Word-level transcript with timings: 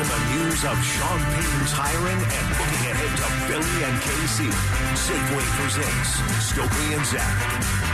in 0.00 0.08
the 0.08 0.44
news 0.44 0.64
of 0.64 0.82
Sean 0.82 1.20
Payton's 1.34 1.72
hiring 1.72 2.16
and 2.16 2.46
looking 2.56 2.84
ahead 2.88 3.12
to 3.20 3.26
Philly 3.44 3.84
and 3.84 3.96
KC. 4.00 4.48
Safeway 4.96 5.44
presents 5.60 6.10
Stokley 6.48 6.94
and 6.94 7.04
Zach. 7.04 7.89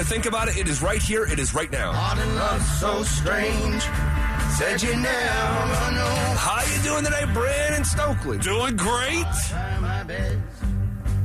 To 0.00 0.06
think 0.06 0.24
about 0.24 0.48
it. 0.48 0.56
It 0.56 0.66
is 0.66 0.80
right 0.80 1.02
here. 1.02 1.26
It 1.26 1.38
is 1.38 1.52
right 1.52 1.70
now. 1.70 1.92
Heart 1.92 2.20
and 2.20 2.34
love 2.36 2.62
so 2.62 3.02
strange. 3.02 3.82
Said 4.56 4.82
you 4.82 4.96
never 4.96 5.90
know. 5.92 6.34
How 6.38 6.62
you 6.74 6.82
doing 6.82 7.04
today, 7.04 7.26
Brandon 7.34 7.84
Stokley? 7.84 8.38
Doing 8.38 8.76
great. 8.76 9.26
Try 9.50 9.78
my 9.78 10.02
best. 10.04 10.38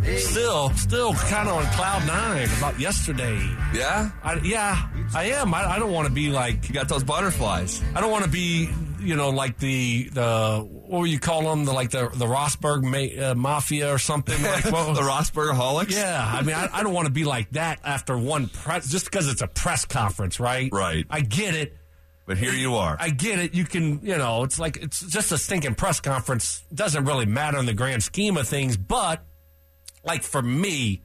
Hey, 0.04 0.18
Still, 0.18 0.72
still 0.72 1.14
kind 1.14 1.48
of 1.48 1.56
on 1.56 1.64
cloud 1.68 2.06
nine 2.06 2.50
about 2.58 2.78
yesterday. 2.78 3.40
Yeah? 3.74 4.10
I, 4.22 4.42
yeah, 4.44 4.90
I 5.14 5.24
am. 5.28 5.54
I, 5.54 5.76
I 5.76 5.80
don't 5.80 5.94
want 5.94 6.10
to 6.10 6.14
be 6.14 6.30
like. 6.30 6.68
You 6.68 6.76
got 6.76 6.90
those 6.90 7.06
butterflies. 7.06 7.82
I 7.96 8.02
don't 8.02 8.12
want 8.12 8.26
to 8.26 8.30
be, 8.30 8.70
you 9.06 9.16
know, 9.16 9.30
like 9.30 9.58
the 9.60 10.10
the 10.10 10.60
what 10.60 11.02
would 11.02 11.10
you 11.10 11.20
call 11.20 11.44
them? 11.44 11.66
The 11.66 11.74
like 11.74 11.92
the 11.92 12.10
the 12.10 12.26
Rosberg 12.26 12.84
ma- 12.84 13.24
uh, 13.32 13.36
mafia 13.36 13.94
or 13.94 13.98
something. 13.98 14.42
Like 14.42 14.66
what, 14.66 14.94
the 14.96 15.02
Rossberg 15.02 15.54
Holics? 15.54 15.92
Yeah, 15.92 16.32
I 16.34 16.42
mean, 16.42 16.56
I, 16.56 16.70
I 16.72 16.84
don't 16.84 16.94
want 16.94 17.08
to 17.08 17.14
be 17.14 17.24
like 17.24 17.52
that 17.52 17.80
after 17.84 18.18
one 18.18 18.48
press, 18.48 18.90
just 18.90 19.06
because 19.06 19.28
it's 19.28 19.42
a 19.42 19.48
press 19.48 19.86
conference, 19.86 20.40
right? 20.40 20.70
Right. 20.72 21.06
I 21.10 21.22
get 21.22 21.56
it. 21.56 21.78
But 22.26 22.38
here 22.38 22.54
you 22.54 22.76
are. 22.76 22.98
I 23.00 23.12
get 23.12 23.38
it. 23.38 23.54
You 23.54 23.66
can, 23.66 24.00
you 24.02 24.18
know, 24.18 24.44
it's 24.44 24.58
like 24.58 24.78
it's 24.78 25.02
just 25.02 25.32
a 25.32 25.38
stinking 25.38 25.76
press 25.76 26.00
conference. 26.00 26.64
Doesn't 26.74 27.06
really 27.06 27.28
matter 27.28 27.60
in 27.60 27.68
the 27.68 27.74
grand 27.74 28.02
scheme 28.02 28.36
of 28.36 28.48
things, 28.48 28.78
but 28.78 29.24
like 30.04 30.24
for 30.24 30.42
me, 30.42 31.04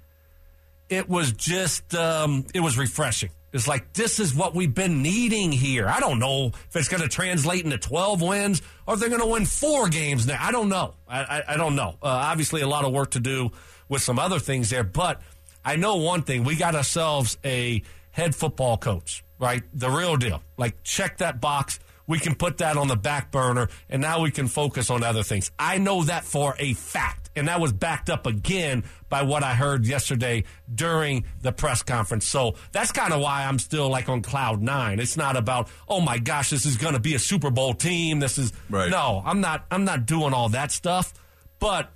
it 0.89 1.09
was 1.09 1.33
just 1.33 1.95
um, 1.95 2.47
it 2.55 2.61
was 2.61 2.79
refreshing. 2.79 3.31
It's 3.53 3.67
like 3.67 3.93
this 3.93 4.21
is 4.21 4.35
what 4.35 4.55
we've 4.55 4.75
been 4.75 5.03
needing 5.03 5.51
here. 5.51 5.89
I 5.89 6.01
don't 6.01 6.19
know 6.19 6.49
if 6.49 6.77
it's 6.77 6.89
going 6.89 7.03
to 7.03 7.09
translate 7.09 7.65
into 7.65 7.79
twelve 7.79 8.23
wins 8.23 8.63
or 8.87 8.95
if 8.95 9.01
they're 9.01 9.09
going 9.09 9.21
to 9.21 9.27
win 9.27 9.47
four 9.47 9.89
games 9.89 10.27
now. 10.27 10.39
I 10.41 10.53
don't 10.53 10.69
know. 10.69 10.95
I, 11.09 11.21
I, 11.21 11.55
I 11.55 11.57
don't 11.57 11.75
know. 11.75 11.97
Uh, 12.03 12.07
obviously, 12.07 12.61
a 12.63 12.69
lot 12.69 12.85
of 12.85 12.93
work 12.93 13.13
to 13.13 13.21
do 13.21 13.51
with 13.89 14.03
some 14.03 14.19
other 14.19 14.39
things 14.39 14.71
there, 14.71 14.85
but 14.85 15.21
I 15.65 15.77
know 15.77 15.97
one 15.97 16.23
thing: 16.23 16.45
we 16.45 16.57
got 16.57 16.75
ourselves 16.75 17.39
a 17.45 17.83
head 18.13 18.35
football 18.35 18.77
coach, 18.77 19.25
right? 19.39 19.63
The 19.75 19.91
real 19.91 20.17
deal. 20.17 20.43
Like 20.57 20.83
check 20.85 21.19
that 21.19 21.41
box. 21.41 21.81
We 22.07 22.19
can 22.19 22.35
put 22.35 22.59
that 22.59 22.77
on 22.77 22.89
the 22.89 22.97
back 22.97 23.31
burner, 23.31 23.69
and 23.89 24.03
now 24.03 24.21
we 24.21 24.31
can 24.31 24.49
focus 24.49 24.91
on 24.91 25.03
other 25.05 25.23
things. 25.23 25.51
I 25.59 25.79
know 25.79 26.03
that 26.05 26.25
for 26.25 26.55
a 26.59 26.73
fact, 26.75 27.31
and 27.37 27.47
that 27.49 27.61
was 27.61 27.73
backed 27.73 28.11
up 28.11 28.27
again 28.27 28.85
by 29.09 29.23
what 29.23 29.43
I 29.45 29.55
heard 29.55 29.87
yesterday 29.87 30.45
during 30.73 31.25
the 31.43 31.53
press 31.53 31.83
conference. 31.83 32.27
So 32.27 32.55
that's 32.73 32.91
kind 32.91 33.13
of 33.13 33.21
why 33.21 33.45
I'm 33.45 33.59
still 33.59 33.89
like 33.89 34.09
on 34.09 34.23
cloud 34.23 34.61
nine. 34.61 34.99
It's 34.99 35.17
not 35.17 35.37
about, 35.37 35.69
oh 35.89 36.01
my 36.01 36.19
gosh, 36.19 36.51
this 36.51 36.67
is 36.67 36.77
going 36.77 36.95
to 36.95 37.01
be 37.01 37.15
a 37.15 37.19
Super 37.21 37.51
Bowl 37.51 37.75
team. 37.75 38.19
This 38.19 38.39
is 38.39 38.53
Right. 38.69 38.91
no, 38.91 39.23
I'm 39.25 39.41
not. 39.41 39.67
I'm 39.71 39.85
not 39.85 40.07
doing 40.07 40.33
all 40.35 40.49
that 40.51 40.73
stuff, 40.73 41.15
but 41.61 41.93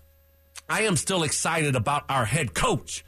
I 0.69 0.83
am 0.83 0.97
still 0.97 1.25
excited 1.25 1.75
about 1.77 2.05
our 2.09 2.25
head 2.25 2.55
coach 2.55 3.05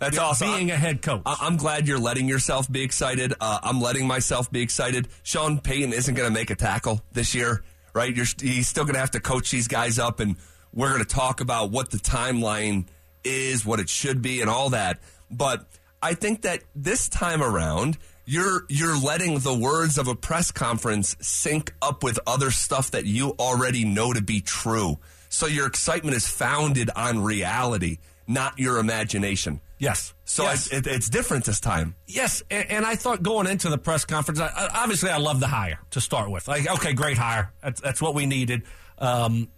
That's 0.00 0.18
awesome. 0.18 0.52
being 0.54 0.70
a 0.70 0.76
head 0.76 1.02
coach. 1.02 1.22
I- 1.26 1.36
I'm 1.42 1.56
glad 1.56 1.86
you're 1.86 1.98
letting 2.00 2.26
yourself 2.26 2.70
be 2.70 2.82
excited. 2.82 3.34
Uh, 3.40 3.60
I'm 3.62 3.80
letting 3.80 4.06
myself 4.06 4.50
be 4.50 4.60
excited. 4.62 5.08
Sean 5.22 5.60
Payton 5.60 5.92
isn't 5.92 6.14
going 6.14 6.28
to 6.28 6.32
make 6.34 6.50
a 6.50 6.56
tackle 6.56 7.02
this 7.12 7.34
year, 7.34 7.62
right? 7.94 8.14
You're, 8.14 8.26
he's 8.40 8.66
still 8.66 8.84
going 8.84 8.94
to 8.94 9.00
have 9.00 9.12
to 9.12 9.20
coach 9.20 9.50
these 9.50 9.68
guys 9.68 9.98
up, 9.98 10.18
and 10.20 10.36
we're 10.72 10.88
going 10.88 11.04
to 11.04 11.14
talk 11.14 11.40
about 11.40 11.70
what 11.70 11.90
the 11.90 11.98
timeline 11.98 12.86
is, 13.24 13.64
what 13.66 13.78
it 13.78 13.88
should 13.88 14.22
be, 14.22 14.40
and 14.40 14.48
all 14.48 14.70
that. 14.70 15.00
But 15.30 15.66
I 16.02 16.14
think 16.14 16.42
that 16.42 16.62
this 16.74 17.08
time 17.08 17.42
around, 17.42 17.98
you're 18.24 18.64
you're 18.68 18.98
letting 18.98 19.40
the 19.40 19.54
words 19.54 19.98
of 19.98 20.08
a 20.08 20.14
press 20.14 20.50
conference 20.50 21.16
sync 21.20 21.74
up 21.82 22.02
with 22.02 22.18
other 22.26 22.50
stuff 22.50 22.92
that 22.92 23.04
you 23.04 23.34
already 23.38 23.84
know 23.84 24.12
to 24.12 24.22
be 24.22 24.40
true. 24.40 24.98
So 25.28 25.46
your 25.46 25.66
excitement 25.66 26.16
is 26.16 26.26
founded 26.26 26.90
on 26.96 27.22
reality, 27.22 27.98
not 28.26 28.58
your 28.58 28.78
imagination. 28.78 29.60
Yes. 29.80 30.14
So 30.24 30.44
yes. 30.44 30.72
I, 30.72 30.76
it, 30.76 30.86
it's 30.86 31.08
different 31.10 31.44
this 31.44 31.58
time. 31.58 31.96
Yes, 32.06 32.44
and, 32.50 32.70
and 32.70 32.86
I 32.86 32.94
thought 32.94 33.20
going 33.24 33.48
into 33.48 33.68
the 33.68 33.78
press 33.78 34.04
conference, 34.04 34.38
I, 34.38 34.46
I- 34.46 34.82
obviously 34.84 35.10
I 35.10 35.16
love 35.18 35.40
the 35.40 35.48
hire 35.48 35.80
to 35.90 36.00
start 36.00 36.30
with. 36.30 36.46
Like, 36.46 36.70
okay, 36.70 36.92
great 36.92 37.18
hire. 37.18 37.52
That's, 37.62 37.80
that's 37.80 38.00
what 38.00 38.14
we 38.14 38.26
needed. 38.26 38.62
Um, 38.98 39.48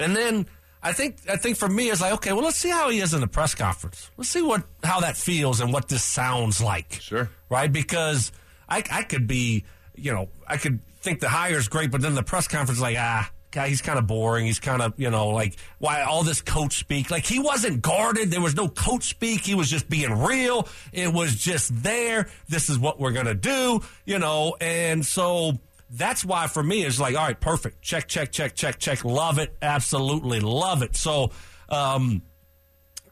and 0.00 0.16
then 0.16 0.46
I 0.82 0.92
think 0.92 1.18
I 1.30 1.36
think 1.36 1.56
for 1.56 1.68
me 1.68 1.90
it's 1.90 2.00
like, 2.00 2.14
okay, 2.14 2.32
well, 2.32 2.42
let's 2.42 2.56
see 2.58 2.70
how 2.70 2.90
he 2.90 2.98
is 3.00 3.14
in 3.14 3.20
the 3.20 3.26
press 3.28 3.54
conference. 3.54 4.10
Let's 4.16 4.30
see 4.30 4.42
what 4.42 4.64
how 4.82 5.00
that 5.00 5.16
feels 5.16 5.60
and 5.60 5.72
what 5.72 5.88
this 5.88 6.02
sounds 6.02 6.60
like. 6.60 6.98
Sure. 7.00 7.30
right? 7.48 7.72
Because 7.72 8.32
I 8.68 8.82
I 8.90 9.02
could 9.04 9.26
be, 9.26 9.64
you 9.94 10.12
know, 10.12 10.28
I 10.46 10.56
could 10.56 10.80
think 11.00 11.20
the 11.20 11.28
hire 11.28 11.56
is 11.56 11.68
great, 11.68 11.90
but 11.92 12.00
then 12.02 12.14
the 12.14 12.22
press 12.22 12.48
conference 12.48 12.78
is 12.78 12.82
like, 12.82 12.96
ah. 12.98 13.30
Guy, 13.56 13.68
he's 13.68 13.80
kind 13.80 13.98
of 13.98 14.06
boring. 14.06 14.44
He's 14.44 14.60
kind 14.60 14.82
of, 14.82 14.92
you 14.98 15.08
know, 15.08 15.28
like 15.28 15.56
why 15.78 16.02
all 16.02 16.22
this 16.22 16.42
coach 16.42 16.78
speak. 16.78 17.10
Like 17.10 17.24
he 17.24 17.38
wasn't 17.38 17.80
guarded. 17.80 18.30
There 18.30 18.42
was 18.42 18.54
no 18.54 18.68
coach 18.68 19.04
speak. 19.04 19.40
He 19.40 19.54
was 19.54 19.70
just 19.70 19.88
being 19.88 20.12
real. 20.12 20.68
It 20.92 21.10
was 21.10 21.34
just 21.34 21.82
there. 21.82 22.28
This 22.50 22.68
is 22.68 22.78
what 22.78 23.00
we're 23.00 23.12
gonna 23.12 23.32
do, 23.32 23.80
you 24.04 24.18
know. 24.18 24.58
And 24.60 25.06
so 25.06 25.52
that's 25.88 26.22
why 26.22 26.48
for 26.48 26.62
me 26.62 26.84
it's 26.84 27.00
like, 27.00 27.16
all 27.16 27.24
right, 27.24 27.40
perfect. 27.40 27.80
Check, 27.80 28.08
check, 28.08 28.30
check, 28.30 28.54
check, 28.54 28.78
check. 28.78 29.06
Love 29.06 29.38
it. 29.38 29.56
Absolutely 29.62 30.40
love 30.40 30.82
it. 30.82 30.94
So, 30.94 31.30
um, 31.70 32.20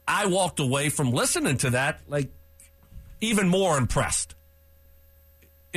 I 0.06 0.26
walked 0.26 0.60
away 0.60 0.90
from 0.90 1.10
listening 1.10 1.56
to 1.56 1.70
that 1.70 2.00
like 2.06 2.30
even 3.22 3.48
more 3.48 3.78
impressed. 3.78 4.34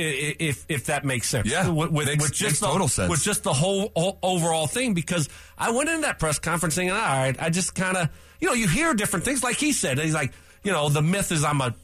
If 0.00 0.64
if 0.68 0.86
that 0.86 1.04
makes 1.04 1.28
sense, 1.28 1.50
Yeah, 1.50 1.68
with, 1.68 1.90
with, 1.90 2.06
makes- 2.06 2.22
with 2.22 2.32
just 2.32 2.60
the, 2.60 2.66
total 2.68 2.86
sense. 2.88 3.10
with 3.10 3.22
just 3.22 3.42
the 3.42 3.52
whole, 3.52 3.90
whole 3.96 4.18
overall 4.22 4.66
thing. 4.68 4.94
Because 4.94 5.28
I 5.58 5.70
went 5.72 5.88
in 5.88 6.02
that 6.02 6.18
press 6.20 6.38
conference 6.38 6.76
thinking, 6.76 6.92
all 6.94 7.02
right, 7.02 7.36
I 7.40 7.50
just 7.50 7.74
kind 7.74 7.96
of, 7.96 8.08
you 8.40 8.46
know, 8.46 8.54
you 8.54 8.68
hear 8.68 8.94
different 8.94 9.24
things. 9.24 9.42
Like 9.42 9.56
he 9.56 9.72
said, 9.72 9.98
he's 9.98 10.14
like, 10.14 10.32
you 10.62 10.70
know, 10.72 10.88
the 10.88 11.02
myth 11.02 11.32
is 11.32 11.42
I'm 11.44 11.60
a 11.60 11.74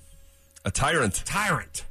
A 0.64 0.70
tyrant. 0.70 1.22
tyrant. 1.24 1.84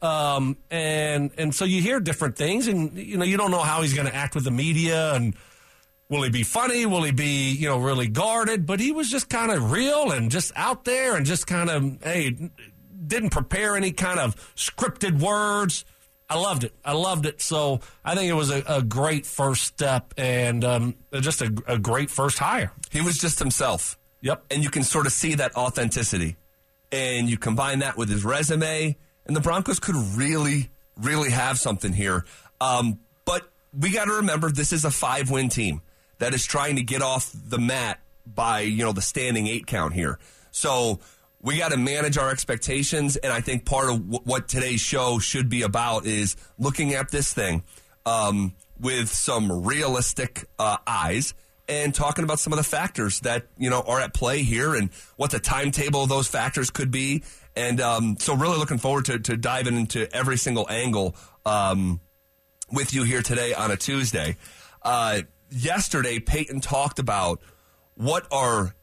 Um, 0.00 0.56
and 0.70 1.32
and 1.36 1.52
so 1.52 1.64
you 1.64 1.82
hear 1.82 1.98
different 1.98 2.36
things, 2.36 2.68
and 2.68 2.96
you 2.96 3.16
know 3.18 3.24
you 3.24 3.36
don't 3.36 3.50
know 3.50 3.62
how 3.62 3.82
he's 3.82 3.94
going 3.94 4.06
to 4.06 4.14
act 4.14 4.36
with 4.36 4.44
the 4.44 4.52
media, 4.52 5.12
and 5.14 5.34
will 6.08 6.22
he 6.22 6.30
be 6.30 6.44
funny? 6.44 6.86
Will 6.86 7.02
he 7.02 7.10
be 7.10 7.50
you 7.50 7.68
know 7.68 7.78
really 7.78 8.06
guarded? 8.06 8.64
But 8.64 8.78
he 8.78 8.92
was 8.92 9.10
just 9.10 9.28
kind 9.28 9.50
of 9.50 9.72
real 9.72 10.12
and 10.12 10.30
just 10.30 10.52
out 10.54 10.84
there, 10.84 11.16
and 11.16 11.26
just 11.26 11.48
kind 11.48 11.68
of 11.68 12.00
hey, 12.04 12.36
didn't 13.06 13.30
prepare 13.30 13.76
any 13.76 13.92
kind 13.92 14.18
of 14.18 14.34
scripted 14.54 15.20
words. 15.20 15.84
I 16.30 16.38
loved 16.38 16.64
it. 16.64 16.74
I 16.84 16.92
loved 16.92 17.26
it. 17.26 17.40
So 17.40 17.80
I 18.04 18.14
think 18.14 18.30
it 18.30 18.34
was 18.34 18.50
a, 18.50 18.62
a 18.66 18.82
great 18.82 19.24
first 19.24 19.64
step, 19.64 20.12
and 20.18 20.64
um, 20.64 20.94
just 21.12 21.40
a, 21.40 21.52
a 21.66 21.78
great 21.78 22.10
first 22.10 22.38
hire. 22.38 22.72
He 22.90 23.00
was 23.00 23.18
just 23.18 23.38
himself. 23.38 23.98
Yep. 24.20 24.44
And 24.50 24.62
you 24.62 24.70
can 24.70 24.82
sort 24.82 25.06
of 25.06 25.12
see 25.12 25.36
that 25.36 25.56
authenticity. 25.56 26.36
And 26.90 27.28
you 27.28 27.36
combine 27.36 27.80
that 27.80 27.96
with 27.96 28.08
his 28.08 28.24
resume, 28.24 28.96
and 29.26 29.36
the 29.36 29.40
Broncos 29.40 29.78
could 29.78 29.94
really, 29.94 30.70
really 30.96 31.30
have 31.30 31.58
something 31.58 31.92
here. 31.92 32.24
Um, 32.60 32.98
but 33.24 33.48
we 33.78 33.90
got 33.90 34.06
to 34.06 34.14
remember 34.14 34.50
this 34.50 34.72
is 34.72 34.84
a 34.84 34.90
five 34.90 35.30
win 35.30 35.50
team 35.50 35.82
that 36.18 36.34
is 36.34 36.46
trying 36.46 36.76
to 36.76 36.82
get 36.82 37.02
off 37.02 37.30
the 37.32 37.58
mat 37.58 38.00
by, 38.26 38.60
you 38.60 38.84
know, 38.84 38.92
the 38.92 39.02
standing 39.02 39.46
eight 39.46 39.66
count 39.66 39.92
here. 39.92 40.18
So 40.50 40.98
we 41.40 41.58
got 41.58 41.70
to 41.70 41.76
manage 41.76 42.18
our 42.18 42.30
expectations. 42.30 43.16
And 43.16 43.32
I 43.32 43.40
think 43.40 43.64
part 43.64 43.90
of 43.90 44.10
w- 44.10 44.20
what 44.24 44.48
today's 44.48 44.80
show 44.80 45.18
should 45.18 45.48
be 45.48 45.62
about 45.62 46.06
is 46.06 46.36
looking 46.58 46.94
at 46.94 47.10
this 47.10 47.32
thing 47.32 47.62
um, 48.06 48.54
with 48.78 49.08
some 49.08 49.64
realistic 49.64 50.46
uh, 50.58 50.78
eyes 50.86 51.34
and 51.68 51.94
talking 51.94 52.24
about 52.24 52.38
some 52.38 52.52
of 52.52 52.56
the 52.56 52.64
factors 52.64 53.20
that 53.20 53.46
you 53.58 53.68
know 53.68 53.82
are 53.82 54.00
at 54.00 54.14
play 54.14 54.42
here 54.42 54.74
and 54.74 54.90
what 55.16 55.30
the 55.30 55.38
timetable 55.38 56.04
of 56.04 56.08
those 56.08 56.26
factors 56.26 56.70
could 56.70 56.90
be. 56.90 57.22
And 57.54 57.80
um, 57.80 58.16
so, 58.18 58.34
really 58.34 58.58
looking 58.58 58.78
forward 58.78 59.04
to, 59.06 59.18
to 59.18 59.36
diving 59.36 59.76
into 59.76 60.10
every 60.14 60.38
single 60.38 60.66
angle 60.70 61.14
um, 61.44 62.00
with 62.72 62.94
you 62.94 63.04
here 63.04 63.22
today 63.22 63.52
on 63.52 63.70
a 63.70 63.76
Tuesday. 63.76 64.36
Uh, 64.82 65.22
yesterday, 65.50 66.18
Payton 66.20 66.60
talked 66.60 66.98
about 66.98 67.40
what 67.94 68.26
are 68.32 68.74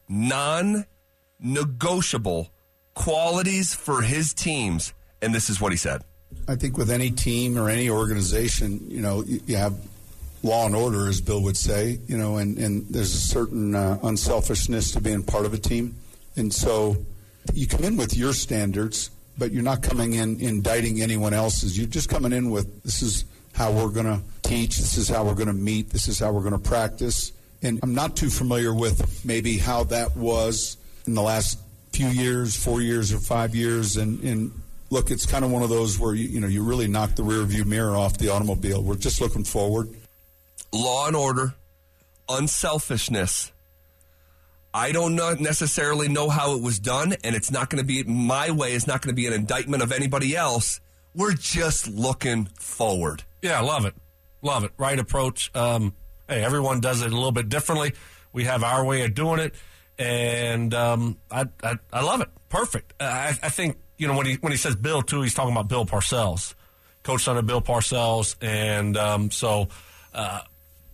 non-negotiable 1.40 2.50
qualities 2.94 3.74
for 3.74 4.02
his 4.02 4.32
teams, 4.32 4.92
and 5.20 5.34
this 5.34 5.50
is 5.50 5.60
what 5.60 5.72
he 5.72 5.78
said. 5.78 6.02
I 6.48 6.56
think 6.56 6.76
with 6.76 6.90
any 6.90 7.10
team 7.10 7.58
or 7.58 7.68
any 7.68 7.88
organization, 7.88 8.90
you 8.90 9.00
know, 9.00 9.22
you, 9.22 9.40
you 9.46 9.56
have 9.56 9.74
law 10.42 10.66
and 10.66 10.74
order, 10.74 11.08
as 11.08 11.20
Bill 11.20 11.42
would 11.42 11.56
say, 11.56 11.98
you 12.06 12.16
know, 12.16 12.36
and, 12.38 12.58
and 12.58 12.86
there's 12.88 13.14
a 13.14 13.18
certain 13.18 13.74
uh, 13.74 13.98
unselfishness 14.02 14.92
to 14.92 15.00
being 15.00 15.22
part 15.22 15.46
of 15.46 15.54
a 15.54 15.58
team. 15.58 15.96
And 16.36 16.52
so 16.52 16.96
you 17.52 17.66
come 17.66 17.84
in 17.84 17.96
with 17.96 18.16
your 18.16 18.32
standards, 18.32 19.10
but 19.38 19.52
you're 19.52 19.62
not 19.62 19.82
coming 19.82 20.14
in 20.14 20.40
indicting 20.40 21.02
anyone 21.02 21.34
else's. 21.34 21.76
You're 21.76 21.88
just 21.88 22.08
coming 22.08 22.32
in 22.32 22.50
with 22.50 22.82
this 22.82 23.02
is 23.02 23.24
how 23.54 23.72
we're 23.72 23.88
going 23.88 24.06
to 24.06 24.20
teach, 24.42 24.76
this 24.76 24.98
is 24.98 25.08
how 25.08 25.24
we're 25.24 25.34
going 25.34 25.46
to 25.48 25.52
meet, 25.52 25.90
this 25.90 26.08
is 26.08 26.18
how 26.18 26.32
we're 26.32 26.42
going 26.42 26.52
to 26.52 26.58
practice. 26.58 27.32
And 27.62 27.80
I'm 27.82 27.94
not 27.94 28.16
too 28.16 28.28
familiar 28.28 28.74
with 28.74 29.24
maybe 29.24 29.58
how 29.58 29.84
that 29.84 30.16
was 30.16 30.76
in 31.06 31.14
the 31.14 31.22
last 31.22 31.58
few 31.92 32.08
years, 32.08 32.56
four 32.56 32.80
years 32.80 33.12
or 33.12 33.18
five 33.18 33.54
years. 33.54 33.96
And, 33.96 34.20
and 34.22 34.52
look, 34.90 35.10
it's 35.10 35.26
kind 35.26 35.44
of 35.44 35.50
one 35.50 35.62
of 35.62 35.68
those 35.68 35.98
where 35.98 36.14
you, 36.14 36.28
you 36.28 36.40
know 36.40 36.46
you 36.46 36.62
really 36.62 36.88
knock 36.88 37.14
the 37.14 37.22
rear 37.22 37.42
view 37.44 37.64
mirror 37.64 37.96
off 37.96 38.18
the 38.18 38.28
automobile. 38.28 38.82
We're 38.82 38.96
just 38.96 39.20
looking 39.20 39.44
forward. 39.44 39.88
Law 40.72 41.06
and 41.06 41.16
order, 41.16 41.54
unselfishness. 42.28 43.52
I 44.74 44.92
don't 44.92 45.14
know, 45.14 45.32
necessarily 45.32 46.08
know 46.08 46.28
how 46.28 46.54
it 46.54 46.60
was 46.60 46.78
done, 46.78 47.14
and 47.24 47.34
it's 47.34 47.50
not 47.50 47.70
going 47.70 47.82
to 47.82 47.86
be 47.86 48.02
my 48.04 48.50
way. 48.50 48.74
It's 48.74 48.86
not 48.86 49.00
going 49.00 49.10
to 49.10 49.16
be 49.16 49.26
an 49.26 49.32
indictment 49.32 49.82
of 49.82 49.90
anybody 49.90 50.36
else. 50.36 50.80
We're 51.14 51.32
just 51.32 51.88
looking 51.88 52.44
forward. 52.60 53.22
Yeah, 53.40 53.60
love 53.60 53.86
it. 53.86 53.94
Love 54.42 54.64
it. 54.64 54.72
Right 54.76 54.98
approach. 54.98 55.50
Um, 55.54 55.94
hey, 56.28 56.44
everyone 56.44 56.80
does 56.80 57.00
it 57.00 57.10
a 57.10 57.14
little 57.14 57.32
bit 57.32 57.48
differently. 57.48 57.94
We 58.34 58.44
have 58.44 58.62
our 58.62 58.84
way 58.84 59.02
of 59.02 59.14
doing 59.14 59.40
it, 59.40 59.54
and 59.98 60.74
um, 60.74 61.18
I, 61.30 61.46
I, 61.62 61.78
I 61.92 62.02
love 62.02 62.20
it. 62.20 62.28
Perfect. 62.48 62.94
I, 63.00 63.36
I 63.42 63.48
think 63.48 63.78
you 63.98 64.08
know 64.08 64.16
when 64.16 64.26
he 64.26 64.34
when 64.34 64.52
he 64.52 64.58
says 64.58 64.76
Bill 64.76 65.02
too, 65.02 65.22
he's 65.22 65.34
talking 65.34 65.52
about 65.52 65.68
Bill 65.68 65.86
Parcells, 65.86 66.54
coach 67.02 67.26
under 67.28 67.42
Bill 67.42 67.60
Parcells, 67.60 68.36
and 68.40 68.96
um, 68.96 69.30
so 69.30 69.68
uh, 70.14 70.40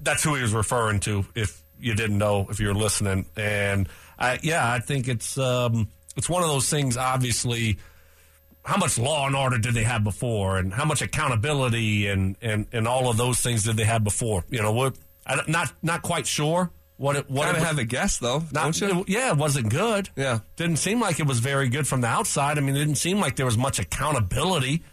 that's 0.00 0.22
who 0.22 0.34
he 0.34 0.42
was 0.42 0.52
referring 0.52 1.00
to. 1.00 1.24
If 1.34 1.62
you 1.80 1.94
didn't 1.94 2.18
know, 2.18 2.46
if 2.48 2.60
you're 2.60 2.74
listening, 2.74 3.26
and 3.36 3.88
I, 4.18 4.38
yeah, 4.42 4.70
I 4.70 4.78
think 4.78 5.08
it's 5.08 5.36
um, 5.38 5.88
it's 6.16 6.28
one 6.28 6.42
of 6.42 6.48
those 6.48 6.68
things. 6.68 6.96
Obviously 6.96 7.78
how 8.64 8.76
much 8.76 8.96
law 8.96 9.26
and 9.26 9.34
order 9.34 9.58
did 9.58 9.74
they 9.74 9.82
have 9.82 10.04
before, 10.04 10.56
and 10.58 10.72
how 10.72 10.84
much 10.84 11.02
accountability 11.02 12.06
and 12.06 12.36
and, 12.40 12.66
and 12.72 12.86
all 12.86 13.10
of 13.10 13.16
those 13.16 13.40
things 13.40 13.64
did 13.64 13.76
they 13.76 13.84
have 13.84 14.04
before? 14.04 14.44
You 14.48 14.62
know, 14.62 14.72
what? 14.72 14.96
I, 15.26 15.40
not 15.48 15.72
not 15.82 16.02
quite 16.02 16.26
sure 16.26 16.70
what 17.02 17.16
it 17.16 17.28
what 17.28 17.46
Kind 17.46 17.56
it 17.66 17.70
of 17.72 17.78
a 17.78 17.84
guess, 17.84 18.18
though, 18.18 18.44
not, 18.52 18.74
don't 18.78 18.80
you? 18.80 19.04
yeah, 19.08 19.32
it 19.32 19.36
wasn't 19.36 19.68
good. 19.70 20.08
Yeah. 20.14 20.38
didn't 20.54 20.76
seem 20.76 21.00
like 21.00 21.18
it 21.18 21.26
was 21.26 21.40
very 21.40 21.68
good 21.68 21.88
from 21.88 22.00
the 22.00 22.06
outside. 22.06 22.58
I 22.58 22.60
mean, 22.60 22.76
it 22.76 22.78
didn't 22.78 22.94
seem 22.94 23.18
like 23.18 23.34
there 23.34 23.44
was 23.44 23.58
much 23.58 23.80
accountability 23.80 24.84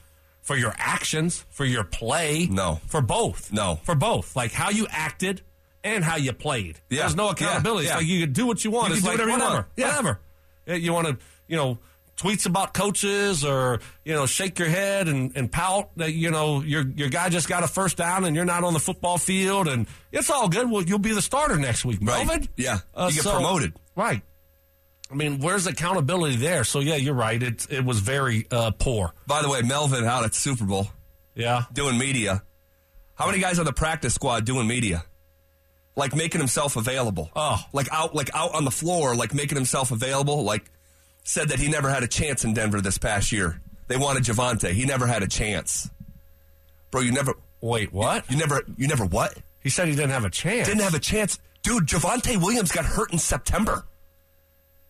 for 0.41 0.55
your 0.55 0.73
actions, 0.77 1.45
for 1.49 1.65
your 1.65 1.83
play. 1.83 2.47
No. 2.47 2.81
for 2.87 3.01
both. 3.01 3.53
No. 3.53 3.79
for 3.83 3.93
both. 3.93 4.35
Like 4.35 4.51
how 4.51 4.71
you 4.71 4.87
acted 4.89 5.41
and 5.83 6.03
how 6.03 6.15
you 6.15 6.33
played. 6.33 6.79
Yeah. 6.89 7.01
There's 7.01 7.15
no 7.15 7.29
accountability. 7.29 7.85
Yeah. 7.85 7.91
It's 7.91 8.01
like 8.01 8.07
you 8.07 8.21
can 8.25 8.33
do 8.33 8.47
what 8.47 8.65
you 8.65 8.71
want. 8.71 8.89
You 8.89 8.95
it's 8.95 9.05
can 9.05 9.15
do 9.15 9.21
like 9.23 9.27
whatever 9.27 9.29
you 9.29 9.45
whatever, 9.45 9.53
want. 9.53 9.67
Yeah. 9.75 9.87
whatever. 9.89 10.19
You 10.83 10.93
want 10.93 11.07
to, 11.07 11.17
you 11.47 11.57
know. 11.57 11.77
Tweets 12.19 12.45
about 12.45 12.73
coaches, 12.73 13.45
or 13.45 13.79
you 14.03 14.13
know, 14.13 14.25
shake 14.25 14.59
your 14.59 14.67
head 14.67 15.07
and, 15.07 15.31
and 15.37 15.49
pout 15.49 15.89
that 15.95 16.11
you 16.11 16.29
know 16.31 16.61
your 16.61 16.83
your 16.95 17.07
guy 17.07 17.29
just 17.29 17.47
got 17.47 17.63
a 17.63 17.67
first 17.67 17.95
down 17.95 18.25
and 18.25 18.35
you're 18.35 18.43
not 18.43 18.65
on 18.65 18.73
the 18.73 18.79
football 18.79 19.17
field, 19.17 19.69
and 19.69 19.87
it's 20.11 20.29
all 20.29 20.49
good. 20.49 20.69
Well, 20.69 20.83
you'll 20.83 20.99
be 20.99 21.13
the 21.13 21.21
starter 21.21 21.55
next 21.55 21.85
week, 21.85 21.99
Right. 22.01 22.27
Melvin. 22.27 22.49
Yeah. 22.57 22.79
You 22.97 23.13
get 23.13 23.23
promoted. 23.23 23.73
Right. 23.95 24.21
I 25.11 25.15
mean, 25.15 25.39
where's 25.39 25.65
accountability 25.65 26.35
there? 26.35 26.63
So 26.65 26.81
yeah, 26.81 26.97
you're 26.97 27.13
right. 27.15 27.41
It 27.41 27.65
it 27.69 27.85
was 27.85 27.99
very 27.99 28.45
uh, 28.51 28.71
poor. 28.71 29.13
By 29.25 29.41
the 29.41 29.49
way, 29.49 29.61
Melvin 29.61 30.03
out 30.03 30.25
at 30.25 30.35
Super 30.35 30.65
Bowl 30.65 30.87
Yeah. 31.35 31.63
doing 31.71 31.97
media. 31.97 32.43
How 33.15 33.27
many 33.27 33.39
guys 33.39 33.59
on 33.59 33.65
the 33.65 33.73
practice 33.73 34.13
squad 34.13 34.43
doing 34.45 34.67
media? 34.67 35.03
Like 35.95 36.15
making 36.15 36.39
himself 36.39 36.75
available. 36.75 37.29
Oh. 37.35 37.57
Like 37.73 37.87
out 37.91 38.13
like 38.13 38.29
out 38.35 38.53
on 38.55 38.65
the 38.65 38.71
floor, 38.71 39.15
like 39.15 39.33
making 39.33 39.55
himself 39.57 39.91
available, 39.91 40.43
like 40.43 40.69
said 41.23 41.49
that 41.49 41.59
he 41.59 41.67
never 41.69 41.89
had 41.89 42.03
a 42.03 42.07
chance 42.07 42.43
in 42.43 42.53
Denver 42.53 42.81
this 42.81 42.97
past 42.97 43.31
year. 43.31 43.61
They 43.87 43.97
wanted 43.97 44.23
Javonte. 44.23 44.71
He 44.71 44.85
never 44.85 45.07
had 45.07 45.23
a 45.23 45.27
chance. 45.27 45.89
Bro, 46.91 47.01
you 47.01 47.11
never 47.11 47.33
Wait, 47.61 47.91
what? 47.93 48.29
you 48.31 48.37
never 48.37 48.63
you 48.77 48.87
never 48.87 49.05
what? 49.05 49.35
He 49.61 49.69
said 49.69 49.87
he 49.87 49.95
didn't 49.95 50.11
have 50.11 50.25
a 50.25 50.29
chance. 50.29 50.67
Didn't 50.67 50.81
have 50.83 50.93
a 50.95 50.99
chance. 50.99 51.39
Dude, 51.63 51.85
Javonte 51.85 52.37
Williams 52.37 52.71
got 52.71 52.85
hurt 52.85 53.11
in 53.11 53.19
September. 53.19 53.85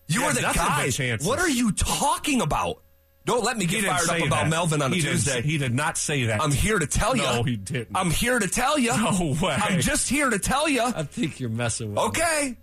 You 0.08 0.22
He 0.22 0.26
are 0.26 0.30
had 0.30 0.38
the 0.38 0.42
nothing 0.42 0.62
but 1.18 1.20
guy. 1.22 1.28
What 1.28 1.40
are 1.40 1.50
you 1.50 1.72
talking 1.72 2.42
about? 2.42 2.82
Don't 3.26 3.44
let 3.44 3.58
me 3.58 3.66
get 3.66 3.84
fired 3.84 4.02
say 4.02 4.22
up 4.22 4.28
about 4.28 4.44
that. 4.44 4.50
Melvin 4.50 4.82
on 4.82 4.92
a 4.92 4.96
he 4.96 5.02
didn't 5.02 5.16
Tuesday. 5.18 5.42
he 5.42 5.58
did 5.58 5.74
not 5.74 5.98
say 5.98 6.26
that. 6.26 6.42
I'm 6.42 6.52
here 6.52 6.80
to 6.80 6.88
tell 6.88 7.16
you. 7.16 7.24
No, 7.24 7.44
he 7.44 7.58
didn't. 7.58 7.96
I'm 7.96 8.10
here 8.10 8.40
to 8.40 8.48
tell 8.48 8.80
you. 8.80 8.90
No 8.98 9.36
way. 9.42 9.56
I'm 9.60 9.82
just 9.82 10.10
here 10.10 10.30
to 10.30 10.40
tell 10.40 10.68
you. 10.68 10.82
I 10.84 11.04
think 11.04 11.40
you're 11.40 11.50
messing 11.50 11.90
with. 11.92 12.00
Okay. 12.00 12.56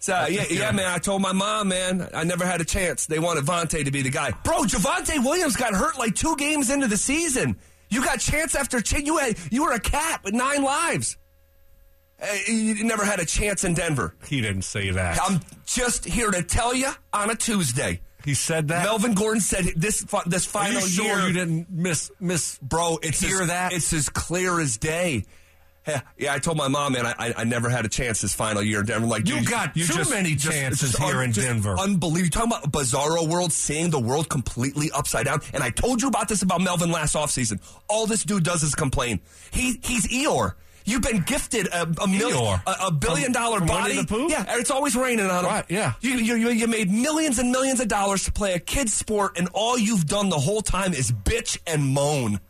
So 0.00 0.26
yeah, 0.28 0.44
yeah, 0.50 0.72
man. 0.72 0.86
I 0.86 0.96
told 0.98 1.20
my 1.20 1.32
mom, 1.32 1.68
man, 1.68 2.08
I 2.14 2.24
never 2.24 2.46
had 2.46 2.62
a 2.62 2.64
chance. 2.64 3.04
They 3.04 3.18
wanted 3.18 3.44
Vontae 3.44 3.84
to 3.84 3.90
be 3.90 4.00
the 4.00 4.08
guy. 4.10 4.32
Bro, 4.44 4.62
Javonte 4.62 5.22
Williams 5.22 5.56
got 5.56 5.74
hurt 5.74 5.98
like 5.98 6.14
two 6.14 6.34
games 6.36 6.70
into 6.70 6.86
the 6.88 6.96
season. 6.96 7.56
You 7.90 8.02
got 8.02 8.18
chance 8.18 8.54
after 8.54 8.80
chance. 8.80 9.04
You 9.04 9.18
had 9.18 9.36
you 9.50 9.62
were 9.64 9.72
a 9.72 9.80
cat 9.80 10.22
with 10.24 10.32
nine 10.32 10.62
lives. 10.62 11.18
You 12.48 12.84
never 12.84 13.04
had 13.04 13.20
a 13.20 13.26
chance 13.26 13.64
in 13.64 13.74
Denver. 13.74 14.14
He 14.26 14.40
didn't 14.40 14.62
say 14.62 14.90
that. 14.90 15.18
I'm 15.22 15.40
just 15.66 16.04
here 16.04 16.30
to 16.30 16.42
tell 16.42 16.74
you 16.74 16.90
on 17.12 17.30
a 17.30 17.34
Tuesday. 17.34 18.00
he 18.24 18.34
said 18.34 18.68
that. 18.68 18.84
Melvin 18.84 19.14
Gordon 19.14 19.40
said 19.40 19.64
this 19.76 20.04
this 20.26 20.46
Are 20.46 20.50
final 20.50 20.80
you 20.82 20.88
sure 20.88 21.04
year. 21.18 21.26
you 21.28 21.32
didn't 21.34 21.70
miss 21.70 22.10
miss? 22.20 22.58
bro. 22.58 22.98
It's 23.02 23.20
hear 23.20 23.42
as, 23.42 23.48
that? 23.48 23.72
It's 23.72 23.92
as 23.92 24.08
clear 24.08 24.60
as 24.60 24.76
day. 24.78 25.24
Yeah, 25.90 26.00
yeah, 26.18 26.34
I 26.34 26.38
told 26.38 26.56
my 26.56 26.68
mom, 26.68 26.92
man, 26.92 27.06
I, 27.06 27.34
I, 27.36 27.44
never 27.44 27.68
had 27.68 27.84
a 27.84 27.88
chance 27.88 28.20
this 28.20 28.34
final 28.34 28.62
year 28.62 28.80
in 28.80 28.86
Denver. 28.86 29.04
I'm 29.04 29.10
like, 29.10 29.28
You 29.28 29.44
got 29.44 29.74
too 29.74 29.80
just- 29.84 30.10
many 30.10 30.36
chances 30.36 30.92
just 30.92 31.02
here 31.02 31.22
in 31.22 31.32
Denver. 31.32 31.76
Unbelievable. 31.78 32.18
You 32.24 32.30
talking 32.30 32.50
about 32.52 32.64
a 32.66 32.70
bizarro 32.70 33.28
world, 33.28 33.52
seeing 33.52 33.90
the 33.90 34.00
world 34.00 34.28
completely 34.28 34.90
upside 34.92 35.26
down. 35.26 35.40
And 35.52 35.62
I 35.62 35.70
told 35.70 36.02
you 36.02 36.08
about 36.08 36.28
this 36.28 36.42
about 36.42 36.60
Melvin 36.60 36.90
last 36.90 37.14
offseason. 37.14 37.60
All 37.88 38.06
this 38.06 38.24
dude 38.24 38.44
does 38.44 38.62
is 38.62 38.74
complain. 38.74 39.20
He 39.50 39.80
he's 39.82 40.06
Eeyore. 40.08 40.54
You've 40.86 41.02
been 41.02 41.20
gifted 41.20 41.66
a, 41.68 41.82
a 42.02 42.08
million, 42.08 42.58
a, 42.66 42.74
a 42.86 42.90
billion 42.90 43.32
From- 43.32 43.42
dollar 43.42 43.58
from 43.58 43.68
Winnie 43.68 44.02
body. 44.04 44.26
Yeah, 44.30 44.44
and 44.48 44.60
it's 44.60 44.70
always 44.70 44.96
raining 44.96 45.26
on 45.26 45.44
him. 45.44 45.50
Right, 45.50 45.64
yeah. 45.68 45.92
You, 46.00 46.12
you, 46.12 46.34
you, 46.36 46.48
you 46.50 46.66
made 46.66 46.90
millions 46.90 47.38
and 47.38 47.52
millions 47.52 47.80
of 47.80 47.88
dollars 47.88 48.24
to 48.24 48.32
play 48.32 48.54
a 48.54 48.58
kid's 48.58 48.94
sport, 48.94 49.38
and 49.38 49.48
all 49.52 49.78
you've 49.78 50.06
done 50.06 50.30
the 50.30 50.38
whole 50.38 50.62
time 50.62 50.94
is 50.94 51.12
bitch 51.12 51.58
and 51.66 51.84
moan. 51.94 52.40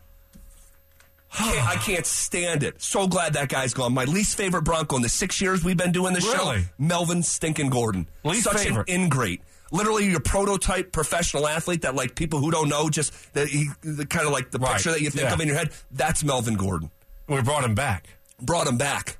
Can't- 1.33 1.67
I 1.67 1.75
can't 1.75 2.05
stand 2.05 2.63
it. 2.63 2.81
So 2.81 3.07
glad 3.07 3.33
that 3.33 3.47
guy's 3.49 3.73
gone. 3.73 3.93
My 3.93 4.03
least 4.05 4.35
favorite 4.37 4.63
Bronco 4.63 4.95
in 4.97 5.01
the 5.01 5.09
six 5.09 5.39
years 5.39 5.63
we've 5.63 5.77
been 5.77 5.91
doing 5.93 6.13
this 6.13 6.25
Really? 6.25 6.61
show, 6.63 6.67
Melvin 6.77 7.23
Stinking 7.23 7.69
Gordon. 7.69 8.09
Least 8.23 8.43
Such 8.43 8.57
favorite. 8.63 8.89
an 8.89 8.95
ingrate. 9.03 9.41
Literally 9.71 10.09
your 10.09 10.19
prototype 10.19 10.91
professional 10.91 11.47
athlete 11.47 11.83
that 11.83 11.95
like 11.95 12.15
people 12.15 12.39
who 12.39 12.51
don't 12.51 12.67
know 12.67 12.89
just 12.89 13.13
that 13.33 13.47
he 13.47 13.69
the, 13.81 14.05
kind 14.05 14.25
of 14.27 14.33
like 14.33 14.51
the 14.51 14.59
Right, 14.59 14.73
picture 14.73 14.91
that 14.91 14.99
you 15.01 15.09
think 15.09 15.23
yeah. 15.29 15.33
of 15.33 15.39
in 15.39 15.47
your 15.47 15.55
head. 15.57 15.69
That's 15.91 16.23
Melvin 16.23 16.55
Gordon. 16.55 16.91
We 17.29 17.41
brought 17.41 17.63
him 17.63 17.75
back. 17.75 18.07
Brought 18.41 18.67
him 18.67 18.77
back. 18.77 19.17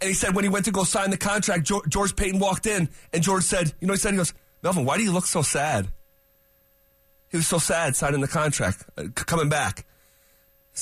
And 0.00 0.08
he 0.08 0.14
said 0.14 0.34
when 0.34 0.44
he 0.44 0.48
went 0.48 0.64
to 0.64 0.72
go 0.72 0.82
sign 0.82 1.10
the 1.10 1.16
contract, 1.16 1.62
George, 1.64 1.88
George 1.88 2.16
Paton 2.16 2.40
walked 2.40 2.66
in 2.66 2.88
and 3.12 3.22
George 3.22 3.44
said, 3.44 3.72
you 3.80 3.86
know, 3.86 3.92
he 3.92 3.98
said, 4.00 4.10
he 4.12 4.16
goes, 4.16 4.32
Melvin, 4.62 4.84
why 4.84 4.96
do 4.96 5.04
you 5.04 5.12
look 5.12 5.26
so 5.26 5.42
sad? 5.42 5.86
He 7.30 7.36
was 7.36 7.46
so 7.46 7.58
sad 7.58 7.94
signing 7.94 8.20
the 8.22 8.26
contract, 8.28 8.84
uh, 8.98 9.04
coming 9.14 9.48
back. 9.48 9.86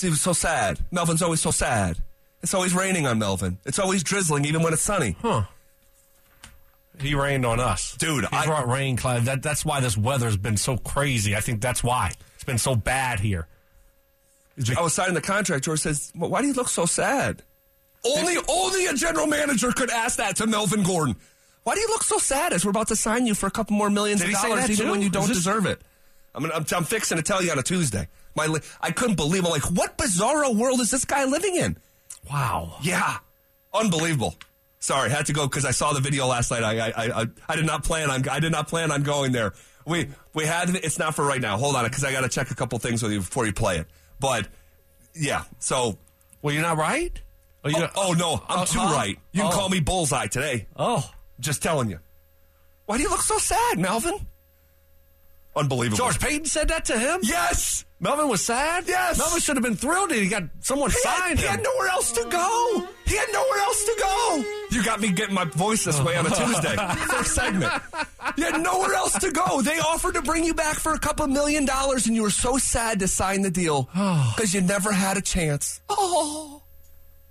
He 0.00 0.08
was 0.10 0.20
so 0.20 0.32
sad. 0.32 0.78
Melvin's 0.90 1.22
always 1.22 1.40
so 1.40 1.50
sad. 1.50 1.98
It's 2.42 2.54
always 2.54 2.72
raining 2.74 3.06
on 3.06 3.18
Melvin. 3.18 3.58
It's 3.64 3.78
always 3.78 4.02
drizzling, 4.04 4.44
even 4.44 4.62
when 4.62 4.72
it's 4.72 4.82
sunny. 4.82 5.16
Huh. 5.20 5.42
He 7.00 7.14
rained 7.14 7.46
on 7.46 7.60
us. 7.60 7.96
Dude, 7.96 8.24
he 8.24 8.36
I- 8.36 8.46
brought 8.46 8.68
rain 8.68 8.96
cloud. 8.96 9.22
That, 9.24 9.42
that's 9.42 9.64
why 9.64 9.80
this 9.80 9.96
weather's 9.96 10.36
been 10.36 10.56
so 10.56 10.76
crazy. 10.76 11.36
I 11.36 11.40
think 11.40 11.60
that's 11.60 11.82
why. 11.82 12.12
It's 12.34 12.44
been 12.44 12.58
so 12.58 12.74
bad 12.74 13.20
here. 13.20 13.46
I 14.76 14.80
was 14.82 14.94
signing 14.94 15.14
the 15.14 15.20
contract. 15.20 15.64
George 15.64 15.78
says, 15.78 16.12
well, 16.16 16.30
"Why 16.30 16.40
do 16.42 16.48
you 16.48 16.52
look 16.52 16.68
so 16.68 16.84
sad?" 16.84 17.44
Only, 18.04 18.36
only 18.48 18.86
a 18.86 18.94
general 18.94 19.26
manager 19.28 19.70
could 19.70 19.90
ask 19.90 20.16
that 20.16 20.36
to 20.36 20.46
Melvin 20.48 20.82
Gordon. 20.82 21.14
Why 21.62 21.74
do 21.74 21.80
you 21.80 21.88
look 21.88 22.02
so 22.02 22.18
sad? 22.18 22.52
As 22.52 22.64
we're 22.64 22.70
about 22.70 22.88
to 22.88 22.96
sign 22.96 23.26
you 23.26 23.34
for 23.34 23.46
a 23.46 23.50
couple 23.52 23.76
more 23.76 23.90
millions 23.90 24.20
Did 24.20 24.34
of 24.34 24.40
dollars, 24.40 24.70
even 24.70 24.86
too? 24.86 24.90
when 24.90 25.02
you 25.02 25.10
don't 25.10 25.28
this- 25.28 25.36
deserve 25.36 25.66
it. 25.66 25.80
I 26.34 26.40
mean, 26.40 26.50
I'm, 26.54 26.64
I'm 26.74 26.84
fixing 26.84 27.16
to 27.18 27.22
tell 27.22 27.42
you 27.42 27.50
on 27.52 27.58
a 27.58 27.62
Tuesday. 27.62 28.08
My, 28.38 28.46
li- 28.46 28.60
I 28.80 28.90
couldn't 28.92 29.16
believe. 29.16 29.44
I'm 29.44 29.50
like, 29.50 29.70
what 29.70 29.98
bizarro 29.98 30.54
world 30.56 30.80
is 30.80 30.90
this 30.90 31.04
guy 31.04 31.24
living 31.24 31.56
in? 31.56 31.76
Wow. 32.30 32.76
Yeah, 32.82 33.16
unbelievable. 33.74 34.36
Sorry, 34.80 35.10
had 35.10 35.26
to 35.26 35.32
go 35.32 35.46
because 35.48 35.64
I 35.64 35.72
saw 35.72 35.92
the 35.92 36.00
video 36.00 36.26
last 36.26 36.50
night. 36.52 36.62
I, 36.62 36.88
I, 36.90 37.22
I, 37.22 37.26
I 37.48 37.56
did 37.56 37.66
not 37.66 37.82
plan 37.84 38.10
on. 38.10 38.28
I 38.28 38.38
did 38.40 38.52
not 38.52 38.68
plan 38.68 38.92
on 38.92 39.02
going 39.02 39.32
there. 39.32 39.52
We, 39.86 40.08
we 40.34 40.44
had. 40.46 40.70
It's 40.70 40.98
not 40.98 41.14
for 41.16 41.24
right 41.24 41.40
now. 41.40 41.56
Hold 41.58 41.74
on, 41.74 41.84
because 41.84 42.04
I 42.04 42.12
got 42.12 42.20
to 42.20 42.28
check 42.28 42.50
a 42.50 42.54
couple 42.54 42.78
things 42.78 43.02
with 43.02 43.10
you 43.12 43.18
before 43.20 43.44
you 43.46 43.52
play 43.52 43.78
it. 43.78 43.86
But 44.20 44.46
yeah, 45.14 45.44
so 45.58 45.98
Well, 46.42 46.54
you're 46.54 46.62
not 46.62 46.76
right? 46.76 47.20
Oh, 47.64 47.70
Oh, 47.74 47.78
you're- 47.78 47.90
oh, 47.96 48.12
no, 48.12 48.42
I'm 48.48 48.60
Uh, 48.60 48.66
too 48.66 48.78
huh? 48.78 48.94
right. 48.94 49.18
You 49.32 49.42
can 49.42 49.50
Oh. 49.52 49.54
call 49.54 49.68
me 49.68 49.80
Bullseye 49.80 50.28
today. 50.28 50.66
Oh. 50.76 51.02
Just 51.40 51.60
telling 51.62 51.90
you. 51.90 51.98
Why 52.86 52.96
do 52.98 53.02
you 53.02 53.10
look 53.10 53.22
so 53.22 53.38
sad, 53.38 53.78
Melvin? 53.80 54.14
Unbelievable. 55.56 55.96
George 55.98 56.20
Paton 56.20 56.44
said 56.44 56.68
that 56.68 56.84
to 56.86 56.98
him? 56.98 57.20
Yes. 57.24 57.84
Melvin 58.00 58.28
was 58.28 58.44
sad? 58.44 58.84
Yes. 58.86 59.18
Melvin 59.18 59.40
should 59.40 59.56
have 59.56 59.64
been 59.64 59.74
thrilled 59.74 60.10
that 60.10 60.18
he 60.18 60.28
got 60.28 60.44
someone 60.60 60.90
He 60.90 60.96
had, 61.04 61.18
signed 61.18 61.38
he 61.40 61.44
him. 61.46 61.50
had 61.50 61.62
nowhere 61.64 61.88
else 61.88 62.12
to 62.12 62.24
go. 62.30 62.86
He 63.06 63.16
had 63.16 63.26
nowhere 63.32 63.58
else 63.58 63.84
to 63.84 63.96
go. 63.98 64.44
You 64.70 64.84
got 64.84 65.00
me 65.00 65.10
getting 65.10 65.34
my 65.34 65.44
voice 65.44 65.84
this 65.84 66.00
way 66.02 66.16
on 66.16 66.26
a 66.26 66.30
Tuesday. 66.30 66.76
First 67.08 67.34
segment. 67.34 67.72
You 68.36 68.44
had 68.44 68.60
nowhere 68.62 68.94
else 68.94 69.18
to 69.18 69.30
go. 69.32 69.62
They 69.62 69.78
offered 69.80 70.14
to 70.14 70.22
bring 70.22 70.44
you 70.44 70.54
back 70.54 70.76
for 70.76 70.92
a 70.94 70.98
couple 70.98 71.26
million 71.26 71.64
dollars, 71.64 72.06
and 72.06 72.14
you 72.14 72.22
were 72.22 72.30
so 72.30 72.56
sad 72.58 73.00
to 73.00 73.08
sign 73.08 73.42
the 73.42 73.50
deal 73.50 73.88
oh. 73.96 74.32
because 74.36 74.54
you 74.54 74.60
never 74.60 74.92
had 74.92 75.16
a 75.16 75.22
chance. 75.22 75.80
Oh, 75.88 76.62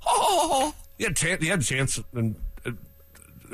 oh, 0.05 0.73
You 0.97 1.05
had, 1.07 1.15
chan- 1.15 1.37
you 1.41 1.51
had 1.51 1.61
a 1.61 1.63
chance 1.63 1.99
in 2.15 2.35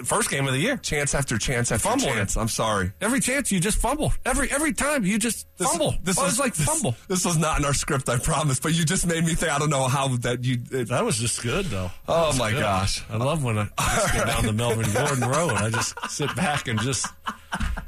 first 0.03 0.29
game 0.29 0.47
of 0.47 0.53
the 0.53 0.59
year. 0.59 0.77
chance 0.77 1.13
after 1.15 1.37
chance 1.37 1.71
after 1.71 1.89
Fumbling. 1.89 2.13
chance. 2.13 2.35
I'm 2.37 2.47
sorry. 2.47 2.91
Every 3.01 3.19
chance 3.19 3.51
you 3.51 3.59
just 3.59 3.77
fumble. 3.77 4.13
Every 4.25 4.49
every 4.51 4.73
time 4.73 5.05
you 5.05 5.17
just 5.19 5.45
This- 5.57 5.67
fumble. 5.69 5.95
This 6.03 6.17
was 6.17 6.39
like 6.39 6.55
this, 6.55 6.65
fumble. 6.65 6.95
This 7.07 7.23
was 7.25 7.37
not 7.37 7.59
in 7.59 7.65
our 7.65 7.73
script, 7.73 8.09
I 8.09 8.17
promise. 8.17 8.59
But 8.59 8.73
you 8.73 8.83
just 8.85 9.05
made 9.05 9.23
me 9.23 9.33
think. 9.35 9.51
I 9.51 9.59
don't 9.59 9.69
know 9.69 9.87
how 9.87 10.07
that 10.17 10.43
you. 10.43 10.57
It, 10.71 10.89
That 10.89 11.05
was 11.05 11.17
just 11.17 11.41
good 11.43 11.65
though. 11.65 11.91
Oh, 12.07 12.35
my 12.37 12.51
good. 12.51 12.59
gosh. 12.61 13.03
I 13.09 13.17
love 13.17 13.43
when 13.43 13.57
I 13.57 13.67
just 13.77 14.13
go 14.13 14.25
down 14.25 14.45
the 14.45 14.53
Melvin 14.53 14.91
Gordon 14.93 15.27
Road. 15.29 15.51
I 15.51 15.69
just 15.69 15.95
sit 16.09 16.35
back 16.35 16.67
and 16.67 16.79
just 16.81 17.07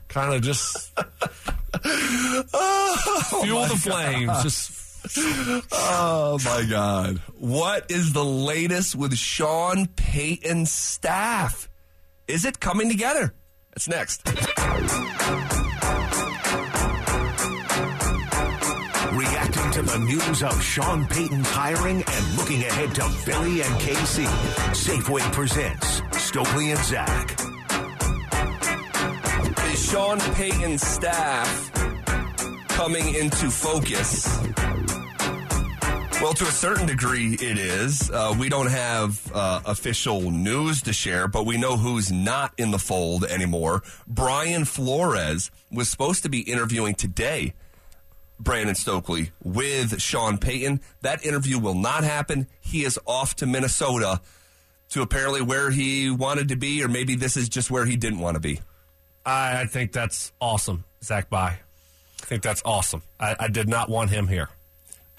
kind 0.08 0.34
of 0.34 0.42
just 0.42 0.92
oh 2.54 3.42
fuel 3.44 3.66
the 3.66 3.76
flames. 3.76 4.44
Just 4.44 4.72
oh 5.72 6.40
my 6.44 6.66
God! 6.70 7.18
What 7.38 7.92
is 7.92 8.14
the 8.14 8.26
latest 8.26 8.96
with 8.96 9.16
Sean 9.16 9.88
Payton's 9.88 10.72
staff? 10.72 11.70
Is 12.28 12.44
it 12.44 12.60
coming 12.60 12.90
together? 12.90 13.36
That's 13.72 13.88
next. 13.88 14.28
Reacting 19.14 19.72
to 19.72 19.82
the 19.84 20.00
news 20.00 20.42
of 20.42 20.60
Sean 20.62 21.06
Payton's 21.06 21.48
hiring 21.52 21.98
and 21.98 22.38
looking 22.38 22.62
ahead 22.62 22.96
to 22.96 23.04
Philly 23.04 23.62
and 23.62 23.74
KC. 23.76 24.26
Safeway 24.74 25.22
presents 25.34 26.02
Stokley 26.14 26.72
and 26.72 26.80
Zach. 26.80 27.40
Is 29.72 29.92
Sean 29.92 30.20
Payton's 30.34 30.82
staff 30.82 31.72
coming 32.70 33.14
into 33.14 33.52
focus? 33.52 34.26
Well, 36.26 36.34
to 36.34 36.46
a 36.46 36.52
certain 36.52 36.88
degree, 36.88 37.36
it 37.36 37.60
is. 37.60 38.10
Uh, 38.10 38.36
we 38.36 38.50
don't 38.50 38.72
have 38.72 39.32
uh, 39.32 39.62
official 39.64 40.32
news 40.32 40.82
to 40.82 40.92
share, 40.92 41.28
but 41.28 41.46
we 41.46 41.56
know 41.56 41.78
who's 41.78 42.12
not 42.12 42.52
in 42.58 42.72
the 42.72 42.80
fold 42.80 43.26
anymore. 43.26 43.84
Brian 44.08 44.66
Flores 44.66 45.52
was 45.72 45.88
supposed 45.88 46.24
to 46.24 46.30
be 46.30 46.40
interviewing 46.40 46.96
today, 46.96 47.54
Brandon 48.40 48.74
Stokley, 48.74 49.34
with 49.44 50.02
Sean 50.02 50.40
Payton. 50.40 50.82
That 51.02 51.24
interview 51.24 51.60
will 51.60 51.76
not 51.76 52.04
happen. 52.04 52.48
He 52.60 52.86
is 52.86 53.00
off 53.06 53.36
to 53.36 53.46
Minnesota 53.46 54.20
to 54.90 55.04
apparently 55.04 55.44
where 55.44 55.70
he 55.70 56.10
wanted 56.10 56.48
to 56.48 56.56
be, 56.56 56.84
or 56.84 56.88
maybe 56.88 57.14
this 57.14 57.38
is 57.38 57.50
just 57.50 57.70
where 57.70 57.86
he 57.86 57.98
didn't 57.98 58.20
want 58.20 58.34
to 58.34 58.42
be. 58.42 58.62
I, 59.28 59.62
I 59.62 59.66
think 59.68 59.92
that's 59.92 60.32
awesome, 60.42 60.86
Zach 61.04 61.30
By. 61.30 61.60
I 62.24 62.26
think 62.26 62.42
that's 62.42 62.64
awesome. 62.66 63.04
I, 63.20 63.36
I 63.42 63.48
did 63.48 63.70
not 63.70 63.90
want 63.90 64.10
him 64.10 64.28
here 64.28 64.50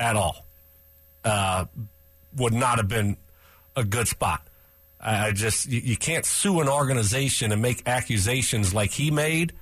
at 0.01 0.17
all. 0.17 0.46
Uh, 1.27 1.67
would 2.37 2.53
not 2.53 2.79
have 2.79 2.89
been 2.89 3.17
a 3.75 3.85
good 3.85 4.09
spot. 4.09 4.47
I, 5.01 5.33
just 5.33 5.67
you, 5.67 5.81
you 5.81 5.97
can't 5.97 6.25
sue 6.25 6.61
an 6.61 6.69
organization 6.69 7.53
and 7.53 7.61
make 7.61 7.83
accusations 7.87 8.75
like 8.75 8.91
he 8.91 9.11
made. 9.11 9.53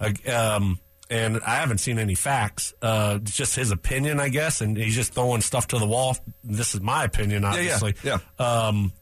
Uh, 0.00 0.12
um, 0.30 0.78
and 1.10 1.40
I 1.46 1.56
haven't 1.56 1.78
seen 1.78 1.98
any 1.98 2.14
facts. 2.14 2.74
Uh, 2.80 3.18
it's 3.22 3.36
just 3.36 3.54
his 3.54 3.70
opinion, 3.70 4.20
I 4.20 4.28
guess, 4.28 4.60
and 4.60 4.76
he's 4.76 4.94
just 4.94 5.14
throwing 5.14 5.40
stuff 5.40 5.68
to 5.68 5.78
the 5.78 5.86
wall. 5.86 6.16
This 6.42 6.74
is 6.74 6.80
my 6.80 7.04
opinion, 7.04 7.42
yeah, 7.42 7.48
obviously. 7.50 7.94
yeah. 8.02 8.18
Um, 8.38 8.92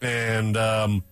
and 0.00 0.56
um, 0.56 1.04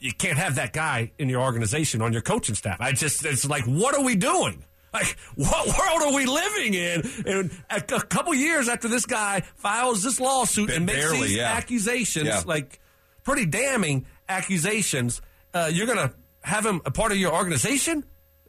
you 0.00 0.12
can't 0.12 0.38
have 0.38 0.56
that 0.56 0.72
guy 0.72 1.12
in 1.18 1.28
your 1.28 1.42
organization 1.42 2.02
on 2.02 2.12
your 2.12 2.22
coaching 2.22 2.54
staff. 2.54 2.78
I 2.80 2.92
just 2.92 3.24
it's 3.24 3.48
like, 3.48 3.64
what 3.64 3.94
are 3.94 4.02
we 4.02 4.16
doing? 4.16 4.64
Like, 4.92 5.16
what 5.36 5.66
world 5.66 6.02
are 6.02 6.14
we 6.14 6.26
living 6.26 6.74
in? 6.74 7.02
And 7.26 7.50
a, 7.70 7.76
a 7.96 8.02
couple 8.02 8.34
years 8.34 8.68
after 8.68 8.88
this 8.88 9.06
guy 9.06 9.40
files 9.56 10.02
this 10.02 10.20
lawsuit 10.20 10.70
and 10.70 10.84
makes 10.84 10.98
Barely, 10.98 11.28
these 11.28 11.36
yeah. 11.36 11.52
accusations, 11.52 12.26
Yeah. 12.26 12.42
like 12.44 12.78
pretty 13.24 13.46
damning 13.46 14.04
accusations, 14.28 15.22
uh, 15.54 15.70
you're 15.72 15.86
gonna 15.86 16.12
have 16.42 16.66
him 16.66 16.82
a 16.84 16.90
part 16.90 17.12
of 17.12 17.18
your 17.18 17.32
organization? 17.34 18.04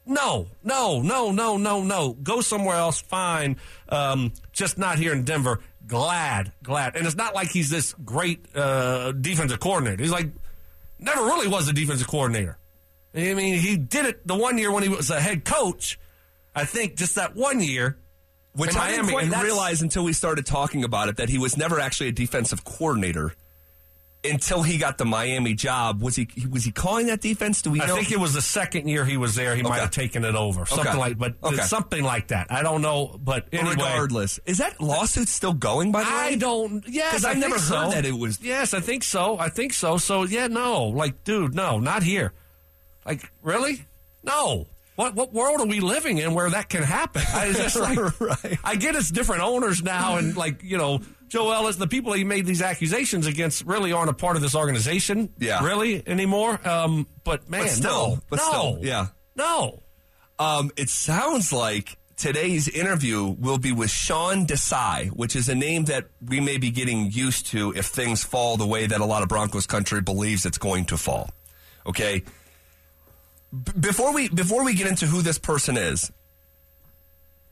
No, 0.06 0.48
no, 0.64 1.02
no, 1.02 1.32
no, 1.32 1.56
no, 1.58 1.82
no. 1.82 2.14
Go 2.14 2.42
somewhere 2.42 2.76
else. 2.76 3.00
Fine. 3.00 3.56
Um, 3.88 4.34
just 4.52 4.78
not 4.78 4.98
here 5.00 5.14
in 5.14 5.24
Denver. 5.24 5.62
Glad, 5.88 6.52
glad. 6.62 6.96
And 6.98 7.06
it's 7.06 7.16
not 7.16 7.34
like 7.36 7.50
he's 7.50 7.70
this 7.70 7.94
great 8.04 8.46
uh, 8.56 9.14
defensive 9.14 9.62
coordinator. 9.62 10.02
He's 10.04 10.12
like 10.12 10.30
never 11.00 11.22
really 11.24 11.48
was 11.48 11.68
a 11.70 11.74
defensive 11.74 12.08
coordinator. 12.08 12.58
I 13.16 13.34
mean, 13.34 13.60
he 13.60 13.78
did 13.78 14.06
it 14.08 14.28
the 14.28 14.36
one 14.36 14.58
year 14.58 14.72
when 14.72 14.84
he 14.84 14.90
was 14.90 15.10
a 15.10 15.22
head 15.22 15.46
coach. 15.46 16.00
I 16.56 16.66
think 16.66 16.96
just 16.96 17.16
that 17.16 17.36
one 17.36 17.60
year, 17.62 17.98
Which 18.54 18.72
in 18.72 18.78
I 18.78 18.90
didn't 18.92 19.06
Miami, 19.08 19.14
quite 19.28 19.34
and 19.34 19.44
realize 19.44 19.82
until 19.82 20.04
we 20.04 20.14
started 20.14 20.46
talking 20.46 20.84
about 20.84 21.10
it 21.10 21.18
that 21.18 21.30
he 21.30 21.38
was 21.38 21.58
never 21.58 21.80
actually 21.80 22.10
a 22.10 22.12
defensive 22.12 22.64
coordinator 22.64 23.34
until 24.26 24.64
he 24.64 24.78
got 24.78 24.98
the 24.98 25.04
Miami 25.04 25.54
job. 25.54 26.02
Was 26.02 26.16
he 26.16 26.30
was 26.50 26.64
he 26.64 26.72
calling 26.72 27.08
that 27.08 27.20
defense? 27.20 27.62
Do 27.62 27.72
we 27.72 27.82
I 27.82 27.88
know? 27.88 27.96
think 27.96 28.12
it 28.12 28.20
was 28.20 28.34
the 28.34 28.42
second 28.42 28.88
year 28.88 29.04
he 29.04 29.18
was 29.18 29.36
there. 29.36 29.54
He 29.56 29.64
might 29.64 29.80
have 29.80 29.92
taken 29.92 30.24
it 30.24 30.34
over, 30.36 30.66
something 30.66 30.88
Okay. 30.88 30.98
like, 30.98 31.18
but 31.18 31.36
Okay. 31.44 31.62
something 31.64 32.04
like 32.04 32.28
that. 32.30 32.48
I 32.50 32.62
don't 32.62 32.82
know, 32.82 33.20
but 33.22 33.48
anyway, 33.52 33.72
regardless, 33.72 34.40
is 34.46 34.60
that 34.60 34.80
lawsuit 34.80 35.28
still 35.28 35.52
going? 35.54 35.92
By 35.92 36.04
the 36.06 36.10
way, 36.10 36.16
I 36.16 36.36
don't. 36.36 36.86
Yes, 36.88 37.12
'Cause 37.12 37.26
I 37.26 37.32
I've 37.32 37.38
never 37.38 37.56
think 37.58 37.68
heard 37.70 37.90
so. 37.90 37.96
that 37.96 38.06
it 38.06 38.18
was- 38.18 38.40
Yes, 38.42 38.74
I 38.74 38.80
think 38.80 39.04
so. 39.04 39.38
I 39.40 39.50
think 39.50 39.74
so. 39.74 39.98
So 39.98 40.24
yeah, 40.24 40.48
no, 40.48 40.84
like, 40.84 41.24
dude, 41.26 41.54
no, 41.54 41.80
not 41.80 42.04
here. 42.04 42.32
Like, 43.06 43.30
really? 43.42 43.86
No. 44.24 44.68
What 44.96 45.16
what 45.16 45.34
world 45.34 45.60
are 45.62 45.66
we 45.66 45.80
living 45.80 46.20
in 46.20 46.34
where 46.34 46.50
that 46.50 46.70
can 46.70 46.84
happen? 46.84 47.24
I 47.28 47.70
like, 47.80 48.20
Right. 48.20 48.60
I 48.64 48.76
get 48.76 48.96
it's 48.96 49.10
different 49.10 49.42
owners 49.42 49.82
now, 49.82 50.18
and 50.18 50.36
like 50.38 50.64
you 50.64 50.78
know, 50.78 51.02
Joe 51.30 51.52
Ellis, 51.52 51.78
the 51.78 51.88
people 51.88 52.14
he 52.14 52.24
made 52.24 52.46
these 52.46 52.62
accusations 52.62 53.26
against, 53.26 53.66
really 53.66 53.92
aren't 53.92 54.12
a 54.12 54.14
part 54.14 54.36
of 54.36 54.42
this 54.42 54.56
organization. 54.56 55.34
Yeah. 55.40 55.66
really 55.66 56.08
anymore. 56.08 56.60
Um, 56.68 57.08
but 57.24 57.50
man, 57.50 57.68
still, 57.70 58.10
no, 58.10 58.20
but 58.30 58.38
no, 58.38 58.50
still, 58.50 58.80
yeah. 58.82 59.08
no. 59.36 59.82
Um, 60.38 60.72
it 60.78 60.90
sounds 60.90 61.52
like 61.54 61.98
today's 62.18 62.68
interview 62.68 63.24
will 63.24 63.58
be 63.58 63.72
with 63.72 63.90
Sean 63.90 64.46
Desai, 64.46 65.08
which 65.08 65.36
is 65.36 65.50
a 65.50 65.56
name 65.56 65.86
that 65.86 66.06
we 66.26 66.40
may 66.40 66.58
be 66.58 66.70
getting 66.72 67.12
used 67.12 67.48
to 67.48 67.74
if 67.76 67.88
things 67.88 68.24
fall 68.24 68.58
the 68.58 68.68
way 68.68 68.86
that 68.86 69.02
a 69.02 69.06
lot 69.06 69.24
of 69.24 69.30
Broncos 69.30 69.66
country 69.68 70.02
believes 70.02 70.46
it's 70.46 70.58
going 70.58 70.86
to 70.86 70.98
fall. 70.98 71.30
Okay. 71.88 72.24
B- 73.54 73.72
before 73.80 74.14
we 74.14 74.30
before 74.30 74.66
we 74.66 74.74
get 74.74 74.88
into 74.88 75.06
who 75.06 75.22
this 75.22 75.38
person 75.38 75.78
is, 75.78 76.12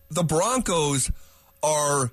the 0.09 0.23
Broncos 0.23 1.11
are 1.61 2.11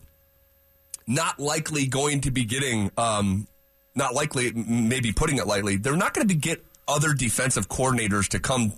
not 1.07 1.41
likely 1.41 1.87
going 1.87 2.21
to 2.21 2.31
be 2.31 2.45
getting 2.45 2.91
um, 2.99 3.49
not 3.95 4.15
likely 4.15 4.53
maybe 4.53 5.13
putting 5.13 5.39
it 5.39 5.47
lightly 5.47 5.77
they're 5.77 5.97
not 5.97 6.13
going 6.13 6.29
to 6.29 6.35
get 6.35 6.63
other 6.87 7.15
defensive 7.15 7.69
coordinators 7.69 8.29
to 8.29 8.39
come 8.39 8.73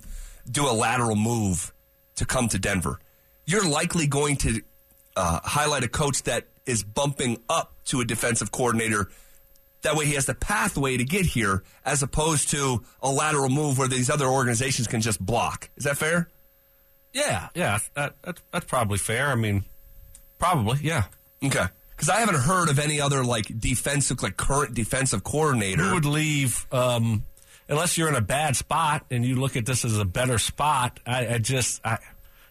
do 0.51 0.69
a 0.69 0.73
lateral 0.73 1.17
move 1.17 1.73
to 2.17 2.25
come 2.25 2.49
to 2.49 2.59
denver. 2.59 3.01
You're 3.47 3.69
likely 3.69 4.07
going 4.07 4.37
to 4.39 4.63
uh, 5.17 5.41
highlight 5.43 5.83
a 5.83 5.89
coach 5.89 6.23
that 6.25 6.47
is 6.67 6.83
bumping 6.85 7.39
up 7.49 7.73
to 7.87 8.01
a 8.01 8.05
defensive 8.05 8.53
coordinator 8.53 9.11
that 9.83 9.97
way 9.97 10.05
he 10.07 10.15
has 10.15 10.27
the 10.27 10.35
pathway 10.35 10.97
to 10.97 11.05
get 11.05 11.25
here 11.27 11.63
as 11.85 12.03
opposed 12.03 12.51
to 12.51 12.83
a 13.03 13.11
lateral 13.11 13.49
move 13.49 13.79
where 13.79 13.89
these 13.89 14.11
other 14.11 14.27
organizations 14.27 14.87
can 14.87 15.01
just 15.01 15.25
block 15.25 15.71
is 15.77 15.85
that 15.85 15.97
fair 15.97 16.29
Yeah, 17.13 17.49
yeah, 17.55 17.79
that, 17.95 18.15
that's 18.23 18.43
that's 18.53 18.67
probably 18.67 18.99
fair. 18.99 19.29
I 19.29 19.35
mean, 19.35 19.65
probably, 20.39 20.79
yeah. 20.83 21.05
okay 21.45 21.67
because 21.91 22.09
i 22.09 22.21
haven't 22.21 22.41
heard 22.41 22.71
of 22.71 22.79
any 22.79 22.99
other 22.99 23.23
like 23.23 23.47
defensive 23.61 24.23
like 24.23 24.35
current 24.37 24.73
defensive 24.75 25.23
coordinator 25.23 25.83
Who 25.83 25.95
would 25.95 26.07
leave 26.07 26.67
um, 26.73 27.25
unless 27.69 27.97
you're 27.99 28.09
in 28.09 28.15
a 28.15 28.21
bad 28.23 28.57
spot 28.57 29.05
and 29.11 29.25
you 29.25 29.37
look 29.37 29.57
at 29.57 29.65
this 29.67 29.85
as 29.85 29.99
a 29.99 30.05
better 30.05 30.39
spot? 30.39 30.99
I, 31.07 31.35
I 31.35 31.39
just, 31.39 31.81
I 31.85 31.99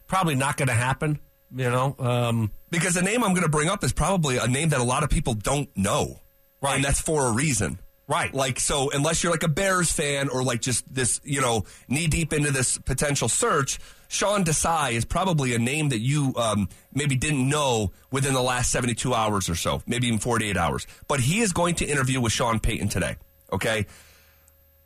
probably 0.08 0.36
not 0.36 0.58
going 0.58 0.68
to 0.70 0.74
happen. 0.74 1.20
You 1.56 1.70
know, 1.70 1.96
um, 2.00 2.52
Because 2.70 2.94
the 2.94 3.02
name 3.02 3.24
I'm 3.24 3.32
going 3.32 3.44
to 3.44 3.50
bring 3.50 3.70
up 3.70 3.84
is 3.84 3.92
probably 3.92 4.38
a 4.38 4.48
name 4.48 4.70
that 4.70 4.80
a 4.80 4.84
lot 4.84 5.04
of 5.04 5.10
people 5.10 5.34
don't 5.34 5.70
know. 5.76 6.20
Right. 6.62 6.76
And 6.76 6.84
that's 6.84 7.02
for 7.02 7.28
a 7.28 7.32
reason. 7.32 7.80
Right. 8.08 8.34
Like, 8.34 8.60
so 8.60 8.90
unless 8.90 9.24
you're 9.24 9.32
like 9.32 9.44
a 9.44 9.48
Bears 9.50 9.92
fan 9.92 10.30
or 10.30 10.44
like 10.44 10.62
just 10.62 10.92
this, 10.92 11.22
you 11.24 11.42
know, 11.42 11.66
knee 11.88 12.08
deep 12.08 12.34
into 12.34 12.50
this 12.52 12.80
potential 12.80 13.30
search, 13.30 13.80
Sean 14.08 14.44
Desai 14.44 14.94
is 14.94 15.06
probably 15.06 15.54
a 15.54 15.60
name 15.60 15.90
that 15.90 16.00
you 16.00 16.34
um, 16.36 16.70
maybe 16.92 17.16
didn't 17.16 17.48
know 17.48 17.92
within 18.12 18.34
the 18.34 18.42
last 18.42 18.72
72 18.72 19.14
hours 19.14 19.48
or 19.48 19.54
so, 19.54 19.84
maybe 19.86 20.08
even 20.08 20.20
48 20.20 20.58
hours. 20.58 20.88
But 21.08 21.20
he 21.20 21.42
is 21.42 21.54
going 21.54 21.76
to 21.76 21.86
interview 21.86 22.20
with 22.20 22.34
Sean 22.34 22.60
Payton 22.60 22.90
today. 22.90 23.18
Okay. 23.54 23.86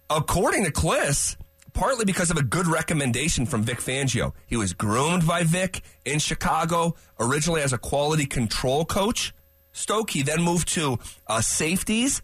According 0.10 0.65
to 0.65 0.72
Klis, 0.72 1.38
partly 1.74 2.06
because 2.06 2.30
of 2.30 2.38
a 2.38 2.44
good 2.44 2.68
recommendation 2.68 3.46
from 3.46 3.63
Vic 3.63 3.80
Fangio. 3.80 4.34
He 4.48 4.56
was 4.56 4.74
groomed 4.74 5.27
by 5.27 5.44
Vic 5.44 5.82
in 6.06 6.20
Chicago, 6.20 6.96
originally 7.20 7.62
as 7.62 7.74
a 7.74 7.77
quality 7.77 8.25
control 8.25 8.86
coach. 8.86 9.34
Stoke, 9.74 10.12
he 10.12 10.22
then 10.22 10.42
moved 10.42 10.70
to 10.70 11.00
uh, 11.27 11.42
safeties 11.42 12.22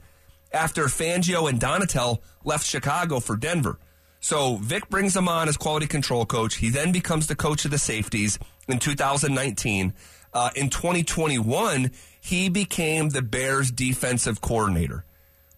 after 0.53 0.85
Fangio 0.85 1.49
and 1.49 1.59
Donatell 1.59 2.19
left 2.43 2.65
Chicago 2.65 3.19
for 3.19 3.35
Denver. 3.35 3.77
So 4.21 4.55
Vic 4.57 4.89
brings 4.89 5.15
him 5.15 5.27
on 5.27 5.47
as 5.49 5.57
quality 5.57 5.87
control 5.87 6.25
coach. 6.25 6.55
He 6.55 6.69
then 6.69 6.91
becomes 6.91 7.27
the 7.27 7.35
coach 7.35 7.65
of 7.65 7.71
the 7.71 7.77
safeties 7.77 8.37
in 8.67 8.79
2019. 8.79 9.93
Uh, 10.33 10.49
in 10.55 10.69
2021, 10.69 11.91
he 12.21 12.49
became 12.49 13.09
the 13.09 13.21
Bears 13.21 13.71
defensive 13.71 14.41
coordinator. 14.41 15.05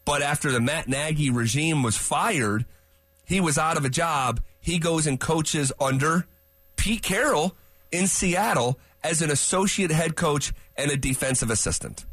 But 0.05 0.21
after 0.21 0.51
the 0.51 0.62
Matt 0.62 0.88
Nagy 0.88 1.29
regime 1.29 1.83
was 1.83 1.98
fired, 1.98 2.65
he 3.25 3.41
was 3.41 3.57
out 3.57 3.77
of 3.77 3.86
a 3.86 3.89
job. 3.89 4.41
He 4.60 4.79
goes 4.79 5.07
and 5.07 5.19
coaches 5.19 5.71
under 5.79 6.25
Pete 6.75 7.01
Carroll 7.01 7.55
in 7.91 8.07
Seattle 8.07 8.79
as 9.03 9.22
an 9.22 9.31
associate 9.31 9.91
head 9.91 10.15
coach 10.15 10.53
and 10.75 10.91
a 10.91 10.98
defensive 10.98 11.50
assistant. 11.50 12.05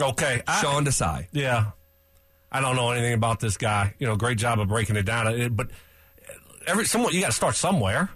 Okay. 0.00 0.42
I- 0.46 0.60
Sean 0.62 0.84
Desai. 0.84 1.26
Yeah. 1.32 1.70
I 2.52 2.60
don't 2.60 2.74
know 2.74 2.90
anything 2.90 3.12
about 3.12 3.38
this 3.40 3.56
guy. 3.56 3.94
You 3.98 4.06
know, 4.08 4.16
great 4.16 4.38
job 4.38 4.58
of 4.58 4.68
breaking 4.68 4.96
it 4.96 5.04
down. 5.04 5.54
But 5.54 5.68
every 6.66 6.84
someone 6.84 7.12
you 7.14 7.20
got 7.20 7.28
to 7.28 7.32
start 7.32 7.54
somewhere. 7.54 8.10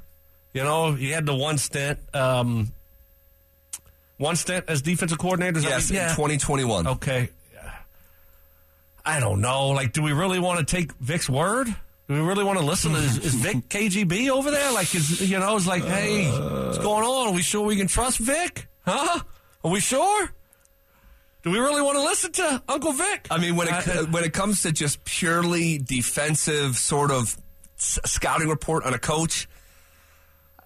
You 0.53 0.62
know, 0.64 0.93
he 0.95 1.11
had 1.11 1.26
the 1.26 1.35
one 1.35 1.59
stint, 1.59 1.99
um, 2.14 2.73
one 4.19 4.37
stint 4.37 4.64
as 4.69 4.83
defensive 4.83 5.19
coordinator. 5.19 5.61
Yes, 5.61 5.91
what- 5.91 5.99
in 5.99 6.09
2021. 6.38 6.87
Okay. 6.87 7.29
I 9.07 9.21
don't 9.21 9.41
know. 9.43 9.69
Like, 9.69 9.93
do 9.93 10.03
we 10.03 10.12
really 10.12 10.38
want 10.38 10.67
to 10.67 10.76
take 10.76 10.93
Vic's 10.95 11.29
word? 11.29 11.69
Do 12.08 12.14
we 12.14 12.20
really 12.20 12.44
want 12.44 12.58
to 12.58 12.64
listen? 12.64 12.94
Is, 12.94 13.16
is 13.18 13.34
Vic 13.34 13.68
KGB 13.70 14.28
over 14.28 14.50
there? 14.50 14.73
Like, 14.73 14.94
is 14.94 15.28
you 15.30 15.38
know, 15.38 15.56
it's 15.56 15.66
like, 15.66 15.82
hey, 15.84 16.26
what's 16.30 16.78
going 16.78 17.04
on? 17.04 17.28
Are 17.28 17.32
we 17.32 17.40
sure 17.42 17.64
we 17.64 17.76
can 17.76 17.87
trust 17.87 18.18
Vic? 18.18 18.68
Huh? 18.84 19.20
Are 19.64 19.70
we 19.70 19.80
sure? 19.80 20.30
Do 21.42 21.50
we 21.50 21.58
really 21.58 21.80
want 21.82 21.96
to 21.96 22.02
listen 22.02 22.32
to 22.32 22.62
Uncle 22.68 22.92
Vic? 22.92 23.26
I 23.30 23.38
mean, 23.38 23.56
when 23.56 23.68
Uh, 23.68 23.82
it 23.87 24.11
when 24.11 24.25
it 24.25 24.32
comes 24.34 24.62
to 24.62 24.73
just 24.73 25.02
purely 25.04 25.78
defensive 25.78 26.76
sort 26.76 27.11
of 27.11 27.37
scouting 27.76 28.49
report 28.49 28.84
on 28.84 28.92
a 28.92 28.99
coach, 28.99 29.49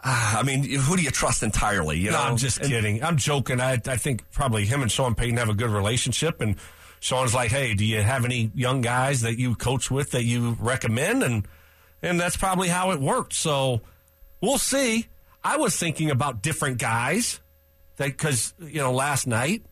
ah, 0.05 0.39
I 0.39 0.43
mean, 0.43 0.65
who 0.69 0.97
do 0.97 1.03
you 1.03 1.11
trust 1.11 1.43
entirely? 1.45 1.99
You 1.99 2.11
No, 2.11 2.17
know, 2.19 2.23
I'm 2.25 2.37
just 2.37 2.61
kidding. 2.61 3.03
I'm 3.03 3.17
joking. 3.17 3.61
I, 3.61 3.73
I 3.75 3.97
think 3.97 4.29
probably 4.33 4.65
him 4.67 4.83
and 4.83 4.91
Sean 4.91 5.15
Payton 5.15 5.37
have 5.37 5.49
a 5.49 5.55
good 5.55 5.71
relationship. 5.71 6.41
And 6.41 6.57
Sean's 7.01 7.35
like, 7.35 7.51
hey, 7.51 7.75
do 7.75 7.85
you 7.85 8.03
have 8.03 8.25
any 8.25 8.51
young 8.55 8.81
guys 8.81 9.21
that 9.23 9.39
you 9.39 9.55
coach 9.55 9.91
with 9.91 10.11
that 10.13 10.25
you 10.25 10.57
recommend? 10.61 11.23
And 11.23 11.47
and 12.03 12.19
that's 12.21 12.37
probably 12.37 12.69
how 12.69 12.91
it 12.93 13.01
worked. 13.01 13.33
So 13.33 13.81
we'll 14.41 14.59
see. 14.59 15.07
I 15.43 15.57
was 15.57 15.77
thinking 15.77 16.11
about 16.11 16.43
different 16.43 16.79
guys 16.79 17.41
that 17.97 18.07
because 18.09 18.55
you 18.59 18.81
know 18.81 18.93
last 18.93 19.27
night, 19.27 19.63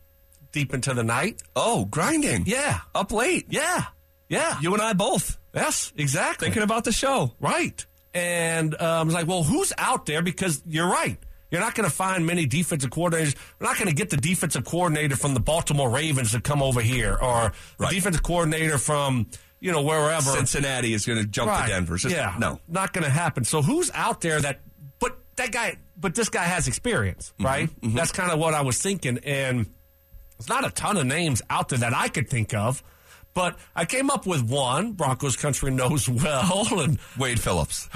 deep 0.51 0.73
into 0.73 0.93
the 0.93 1.03
night, 1.03 1.41
Oh, 1.55 1.85
grinding. 1.85 2.45
yeah, 2.45 2.79
Up 2.95 3.11
late. 3.11 3.47
yeah, 3.49 3.85
yeah. 4.29 4.57
You 4.61 4.73
and 4.73 4.81
I 4.81 4.93
both 4.93 5.37
yes, 5.53 5.91
exactly. 5.95 6.47
thinking 6.47 6.63
about 6.63 6.83
the 6.83 6.91
show. 6.91 7.33
Right. 7.39 7.85
And 8.13 8.73
um, 8.75 8.81
I 8.81 9.03
was 9.03 9.13
like, 9.13 9.27
well, 9.27 9.43
who's 9.43 9.71
out 9.77 10.05
there? 10.07 10.21
Because 10.23 10.61
you're 10.65 10.89
right. 10.89 11.17
You're 11.51 11.61
not 11.61 11.75
going 11.75 11.89
to 11.89 11.95
find 11.95 12.25
many 12.25 12.45
defensive 12.45 12.89
coordinators. 12.89 13.35
We're 13.59 13.67
not 13.67 13.77
going 13.77 13.87
to 13.87 13.95
get 13.95 14.09
the 14.09 14.17
defensive 14.17 14.65
coordinator 14.65 15.15
from 15.15 15.33
the 15.33 15.39
Baltimore 15.39 15.89
Ravens 15.89 16.31
to 16.31 16.41
come 16.41 16.61
over 16.61 16.81
here 16.81 17.15
or 17.21 17.53
the 17.77 17.87
defensive 17.87 18.23
coordinator 18.23 18.77
from, 18.77 19.27
you 19.59 19.71
know, 19.71 19.81
wherever. 19.81 20.31
Cincinnati 20.31 20.93
is 20.93 21.05
going 21.05 21.19
to 21.19 21.25
jump 21.27 21.49
Right. 21.51 21.67
to 21.67 21.71
Denver. 21.73 21.97
Just, 21.97 22.13
yeah. 22.13 22.35
No. 22.37 22.59
Not 22.67 22.91
going 22.93 23.05
to 23.05 23.09
happen. 23.09 23.43
So 23.45 23.61
who's 23.61 23.89
out 23.93 24.19
there 24.21 24.41
that, 24.41 24.59
but 24.99 25.17
that 25.37 25.51
guy, 25.51 25.77
but 25.95 26.15
this 26.15 26.29
guy 26.29 26.43
has 26.43 26.67
experience, 26.67 27.33
Mm-hmm. 27.39 27.45
right? 27.45 27.69
That's 27.95 28.11
kind 28.11 28.31
of 28.31 28.39
what 28.39 28.53
I 28.53 28.61
was 28.61 28.81
thinking. 28.81 29.19
And 29.19 29.67
there's 30.37 30.49
not 30.49 30.65
a 30.67 30.69
ton 30.71 30.97
of 30.97 31.05
names 31.05 31.41
out 31.49 31.69
there 31.69 31.79
that 31.79 31.93
I 31.95 32.09
could 32.09 32.29
think 32.29 32.53
of. 32.53 32.83
But 33.33 33.57
I 33.75 33.85
came 33.85 34.09
up 34.09 34.25
with 34.25 34.41
one 34.49 34.93
Broncos 34.93 35.35
country 35.37 35.69
knows 35.71 36.09
well, 36.09 36.67
and 36.79 36.97
Wade 37.19 37.39
Phillips. 37.39 37.87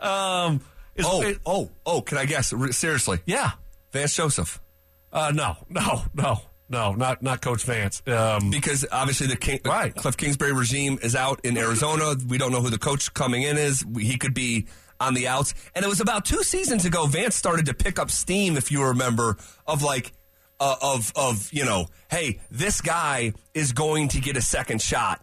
Um, 0.00 0.60
is, 0.94 1.06
Oh, 1.08 1.22
it- 1.22 1.38
oh, 1.46 1.70
oh, 1.86 2.00
can 2.02 2.18
I 2.18 2.24
guess? 2.26 2.52
Seriously. 2.72 3.20
yeah. 3.26 3.52
Vance 3.92 4.14
Joseph. 4.14 4.60
Uh, 5.12 5.32
no, 5.34 5.56
no, 5.68 6.02
no, 6.14 6.40
no, 6.68 6.92
not 6.94 7.22
not 7.22 7.40
Coach 7.42 7.64
Vance. 7.64 8.00
Um, 8.06 8.50
Because 8.50 8.86
obviously 8.92 9.26
the, 9.26 9.34
King, 9.36 9.58
Right. 9.64 9.92
Cliff 9.94 10.16
Kingsbury 10.16 10.52
regime 10.52 10.98
is 11.02 11.16
out 11.16 11.40
in 11.44 11.58
Arizona. 11.58 12.14
We 12.28 12.38
don't 12.38 12.52
know 12.52 12.60
who 12.60 12.70
the 12.70 12.78
coach 12.78 13.12
coming 13.14 13.42
in 13.42 13.58
is. 13.58 13.84
He 13.98 14.16
could 14.18 14.32
be 14.34 14.66
on 15.00 15.14
the 15.14 15.26
outs. 15.26 15.54
And 15.74 15.84
it 15.84 15.88
was 15.88 16.00
about 16.00 16.24
two 16.24 16.44
seasons 16.44 16.84
ago. 16.84 17.06
Vance 17.06 17.34
started 17.34 17.66
to 17.66 17.74
pick 17.74 17.98
up 17.98 18.10
steam, 18.12 18.56
if 18.56 18.70
you 18.70 18.84
remember, 18.84 19.36
of 19.66 19.82
like 19.82 20.12
uh, 20.60 20.76
of 20.80 21.12
of 21.16 21.52
you 21.52 21.64
know, 21.64 21.86
hey, 22.08 22.38
this 22.52 22.80
guy 22.80 23.32
is 23.54 23.72
going 23.72 24.06
to 24.08 24.20
get 24.20 24.36
a 24.36 24.42
second 24.42 24.80
shot 24.80 25.20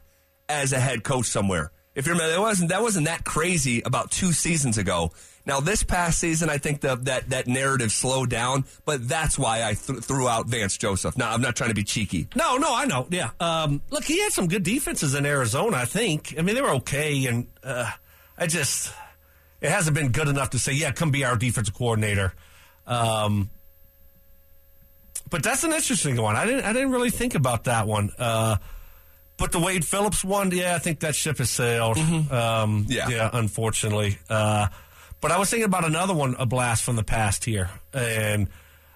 as 0.50 0.74
a 0.74 0.80
head 0.82 1.04
coach 1.06 1.28
somewhere. 1.28 1.72
If 1.98 2.06
you 2.06 2.14
remember, 2.14 2.32
that 2.34 2.40
wasn't 2.40 2.70
that 2.70 2.84
wasn't 2.84 3.08
that 3.08 3.24
crazy 3.24 3.82
about 3.82 4.12
two 4.12 4.32
seasons 4.32 4.78
ago. 4.78 5.12
Now 5.48 5.62
this 5.62 5.82
past 5.82 6.20
season, 6.20 6.48
I 6.48 6.60
think 6.60 6.82
the, 6.82 6.96
that 6.96 7.32
that 7.32 7.48
narrative 7.48 7.92
slowed 7.92 8.30
down, 8.30 8.66
but 8.86 9.10
that's 9.10 9.40
why 9.40 9.64
I 9.68 9.74
th- 9.74 10.02
threw 10.02 10.30
out 10.30 10.46
Vance 10.46 10.78
Joseph. 10.78 11.18
Now 11.18 11.34
I'm 11.34 11.42
not 11.42 11.56
trying 11.56 11.72
to 11.72 11.76
be 11.76 11.84
cheeky. 11.84 12.28
no, 12.36 12.58
no, 12.58 12.68
I 12.76 12.86
know. 12.86 13.08
Yeah. 13.10 13.32
Um, 13.40 13.82
look, 13.90 14.04
he 14.04 14.22
had 14.22 14.32
some 14.32 14.48
good 14.48 14.62
defenses 14.62 15.16
in 15.16 15.26
Arizona. 15.26 15.78
I 15.78 15.86
think. 15.86 16.36
I 16.38 16.44
mean, 16.44 16.54
they 16.54 16.62
were 16.62 16.76
okay, 16.76 17.26
and 17.26 17.48
uh, 17.64 17.90
I 18.38 18.46
just 18.46 18.94
it 19.60 19.72
hasn't 19.72 19.96
been 19.96 20.12
good 20.12 20.28
enough 20.28 20.52
to 20.52 20.60
say, 20.60 20.74
yeah, 20.74 20.92
come 20.92 21.10
be 21.10 21.26
our 21.26 21.36
defensive 21.36 21.74
coordinator. 21.74 22.32
Um, 22.86 23.50
but 25.32 25.42
that's 25.42 25.64
an 25.64 25.74
interesting 25.74 26.22
one. 26.22 26.36
I 26.36 26.46
didn't. 26.46 26.64
I 26.64 26.74
didn't 26.74 26.92
really 26.92 27.10
think 27.10 27.34
about 27.34 27.64
that 27.64 27.88
one. 27.88 28.12
Uh, 28.20 28.58
but 29.38 29.52
the 29.52 29.60
Wade 29.60 29.86
Phillips 29.86 30.24
one, 30.24 30.52
yeah, 30.52 30.76
I 30.76 30.80
think 30.80 31.00
that 31.02 31.16
ship 31.16 31.38
has 31.38 31.50
sailed. 31.50 31.98
Um, 31.98 32.86
Yeah. 32.90 33.08
yeah, 33.10 33.30
unfortunately. 33.34 34.18
Uh, 34.30 34.68
but 35.22 35.32
I 35.32 35.38
was 35.40 35.50
thinking 35.50 35.66
about 35.66 35.86
another 35.86 36.14
one, 36.14 36.36
a 36.38 36.46
blast 36.46 36.84
from 36.84 36.96
the 36.96 37.04
past 37.04 37.46
here, 37.46 37.70
and 37.94 38.50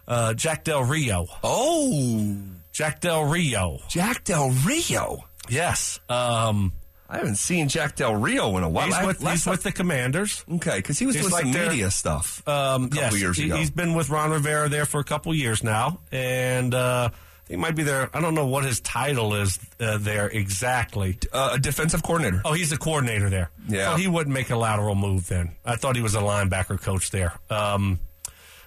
uh, 0.07 0.33
Jack 0.33 0.63
Del 0.63 0.83
Rio. 0.83 1.27
Oh, 1.43 2.37
Jack 2.71 3.01
Del 3.01 3.23
Rio. 3.25 3.79
Jack 3.89 4.23
Del 4.23 4.49
Rio. 4.51 5.25
Yes. 5.49 5.99
Um, 6.09 6.73
I 7.09 7.17
haven't 7.17 7.35
seen 7.35 7.67
Jack 7.67 7.95
Del 7.97 8.15
Rio 8.15 8.55
in 8.57 8.63
a 8.63 8.69
while. 8.69 8.85
he's 8.87 9.05
with, 9.05 9.21
last 9.21 9.33
he's 9.43 9.45
with 9.47 9.63
the 9.63 9.71
Commanders. 9.71 10.45
okay, 10.55 10.77
because 10.77 10.97
he 10.97 11.05
was 11.05 11.15
he's 11.15 11.23
doing 11.25 11.33
like 11.33 11.43
some 11.43 11.51
their- 11.51 11.69
media 11.69 11.91
stuff 11.91 12.41
Um, 12.47 12.85
a 12.85 12.89
couple 12.89 12.97
yes, 13.17 13.19
years 13.19 13.39
ago. 13.39 13.57
He's 13.57 13.69
been 13.71 13.93
with 13.95 14.09
Ron 14.09 14.31
Rivera 14.31 14.69
there 14.69 14.85
for 14.85 14.99
a 15.01 15.03
couple 15.03 15.33
years 15.35 15.61
now, 15.63 15.99
and 16.11 16.73
uh, 16.73 17.09
I 17.11 17.17
he 17.51 17.57
might 17.57 17.75
be 17.75 17.83
there. 17.83 18.09
I 18.13 18.21
don't 18.21 18.33
know 18.33 18.47
what 18.47 18.63
his 18.63 18.79
title 18.79 19.35
is 19.35 19.59
uh, 19.77 19.97
there 19.97 20.27
exactly. 20.27 21.17
uh, 21.33 21.51
a 21.55 21.59
defensive 21.59 22.01
coordinator. 22.01 22.41
Oh, 22.45 22.53
he's 22.53 22.69
the 22.69 22.77
coordinator 22.77 23.29
there. 23.29 23.51
Yeah. 23.67 23.91
So 23.91 23.97
he 23.97 24.07
wouldn't 24.07 24.33
make 24.33 24.49
a 24.51 24.55
lateral 24.55 24.95
move 24.95 25.27
then. 25.27 25.51
I 25.65 25.75
thought 25.75 25.97
he 25.97 26.01
was 26.01 26.15
a 26.15 26.21
linebacker 26.21 26.81
coach 26.81 27.11
there. 27.11 27.33
Um, 27.49 27.99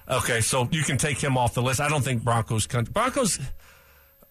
okay, 0.07 0.41
so 0.41 0.69
you 0.71 0.83
can 0.83 0.99
take 0.99 1.17
him 1.17 1.35
off 1.35 1.55
the 1.55 1.63
list. 1.63 1.81
I 1.81 1.89
don't 1.89 2.03
think 2.03 2.23
Broncos 2.23 2.67
country 2.67 2.91
Broncos. 2.93 3.39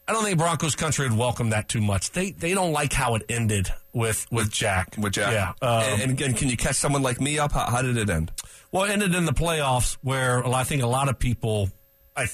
I 0.07 0.12
don't 0.12 0.23
think 0.23 0.38
Broncos 0.38 0.77
country 0.77 1.09
would 1.09 1.19
welcome 1.19 1.51
that 1.51 1.69
too 1.69 1.81
much. 1.81 2.12
They 2.12 2.31
they 2.31 2.55
don't 2.55 2.73
like 2.73 2.93
how 2.93 3.17
it 3.17 3.23
ended 3.29 3.71
with 3.93 4.25
with 4.31 4.53
Jack. 4.53 4.95
With 4.97 5.14
Jack, 5.14 5.33
yeah. 5.33 5.69
Um, 5.69 5.83
and, 5.83 6.03
and 6.03 6.11
again, 6.12 6.35
can 6.35 6.49
you 6.49 6.57
catch 6.57 6.77
someone 6.77 7.03
like 7.03 7.21
me 7.21 7.40
up? 7.40 7.51
How, 7.51 7.69
how 7.69 7.83
did 7.83 7.97
it 7.97 8.09
end? 8.09 8.31
Well, 8.71 8.85
it 8.85 8.90
ended 8.90 9.17
in 9.17 9.25
the 9.25 9.33
playoffs 9.33 9.97
where 10.01 10.47
I 10.47 10.62
think 10.62 10.83
a 10.85 10.87
lot 10.87 11.09
of 11.09 11.19
people, 11.19 11.71
I 12.17 12.29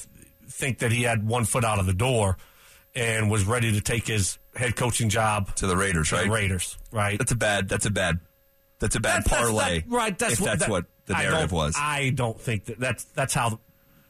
think 0.51 0.79
that 0.81 0.93
he 0.93 1.03
had 1.03 1.27
one 1.27 1.45
foot 1.45 1.65
out 1.65 1.79
of 1.79 1.87
the 1.87 1.93
door 1.95 2.37
and 2.95 3.31
was 3.31 3.45
ready 3.45 3.73
to 3.73 3.81
take 3.81 4.07
his 4.07 4.39
head 4.55 4.75
coaching 4.77 5.09
job 5.09 5.55
To 5.57 5.67
the 5.67 5.77
Raiders, 5.77 6.09
to 6.11 6.17
right? 6.17 6.25
the 6.25 6.31
Raiders, 6.31 6.77
right? 6.91 7.19
That's 7.19 7.33
a 7.33 7.37
bad. 7.37 7.69
That's 7.69 7.87
a 7.87 7.91
bad. 7.91 8.19
That's 8.81 8.97
a 8.97 9.01
bad 9.01 9.25
That's- 9.25 9.31
that's 9.31 9.43
parlay. 9.53 9.85
not- 9.87 9.97
right? 9.97 10.19
That's 10.19 10.33
if 10.35 10.41
what, 10.41 10.47
that's 10.47 10.61
that- 10.63 10.71
what 10.71 10.85
the 11.07 11.13
narrative 11.15 11.51
don't- 11.51 11.59
was. 11.59 11.75
I 11.79 12.11
don't 12.11 12.41
think 12.41 12.65
that 12.67 12.81
that's 12.81 13.05
that's 13.05 13.35
how 13.35 13.61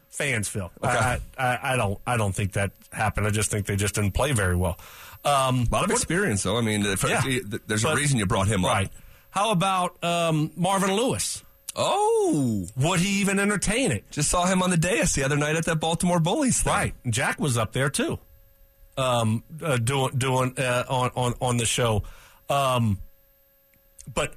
fans 0.09 0.47
feel. 0.49 0.71
Okay. 0.83 0.93
I, 0.97 1.19
I, 1.37 1.73
I 1.73 1.75
don't 1.75 1.99
I 2.07 2.17
don't 2.17 2.33
think 2.33 2.53
that 2.53 2.71
happened. 2.91 3.27
I 3.27 3.29
just 3.31 3.51
think 3.51 3.65
they 3.65 3.75
just 3.75 3.95
didn't 3.95 4.11
play 4.11 4.31
very 4.31 4.55
well. 4.55 4.77
Um, 5.23 5.67
a 5.71 5.75
lot 5.75 5.83
of 5.85 5.91
experience, 5.91 6.41
though. 6.43 6.57
I 6.57 6.61
mean, 6.61 6.83
if- 6.85 7.03
Yeah. 7.03 7.21
there's 7.67 7.85
a 7.85 7.95
reason 7.95 8.17
you 8.17 8.25
brought 8.25 8.47
him 8.47 8.65
up. 8.65 8.71
right? 8.73 8.89
How 9.29 9.51
about 9.51 10.03
um, 10.03 10.51
Marvin 10.55 10.91
Lewis? 10.95 11.43
Oh, 11.75 12.67
Would 12.77 12.99
he 12.99 13.21
even 13.21 13.39
entertain 13.39 13.91
it? 13.91 14.09
just 14.11 14.29
saw 14.29 14.45
him 14.45 14.61
on 14.61 14.69
the 14.69 14.77
dais 14.77 15.13
the 15.13 15.23
other 15.23 15.37
night 15.37 15.55
at 15.55 15.65
that 15.65 15.79
Baltimore 15.79 16.19
Bullies 16.19 16.61
thing. 16.61 16.73
Right. 16.73 16.93
Jack 17.09 17.39
was 17.39 17.57
up 17.57 17.71
there 17.71 17.89
too, 17.89 18.19
um, 18.97 19.43
uh, 19.63 19.77
doing 19.77 20.17
doing 20.17 20.53
uh, 20.57 20.83
on 20.89 21.11
on 21.15 21.33
on 21.39 21.57
the 21.57 21.65
show. 21.65 22.03
Um, 22.49 22.99
but 24.13 24.33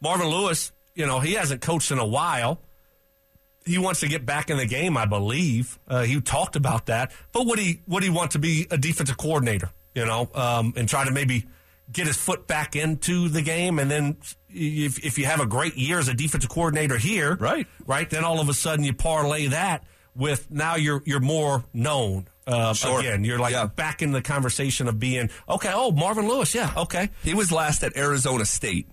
Marvin 0.00 0.26
Lewis, 0.28 0.72
you 0.96 1.06
know, 1.06 1.20
he 1.20 1.34
hasn't 1.34 1.60
coached 1.60 1.90
in 1.92 1.98
a 1.98 2.06
while. 2.06 2.58
He 3.64 3.78
wants 3.78 4.00
to 4.00 4.08
get 4.08 4.24
back 4.26 4.48
in 4.50 4.56
the 4.58 4.66
game, 4.66 4.96
I 4.96 5.06
believe. 5.06 5.78
Uh, 5.88 6.02
he 6.02 6.20
talked 6.20 6.56
about 6.56 6.86
that. 6.86 7.12
But 7.32 7.46
would 7.46 7.58
he 7.58 7.80
would 7.86 8.02
he 8.02 8.10
want 8.10 8.32
to 8.32 8.38
be 8.40 8.66
a 8.70 8.78
defensive 8.78 9.16
coordinator? 9.16 9.70
You 9.94 10.04
know, 10.04 10.28
um, 10.34 10.74
and 10.76 10.88
try 10.88 11.04
to 11.04 11.10
maybe 11.10 11.46
get 11.92 12.06
his 12.06 12.16
foot 12.16 12.46
back 12.46 12.74
into 12.76 13.28
the 13.28 13.42
game, 13.42 13.78
and 13.78 13.90
then 13.90 14.16
if 14.50 15.04
if 15.04 15.18
you 15.18 15.26
have 15.26 15.40
a 15.40 15.46
great 15.46 15.76
year 15.76 15.98
as 15.98 16.08
a 16.08 16.14
defensive 16.14 16.50
coordinator 16.50 16.98
here, 16.98 17.36
Right. 17.36 17.66
right, 17.86 18.08
then 18.10 18.24
all 18.24 18.40
of 18.40 18.48
a 18.48 18.54
sudden 18.54 18.84
you 18.84 18.92
parlay 18.92 19.46
that 19.48 19.84
with 20.14 20.50
now 20.50 20.76
you're 20.76 21.02
you're 21.06 21.20
more 21.20 21.64
known. 21.72 22.28
Uh, 22.46 22.72
Sure. 22.74 23.00
Again, 23.00 23.24
you're 23.24 23.38
like 23.40 23.52
Yeah. 23.52 23.66
back 23.66 24.02
in 24.02 24.12
the 24.12 24.22
conversation 24.22 24.86
of 24.88 24.98
being 25.00 25.30
okay. 25.48 25.70
Oh, 25.74 25.90
Marvin 25.92 26.28
Lewis, 26.28 26.54
yeah, 26.54 26.72
okay. 26.76 27.10
He 27.24 27.34
was 27.34 27.50
last 27.52 27.82
at 27.82 27.96
Arizona 27.96 28.44
State. 28.46 28.88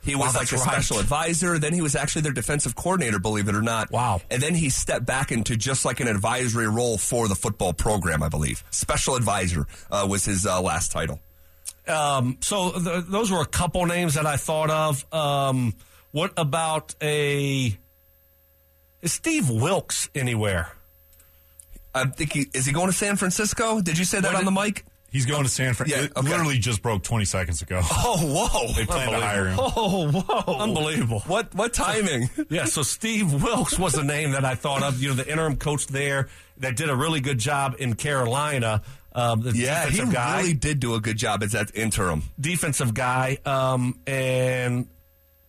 He 0.00 0.14
was 0.14 0.32
Wow, 0.34 0.40
like 0.40 0.52
a 0.52 0.56
right. 0.56 0.64
special 0.64 0.98
advisor. 1.00 1.58
Then 1.58 1.72
he 1.74 1.80
was 1.82 1.94
actually 1.96 2.22
their 2.22 2.32
defensive 2.32 2.74
coordinator, 2.76 3.18
believe 3.18 3.48
it 3.48 3.54
or 3.54 3.62
not. 3.62 3.90
Wow. 3.90 4.20
And 4.30 4.40
then 4.42 4.54
he 4.54 4.70
stepped 4.70 5.04
back 5.06 5.30
into 5.32 5.56
just 5.56 5.84
like 5.84 6.00
an 6.00 6.08
advisory 6.08 6.68
role 6.68 6.98
for 6.98 7.28
the 7.28 7.34
football 7.34 7.72
program, 7.72 8.22
I 8.22 8.28
believe. 8.28 8.62
Special 8.70 9.16
advisor 9.16 9.66
uh, 9.90 10.06
was 10.08 10.24
his 10.24 10.46
uh, 10.46 10.60
last 10.62 10.92
title. 10.92 11.20
Um, 11.88 12.38
so 12.40 12.72
th- 12.72 13.04
those 13.06 13.30
were 13.30 13.40
a 13.40 13.46
couple 13.46 13.84
names 13.86 14.14
that 14.14 14.26
I 14.26 14.36
thought 14.36 14.70
of. 14.70 15.12
Um, 15.12 15.74
what 16.12 16.32
about 16.36 16.94
a 17.02 17.76
is 19.02 19.12
Steve 19.12 19.48
Wilks 19.48 20.10
anywhere? 20.14 20.72
I'm 21.94 22.12
thinking, 22.12 22.46
is 22.54 22.66
he 22.66 22.72
going 22.72 22.88
to 22.88 22.92
San 22.92 23.16
Francisco? 23.16 23.80
Did 23.80 23.98
you 23.98 24.04
say 24.04 24.20
that 24.20 24.32
What 24.32 24.38
on 24.38 24.44
the 24.44 24.60
mic? 24.60 24.84
He's 25.10 25.24
going 25.24 25.44
to 25.44 25.48
San 25.48 25.72
Francisco. 25.72 26.02
Yeah, 26.02 26.08
okay. 26.16 26.28
literally 26.28 26.58
just 26.58 26.82
broke 26.82 27.02
20 27.02 27.24
seconds 27.24 27.62
ago. 27.62 27.80
Oh, 27.90 28.18
whoa. 28.20 28.72
They 28.74 28.84
plan 28.84 29.10
to 29.10 29.18
hire 29.20 29.46
him. 29.48 29.58
Oh, 29.58 30.10
whoa! 30.10 30.58
Unbelievable. 30.58 31.20
What 31.26 31.54
what 31.54 31.72
timing? 31.72 32.28
Yeah, 32.50 32.66
so 32.66 32.82
Steve 32.82 33.42
Wilks 33.42 33.78
was 33.78 33.94
the 33.94 34.04
name 34.04 34.32
that 34.32 34.44
I 34.44 34.54
thought 34.54 34.82
of. 34.82 35.02
You 35.02 35.08
know, 35.10 35.14
the 35.14 35.30
interim 35.30 35.56
coach 35.56 35.86
there 35.86 36.28
that 36.58 36.76
did 36.76 36.90
a 36.90 36.96
really 36.96 37.20
good 37.20 37.38
job 37.38 37.76
in 37.78 37.94
Carolina. 37.94 38.82
Um, 39.18 39.42
the 39.42 39.52
yeah, 39.56 39.86
he 39.88 40.04
guy, 40.12 40.40
really 40.40 40.54
did 40.54 40.80
do 40.80 40.94
a 40.94 41.00
good 41.00 41.16
job 41.16 41.42
as 41.42 41.52
that 41.52 41.74
interim. 41.74 42.22
defensive 42.40 42.94
guy, 42.94 43.38
um, 43.44 43.98
and 44.06 44.86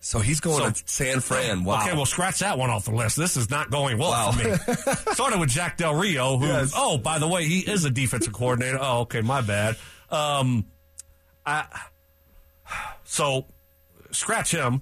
So 0.02 0.20
he's 0.20 0.40
going 0.40 0.64
So- 0.64 0.70
to 0.72 0.84
San 0.86 1.20
Fran. 1.20 1.64
Wow. 1.66 1.82
Okay, 1.84 1.94
well, 1.94 2.06
scratch 2.06 2.40
that 2.40 2.58
one 2.58 2.70
off 2.70 2.86
the 2.86 2.92
list. 2.92 3.18
This 3.18 3.36
is 3.36 3.50
not 3.50 3.70
going 3.70 3.98
well 3.98 4.12
Wow. 4.12 4.32
for 4.32 4.48
me. 4.48 4.56
Started 5.14 5.40
with 5.42 5.50
Jack 5.50 5.76
Del 5.78 5.94
Rio, 5.94 6.38
who, 6.38 6.48
Yes. 6.48 6.72
oh, 6.76 6.98
by 6.98 7.20
the 7.20 7.28
way, 7.28 7.46
he 7.46 7.60
is 7.60 7.84
a 7.84 7.90
defensive 7.90 8.32
coordinator. 8.34 8.78
Oh, 8.82 9.00
okay, 9.02 9.20
my 9.22 9.42
bad. 9.42 9.76
Um, 10.10 10.66
I, 11.46 11.66
so 13.04 13.46
scratch 14.12 14.52
him. 14.52 14.82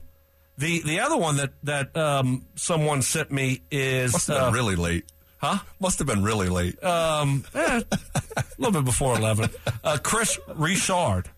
The 0.60 0.82
the 0.84 1.00
other 1.02 1.17
one 1.17 1.38
that 1.38 1.52
that 1.63 1.95
um, 1.97 2.45
someone 2.56 3.02
sent 3.02 3.32
me 3.32 3.62
is 3.71 4.30
uh, 4.30 4.52
really 4.54 4.76
late. 4.76 5.06
Huh? 5.38 5.60
Must 5.80 6.00
have 6.00 6.08
been 6.08 6.23
really 6.23 6.50
late. 6.50 6.84
Um, 6.84 7.45
eh, 7.54 7.82
a 7.91 8.43
little 8.58 8.71
bit 8.73 8.86
before 8.86 9.15
eleven. 9.15 9.50
Uh, 9.84 9.97
Kris 10.02 10.39
Richard, 10.56 11.30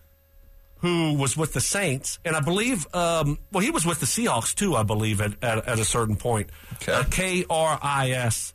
who 0.78 1.14
was 1.14 1.36
with 1.36 1.52
the 1.52 1.60
Saints, 1.60 2.18
and 2.24 2.34
I 2.34 2.40
believe, 2.40 2.86
um, 2.94 3.38
well, 3.52 3.62
he 3.62 3.70
was 3.70 3.84
with 3.84 4.00
the 4.00 4.06
Seahawks 4.06 4.54
too. 4.54 4.74
I 4.74 4.84
believe 4.84 5.20
at 5.20 5.32
at, 5.42 5.68
at 5.68 5.78
a 5.78 5.84
certain 5.84 6.16
point. 6.16 6.48
Okay. 6.76 6.92
Uh, 6.92 7.04
K 7.10 7.44
R 7.50 7.78
I 7.82 8.12
S. 8.12 8.54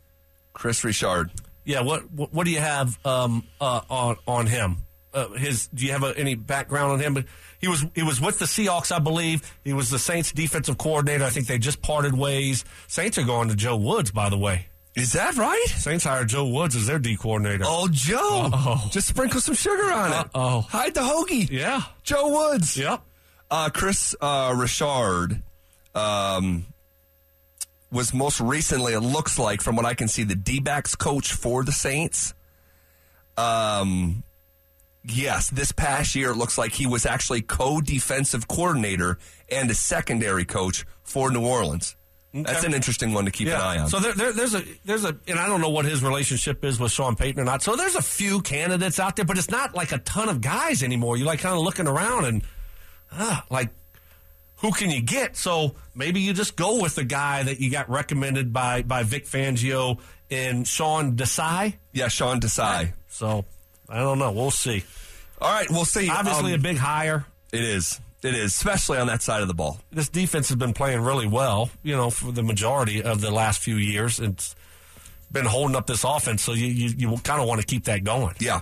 Kris 0.53 0.83
Richard. 0.83 1.31
Yeah. 1.63 1.81
What, 1.81 2.11
what 2.11 2.33
what 2.33 2.45
do 2.45 2.51
you 2.51 2.61
have 2.61 2.97
um, 3.05 3.43
uh, 3.61 3.81
on 3.89 4.15
on 4.27 4.47
him? 4.47 4.77
Uh, 5.13 5.29
his 5.29 5.67
do 5.67 5.85
you 5.85 5.91
have 5.91 6.03
a, 6.03 6.17
any 6.17 6.35
background 6.35 6.93
on 6.93 6.99
him? 6.99 7.13
But 7.13 7.25
he 7.59 7.67
was 7.67 7.85
he 7.93 8.01
was 8.03 8.19
with 8.19 8.39
the 8.39 8.45
Seahawks, 8.45 8.91
I 8.91 8.99
believe. 8.99 9.41
He 9.63 9.73
was 9.73 9.89
the 9.91 9.99
Saints 9.99 10.31
defensive 10.31 10.77
coordinator. 10.77 11.23
I 11.23 11.29
think 11.29 11.47
they 11.47 11.59
just 11.59 11.81
parted 11.81 12.17
ways. 12.17 12.65
Saints 12.87 13.17
are 13.17 13.23
going 13.23 13.49
to 13.49 13.55
Joe 13.55 13.77
Woods, 13.77 14.11
by 14.11 14.29
the 14.29 14.37
way. 14.37 14.67
Is 14.95 15.11
that 15.11 15.35
right? 15.35 15.65
Saints 15.67 16.05
hired 16.05 16.29
Joe 16.29 16.47
Woods 16.47 16.75
as 16.75 16.87
their 16.87 16.99
D 16.99 17.17
coordinator. 17.17 17.65
Oh, 17.67 17.89
Joe. 17.91 18.49
Uh-oh. 18.53 18.87
Just 18.91 19.09
sprinkle 19.09 19.41
some 19.41 19.55
sugar 19.55 19.91
on 19.91 20.11
it. 20.11 20.27
Uh-oh. 20.33 20.61
Hide 20.61 20.93
the 20.93 21.01
hoagie. 21.01 21.49
Yeah. 21.51 21.81
Joe 22.03 22.29
Woods. 22.29 22.77
Yep. 22.77 23.01
Uh, 23.51 23.69
Kris 23.69 24.15
uh, 24.21 24.53
Richard 24.57 25.43
um, 25.93 26.65
was 27.91 28.13
most 28.13 28.39
recently, 28.39 28.93
it 28.93 29.01
looks 29.01 29.37
like, 29.37 29.61
from 29.61 29.75
what 29.75 29.85
I 29.85 29.95
can 29.95 30.07
see, 30.07 30.23
the 30.23 30.35
D 30.35 30.61
backs 30.61 30.95
coach 30.95 31.33
for 31.33 31.63
the 31.63 31.73
Saints. 31.73 32.33
Um, 33.37 34.23
yes, 35.03 35.49
this 35.49 35.73
past 35.73 36.15
year, 36.15 36.31
it 36.31 36.37
looks 36.37 36.57
like 36.57 36.71
he 36.71 36.87
was 36.87 37.05
actually 37.05 37.41
co 37.41 37.81
defensive 37.81 38.47
coordinator 38.47 39.19
and 39.51 39.69
a 39.69 39.75
secondary 39.75 40.45
coach 40.45 40.85
for 41.03 41.29
New 41.31 41.45
Orleans. 41.45 41.97
That's 42.43 42.63
an 42.65 42.73
interesting 42.73 43.13
one 43.13 43.25
to 43.25 43.31
keep 43.31 43.47
an 43.47 43.53
eye 43.53 43.77
on. 43.79 43.87
So 43.89 43.99
there, 43.99 44.13
there, 44.13 44.33
there's 44.33 44.53
a 44.53 44.63
there's 44.83 45.05
a 45.05 45.17
and 45.27 45.39
I 45.39 45.47
don't 45.47 45.61
know 45.61 45.69
what 45.69 45.85
his 45.85 46.03
relationship 46.03 46.65
is 46.65 46.79
with 46.79 46.91
Sean 46.91 47.15
Payton 47.15 47.39
or 47.41 47.45
not. 47.45 47.61
So 47.61 47.75
there's 47.75 47.95
a 47.95 48.01
few 48.01 48.41
candidates 48.41 48.99
out 48.99 49.15
there, 49.15 49.25
but 49.25 49.37
it's 49.37 49.49
not 49.49 49.73
like 49.73 49.91
a 49.91 49.99
ton 49.99 50.27
of 50.29 50.41
guys 50.41 50.83
anymore. 50.83 51.15
You're 51.17 51.27
like 51.27 51.39
kind 51.39 51.55
of 51.55 51.61
looking 51.61 51.87
around 51.87 52.25
and 52.25 52.43
ah, 53.13 53.45
like 53.49 53.69
who 54.57 54.71
can 54.71 54.89
you 54.89 55.01
get? 55.01 55.37
So 55.37 55.75
maybe 55.95 56.19
you 56.21 56.33
just 56.33 56.55
go 56.55 56.81
with 56.81 56.95
the 56.95 57.03
guy 57.03 57.43
that 57.43 57.59
you 57.59 57.69
got 57.71 57.89
recommended 57.89 58.51
by 58.51 58.81
by 58.81 59.03
Vic 59.03 59.25
Fangio 59.25 59.99
and 60.31 60.67
Sean 60.67 61.15
Desai. 61.15 61.75
yeah, 61.93 62.07
Sean 62.07 62.39
Desai. 62.39 62.93
So 63.09 63.45
I 63.87 63.99
don't 63.99 64.19
know. 64.19 64.31
We'll 64.31 64.51
see. 64.51 64.83
All 65.39 65.53
right, 65.53 65.69
we'll 65.69 65.85
see. 65.85 66.09
Obviously, 66.09 66.53
Um, 66.53 66.59
a 66.59 66.63
big 66.63 66.77
hire. 66.77 67.25
it 67.51 67.61
is. 67.61 67.99
It 68.25 68.33
is, 68.33 68.53
especially 68.53 68.97
on 68.97 69.05
that 69.07 69.21
side 69.21 69.43
of 69.43 69.47
the 69.47 69.53
ball. 69.53 69.79
This 69.91 70.09
defense 70.09 70.49
has 70.49 70.57
been 70.57 70.73
playing 70.73 71.01
really 71.01 71.27
well, 71.27 71.69
you 71.83 71.95
know, 71.95 72.09
for 72.09 72.31
the 72.31 72.41
majority 72.41 73.03
of 73.03 73.21
the 73.21 73.29
last 73.29 73.61
few 73.61 73.75
years. 73.75 74.19
It's 74.19 74.55
been 75.31 75.45
holding 75.45 75.75
up 75.75 75.85
this 75.85 76.03
offense, 76.03 76.41
so 76.41 76.53
you 76.53 76.65
you, 76.65 76.93
you 76.97 77.17
kind 77.17 77.39
of 77.39 77.47
want 77.47 77.61
to 77.61 77.67
keep 77.67 77.83
that 77.83 78.03
going. 78.03 78.33
Yeah. 78.39 78.61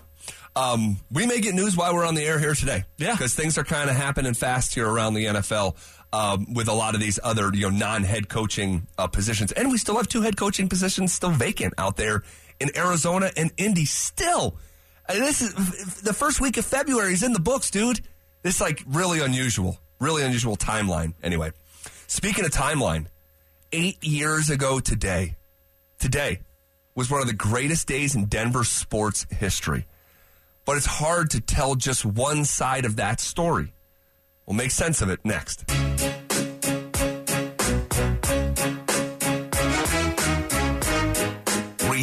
Um, 0.56 0.98
we 1.10 1.26
may 1.26 1.40
get 1.40 1.56
news 1.56 1.78
while 1.78 1.94
we're 1.94 2.06
on 2.06 2.14
the 2.14 2.24
air 2.24 2.40
here 2.40 2.54
today. 2.54 2.84
Yeah. 2.98 3.14
Because 3.14 3.36
things 3.36 3.58
are 3.58 3.64
kind 3.64 3.90
of 3.90 3.96
happening 3.96 4.34
fast 4.34 4.76
here 4.76 4.88
around 4.88 5.14
the 5.14 5.26
NFL 5.26 5.76
um, 6.12 6.54
with 6.54 6.68
a 6.68 6.74
lot 6.74 6.94
of 6.94 7.00
these 7.00 7.18
other 7.24 7.50
you 7.54 7.62
know 7.62 7.70
non-head 7.70 8.28
coaching 8.28 8.86
uh, 8.98 9.08
positions, 9.08 9.54
and 9.54 9.72
we 9.72 9.78
still 9.78 9.96
have 9.96 10.10
two 10.10 10.24
head 10.24 10.36
coaching 10.36 10.68
positions 10.68 11.14
still 11.14 11.32
vacant 11.32 11.74
out 11.78 11.96
there 11.96 12.24
in 12.60 12.70
Arizona 12.76 13.32
and 13.38 13.54
Indy. 13.56 13.86
Still, 13.86 14.58
this 15.08 15.42
is 15.42 16.02
the 16.02 16.14
first 16.14 16.42
week 16.42 16.58
of 16.58 16.66
February 16.66 17.14
is 17.14 17.24
in 17.24 17.32
the 17.32 17.40
books, 17.40 17.72
dude. 17.72 18.02
It's 18.44 18.60
like 18.60 18.84
really 18.88 19.20
unusual, 19.20 19.78
really 20.00 20.24
unusual 20.24 20.58
timeline. 20.58 21.14
Anyway, 21.24 21.52
speaking 22.08 22.46
of 22.46 22.52
timeline, 22.52 23.06
eight 23.72 24.04
years 24.04 24.50
ago 24.50 24.80
today, 24.80 25.36
today 26.00 26.40
was 26.96 27.10
one 27.10 27.22
of 27.22 27.28
the 27.28 27.34
greatest 27.34 27.88
days 27.88 28.16
in 28.16 28.26
Denver 28.26 28.64
sports 28.64 29.26
history. 29.32 29.86
But 30.66 30.78
it's 30.78 30.86
hard 30.86 31.32
to 31.32 31.42
tell 31.42 31.76
just 31.76 32.06
one 32.06 32.46
side 32.46 32.86
of 32.86 32.98
that 32.98 33.20
story. 33.20 33.74
We'll 34.46 34.56
make 34.56 34.72
sense 34.72 35.02
of 35.02 35.10
it 35.10 35.20
next. 35.24 35.66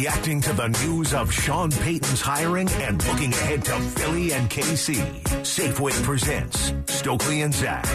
Reacting 0.01 0.41
to 0.41 0.53
the 0.53 0.67
news 0.83 1.13
of 1.13 1.31
Sean 1.31 1.69
Payton's 1.69 2.21
hiring 2.21 2.67
and 2.69 3.05
looking 3.05 3.31
ahead 3.33 3.63
to 3.65 3.79
Philly 3.79 4.33
and 4.33 4.49
KC. 4.49 4.97
Safeway 5.43 5.93
presents 6.01 6.73
Stokley 6.87 7.43
and 7.43 7.53
Zach. 7.53 7.85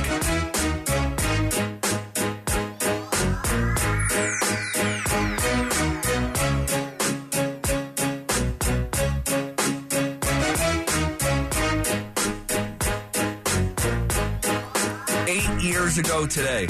Eight 15.27 15.61
years 15.61 15.99
ago 15.99 16.25
today, 16.29 16.69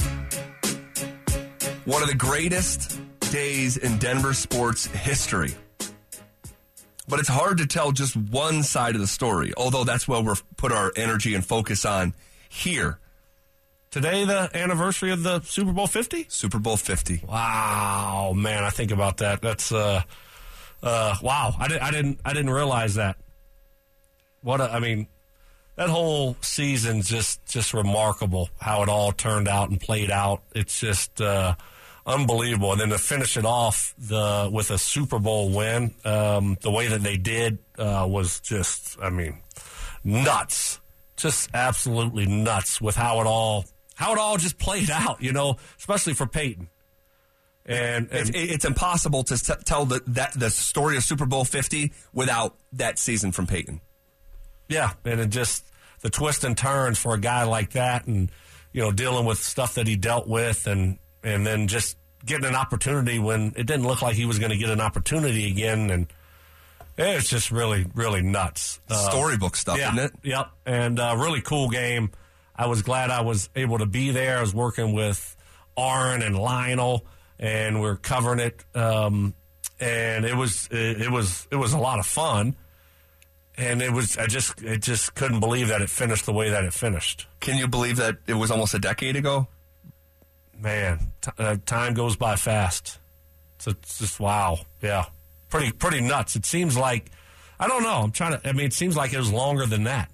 one 1.85 2.01
of 2.01 2.09
the 2.09 2.17
greatest 2.17 2.96
days 3.37 3.77
in 3.77 3.99
Denver 3.99 4.33
sports 4.33 4.87
history. 4.87 5.55
But 7.07 7.21
it's 7.21 7.29
hard 7.29 7.59
to 7.59 7.67
tell 7.67 7.93
just 7.93 8.17
one 8.17 8.63
side 8.63 8.95
of 8.95 9.03
the 9.03 9.07
story, 9.07 9.53
although 9.59 9.85
that's 9.85 10.09
what 10.09 10.25
we're 10.25 10.37
put 10.57 10.73
our 10.73 10.91
energy 10.97 11.35
and 11.35 11.45
focus 11.45 11.85
on 11.85 12.15
here. 12.49 12.99
Today, 13.91 14.25
the 14.25 14.49
anniversary 14.55 15.11
of 15.11 15.23
the 15.23 15.41
Super 15.43 15.73
Bowl 15.73 15.87
50? 15.87 16.25
Super 16.31 16.59
Bowl 16.59 16.79
50. 16.79 17.25
Wow, 17.29 18.33
man, 18.35 18.65
I 18.65 18.71
think 18.71 18.91
about 18.91 19.19
that. 19.19 19.43
That's, 19.43 19.71
uh, 19.71 20.01
uh, 20.83 21.17
wow. 21.21 21.55
I, 21.59 21.69
did, 21.69 21.79
I 21.81 21.91
didn't, 21.91 22.21
I 22.25 22.33
didn't 22.33 22.51
realize 22.51 22.95
that. 22.95 23.19
What 24.41 24.63
a, 24.63 24.73
I 24.73 24.81
mean, 24.81 25.09
that 25.75 25.91
whole 25.91 26.39
season's 26.41 27.07
just, 27.07 27.45
just 27.45 27.75
remarkable 27.75 28.49
how 28.59 28.83
it 28.83 28.89
all 28.89 29.13
turned 29.13 29.47
out 29.47 29.69
and 29.69 29.79
played 29.79 30.11
out. 30.11 30.41
It's 30.55 30.81
just, 30.81 31.21
uh, 31.21 31.55
unbelievable. 32.07 32.73
And 32.73 32.81
then 32.81 32.89
to 32.91 32.99
finish 32.99 33.37
it 33.37 33.45
off 33.45 33.95
the, 33.99 34.49
with 34.53 34.71
a 34.71 34.79
Super 34.79 35.19
Bowl 35.19 35.51
win, 35.53 35.93
um, 36.05 36.57
the 36.61 36.71
way 36.71 36.87
that 36.89 37.03
they 37.03 37.17
did, 37.17 37.59
uh, 37.79 38.07
was 38.09 38.41
just, 38.41 38.97
I 39.03 39.11
mean, 39.11 39.39
nuts. 40.05 40.81
Just 41.17 41.51
absolutely 41.55 42.27
nuts 42.27 42.81
with 42.81 42.95
how 42.95 43.21
it 43.21 43.27
all, 43.27 43.65
how 43.95 44.13
it 44.13 44.19
all 44.19 44.37
just 44.37 44.59
played 44.59 44.91
out, 44.91 45.23
you 45.23 45.33
know, 45.33 45.57
especially 45.79 46.13
for 46.15 46.27
Peyton. 46.27 46.69
And, 47.65 48.09
It's, 48.13 48.29
and 48.31 48.37
it's 48.37 48.65
impossible 48.65 49.25
to 49.25 49.35
s- 49.35 49.51
tell 49.65 49.87
the, 49.87 50.01
that 50.09 50.35
the 50.35 50.51
story 50.51 50.97
of 50.97 51.03
Super 51.03 51.27
Bowl 51.27 51.45
50 51.45 51.93
without 52.13 52.55
that 52.75 52.99
season 52.99 53.33
from 53.33 53.47
Peyton. 53.47 53.81
yeah, 54.69 54.93
and 55.05 55.21
it 55.21 55.31
just 55.31 55.65
the 56.03 56.11
twists 56.11 56.45
and 56.45 56.57
turns 56.57 56.99
for 56.99 57.15
a 57.15 57.19
guy 57.19 57.43
like 57.45 57.71
that, 57.73 58.07
and 58.07 58.31
you 58.73 58.83
know, 58.83 58.93
dealing 58.93 59.25
with 59.25 59.39
stuff 59.39 59.75
that 59.75 59.87
he 59.89 59.97
dealt 59.97 60.29
with, 60.29 60.67
and 60.69 60.99
and 61.27 61.45
then 61.45 61.67
just 61.67 61.97
getting 62.25 62.47
an 62.47 62.55
opportunity 62.55 63.19
when 63.19 63.53
it 63.57 63.67
didn't 63.67 63.87
look 63.87 64.01
like 64.01 64.15
he 64.15 64.25
was 64.25 64.39
going 64.39 64.53
to 64.53 64.57
get 64.57 64.71
an 64.71 64.81
opportunity 64.81 65.51
again, 65.51 65.91
and 65.91 66.07
it's 66.97 67.29
just 67.29 67.51
really, 67.51 67.85
really 67.95 68.23
nuts. 68.23 68.81
Uh, 68.89 69.11
Storybook 69.11 69.57
stuff, 69.57 69.77
yeah, 69.77 69.93
isn't 69.93 70.05
it? 70.05 70.13
Yep, 70.23 70.51
and 70.65 71.01
uh, 71.01 71.17
really 71.19 71.41
cool 71.41 71.69
game. 71.69 72.13
I 72.55 72.69
was 72.69 72.83
glad 72.83 73.11
I 73.11 73.23
was 73.23 73.51
able 73.57 73.79
to 73.79 73.87
be 73.87 74.13
there. 74.13 74.39
I 74.39 74.41
was 74.41 74.55
working 74.55 74.95
with 74.95 75.37
Aaron 75.77 76.23
and 76.23 76.39
Lionel, 76.39 77.05
and 77.41 77.81
we're 77.81 77.97
covering 77.97 78.39
it. 78.39 78.65
Um, 78.75 79.35
and 79.81 80.25
it 80.25 80.35
was 80.35 80.69
it, 80.71 81.03
it 81.03 81.11
was 81.11 81.49
it 81.51 81.57
was 81.57 81.73
a 81.73 81.79
lot 81.79 81.99
of 81.99 82.07
fun. 82.07 82.57
And 83.59 83.83
it 83.83 83.91
was 83.91 84.17
I 84.17 84.27
just 84.27 84.65
I 84.65 84.77
just 84.77 85.15
couldn't 85.15 85.41
believe 85.41 85.69
that 85.69 85.83
it 85.83 85.91
finished 85.91 86.25
the 86.25 86.33
way 86.33 86.51
that 86.51 86.65
it 86.65 86.73
finished. 86.73 87.27
Can 87.41 87.57
you 87.57 87.67
believe 87.67 87.97
that 87.97 88.19
it 88.27 88.35
was 88.35 88.51
almost 88.51 88.75
a 88.75 88.79
decade 88.79 89.17
ago? 89.17 89.49
Man, 90.61 90.99
t- 91.21 91.31
uh, 91.39 91.57
time 91.67 91.95
goes 91.95 92.17
by 92.17 92.37
fast. 92.37 92.99
So 93.59 93.71
it's 93.73 93.99
just 93.99 94.21
wow, 94.21 94.59
yeah, 94.83 95.07
pretty 95.51 95.73
pretty 95.73 96.01
nuts. 96.01 96.37
It 96.37 96.47
seems 96.47 96.77
like 96.77 97.11
I 97.59 97.69
don't 97.69 97.83
know. 97.83 98.03
I'm 98.03 98.11
trying 98.13 98.39
to. 98.39 98.49
I 98.49 98.53
mean, 98.53 98.67
it 98.67 98.73
seems 98.73 98.97
like 98.97 99.13
it 99.13 99.19
was 99.19 99.33
longer 99.33 99.67
than 99.67 99.85
that. 99.85 100.11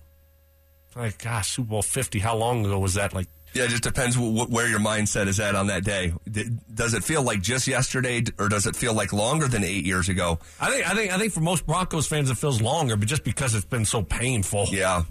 Like, 0.94 1.22
gosh, 1.22 1.52
Super 1.52 1.68
Bowl 1.70 1.82
Fifty. 1.82 2.18
How 2.18 2.36
long 2.36 2.64
ago 2.66 2.78
was 2.78 2.94
that? 2.94 3.14
Like, 3.14 3.26
Yeah, 3.54 3.64
it 3.64 3.70
just 3.70 3.82
depends 3.82 4.16
where 4.18 4.68
your 4.68 4.78
mindset 4.78 5.26
is 5.26 5.40
at 5.40 5.54
on 5.54 5.68
that 5.68 5.84
day. 5.84 6.12
D- 6.30 6.50
Does 6.72 6.94
it 6.94 7.02
feel 7.02 7.22
like 7.22 7.40
just 7.40 7.66
yesterday, 7.66 8.22
or 8.38 8.48
does 8.48 8.66
it 8.66 8.76
feel 8.76 8.94
like 8.94 9.12
longer 9.12 9.48
than 9.48 9.64
eight 9.64 9.84
years 9.86 10.08
ago? 10.08 10.38
I 10.60 10.70
think 10.70 10.90
I 10.90 10.94
think 10.94 11.12
I 11.12 11.18
think 11.18 11.32
for 11.32 11.40
most 11.40 11.66
Broncos 11.66 12.06
fans 12.06 12.30
it 12.30 12.36
feels 12.36 12.60
longer, 12.60 12.96
but 12.96 13.08
just 13.08 13.24
because 13.24 13.54
it's 13.54 13.64
been 13.64 13.84
so 13.86 14.02
painful 14.02 14.66
Yeah, 14.70 15.02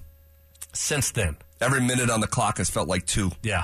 since 0.74 1.12
then. 1.12 1.36
every 1.60 1.82
minute 1.82 2.10
on 2.10 2.22
the 2.22 2.28
clock 2.28 2.58
has 2.60 2.70
felt 2.70 2.88
like 2.88 3.06
two. 3.06 3.32
Yeah, 3.44 3.64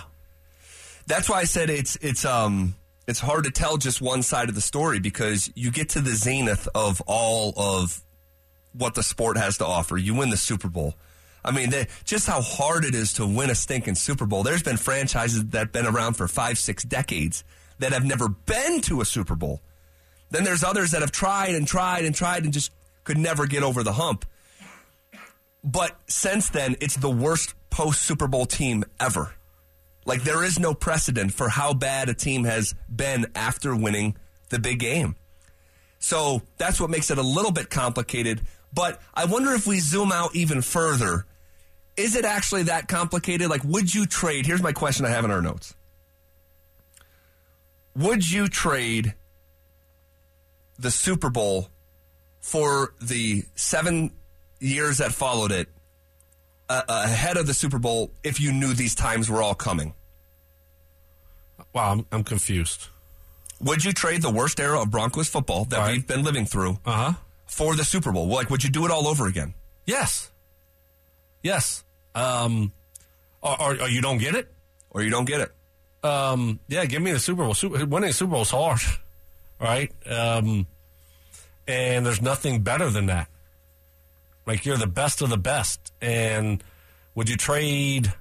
That's 1.07 1.29
why 1.29 1.39
I 1.39 1.45
said 1.45 1.69
it's 1.69 1.95
it's 2.01 2.25
um 2.25 2.75
it's 3.07 3.19
hard 3.19 3.45
to 3.45 3.51
tell 3.51 3.77
just 3.77 4.01
one 4.01 4.21
side 4.21 4.49
of 4.49 4.55
the 4.55 4.61
story 4.61 4.99
because 4.99 5.49
you 5.55 5.71
get 5.71 5.89
to 5.89 6.01
the 6.01 6.11
zenith 6.11 6.67
of 6.75 7.01
all 7.07 7.53
of 7.55 8.01
what 8.73 8.93
the 8.93 9.03
sport 9.03 9.37
has 9.37 9.57
to 9.59 9.65
offer. 9.65 9.97
You 9.97 10.13
win 10.13 10.29
the 10.29 10.37
Super 10.37 10.67
Bowl. 10.67 10.95
I 11.43 11.51
mean, 11.51 11.69
they, 11.69 11.87
just 12.03 12.27
how 12.27 12.41
hard 12.41 12.83
it 12.83 12.93
is 12.93 13.13
to 13.13 13.25
win 13.25 13.49
a 13.49 13.55
stinking 13.55 13.95
Super 13.95 14.25
Bowl. 14.25 14.43
There's 14.43 14.63
been 14.63 14.75
franchises 14.75 15.45
that 15.45 15.57
have 15.57 15.71
been 15.71 15.85
around 15.85 16.15
for 16.15 16.27
five, 16.27 16.57
six 16.57 16.83
decades 16.83 17.45
that 17.79 17.93
have 17.93 18.03
never 18.03 18.27
been 18.27 18.81
to 18.81 18.99
a 18.99 19.05
Super 19.05 19.35
Bowl. 19.35 19.61
Then 20.29 20.43
there's 20.43 20.63
others 20.63 20.91
that 20.91 20.99
have 21.01 21.13
tried 21.13 21.55
and 21.55 21.65
tried 21.65 22.03
and 22.03 22.13
tried 22.13 22.43
and 22.43 22.51
just 22.51 22.71
could 23.05 23.17
never 23.17 23.47
get 23.47 23.63
over 23.63 23.81
the 23.81 23.93
hump. 23.93 24.25
But 25.63 25.95
since 26.07 26.49
then, 26.49 26.75
it's 26.81 26.97
the 26.97 27.09
worst 27.09 27.53
post 27.69 28.01
Super 28.01 28.27
Bowl 28.27 28.45
team 28.45 28.83
ever. 28.99 29.36
Like 30.07 30.23
there 30.23 30.41
is 30.41 30.57
no 30.57 30.73
precedent 30.73 31.33
for 31.33 31.49
how 31.49 31.73
bad 31.73 32.07
a 32.07 32.13
team 32.13 32.45
has 32.45 32.73
been 32.89 33.27
after 33.35 33.75
winning 33.75 34.15
the 34.49 34.57
big 34.57 34.79
game. 34.79 35.17
So 35.99 36.41
that's 36.57 36.79
what 36.79 36.89
makes 36.89 37.11
it 37.11 37.17
a 37.17 37.23
little 37.23 37.51
bit 37.51 37.69
complicated. 37.69 38.41
But 38.73 39.01
I 39.13 39.25
wonder 39.25 39.51
if 39.51 39.67
we 39.67 39.79
zoom 39.79 40.13
out 40.13 40.33
even 40.33 40.61
further, 40.61 41.25
is 41.97 42.15
it 42.15 42.23
actually 42.23 42.63
that 42.63 42.87
complicated? 42.87 43.49
Like, 43.49 43.65
would 43.65 43.93
you 43.93 44.05
trade? 44.05 44.45
Here's 44.45 44.63
my 44.63 44.71
question 44.71 45.05
I 45.05 45.09
have 45.09 45.25
in 45.25 45.31
our 45.31 45.41
notes. 45.41 45.75
Would 47.93 48.31
you 48.31 48.47
trade 48.47 49.13
the 50.79 50.91
Super 50.91 51.29
Bowl 51.29 51.67
for 52.39 52.93
the 53.01 53.43
seven 53.55 54.11
years 54.61 54.99
that 54.99 55.11
followed 55.11 55.51
it 55.51 55.67
uh, 56.69 56.83
ahead 56.87 57.35
of 57.35 57.45
the 57.45 57.53
Super 57.53 57.79
Bowl 57.79 58.11
if 58.23 58.39
you 58.39 58.53
knew 58.53 58.73
these 58.73 58.95
times 58.95 59.29
were 59.29 59.41
all 59.41 59.55
coming? 59.55 59.93
Wow, 61.73 61.91
I'm, 61.91 62.05
I'm 62.11 62.23
confused. 62.23 62.87
Would 63.61 63.83
you 63.83 63.91
trade 63.91 64.21
the 64.21 64.29
worst 64.29 64.59
era 64.59 64.81
of 64.81 64.91
Broncos 64.91 65.27
football 65.29 65.65
that 65.65 65.77
Right. 65.79 65.93
we've 65.93 66.07
been 66.07 66.23
living 66.23 66.45
through 66.45 66.79
Uh 66.85 66.91
huh. 66.93 67.13
for 67.47 67.75
the 67.75 67.83
Super 67.83 68.11
Bowl? 68.11 68.27
Like, 68.27 68.49
would 68.49 68.63
you 68.63 68.69
do 68.69 68.85
it 68.85 68.91
all 68.91 69.07
over 69.07 69.25
again? 69.27 69.53
Yes, 69.85 70.31
yes. 71.43 71.83
Um, 72.13 72.71
or, 73.41 73.61
or, 73.61 73.71
or 73.81 73.89
you 73.89 74.01
don't 74.01 74.17
get 74.17 74.35
it. 74.35 74.51
Or 74.91 75.01
you 75.03 75.09
don't 75.09 75.25
get 75.25 75.41
it? 75.41 75.51
Um, 76.03 76.59
yeah, 76.67 76.85
give 76.85 77.01
me 77.01 77.11
the 77.11 77.19
Super 77.19 77.43
Bowl. 77.43 77.53
Super, 77.53 77.85
winning 77.85 78.09
the 78.09 78.13
Super 78.13 78.31
Bowl 78.31 78.41
is 78.43 78.49
hard, 78.51 78.79
right? 79.61 79.91
Um, 80.09 80.65
and 81.67 82.05
there's 82.05 82.21
nothing 82.21 82.61
better 82.61 82.89
than 82.89 83.07
that. 83.07 83.27
Like 84.45 84.65
you're 84.65 84.77
the 84.77 84.87
best 84.87 85.21
of 85.21 85.29
the 85.29 85.37
best, 85.37 85.91
and 86.01 86.63
would 87.15 87.27
you 87.29 87.35
trade 87.35 88.13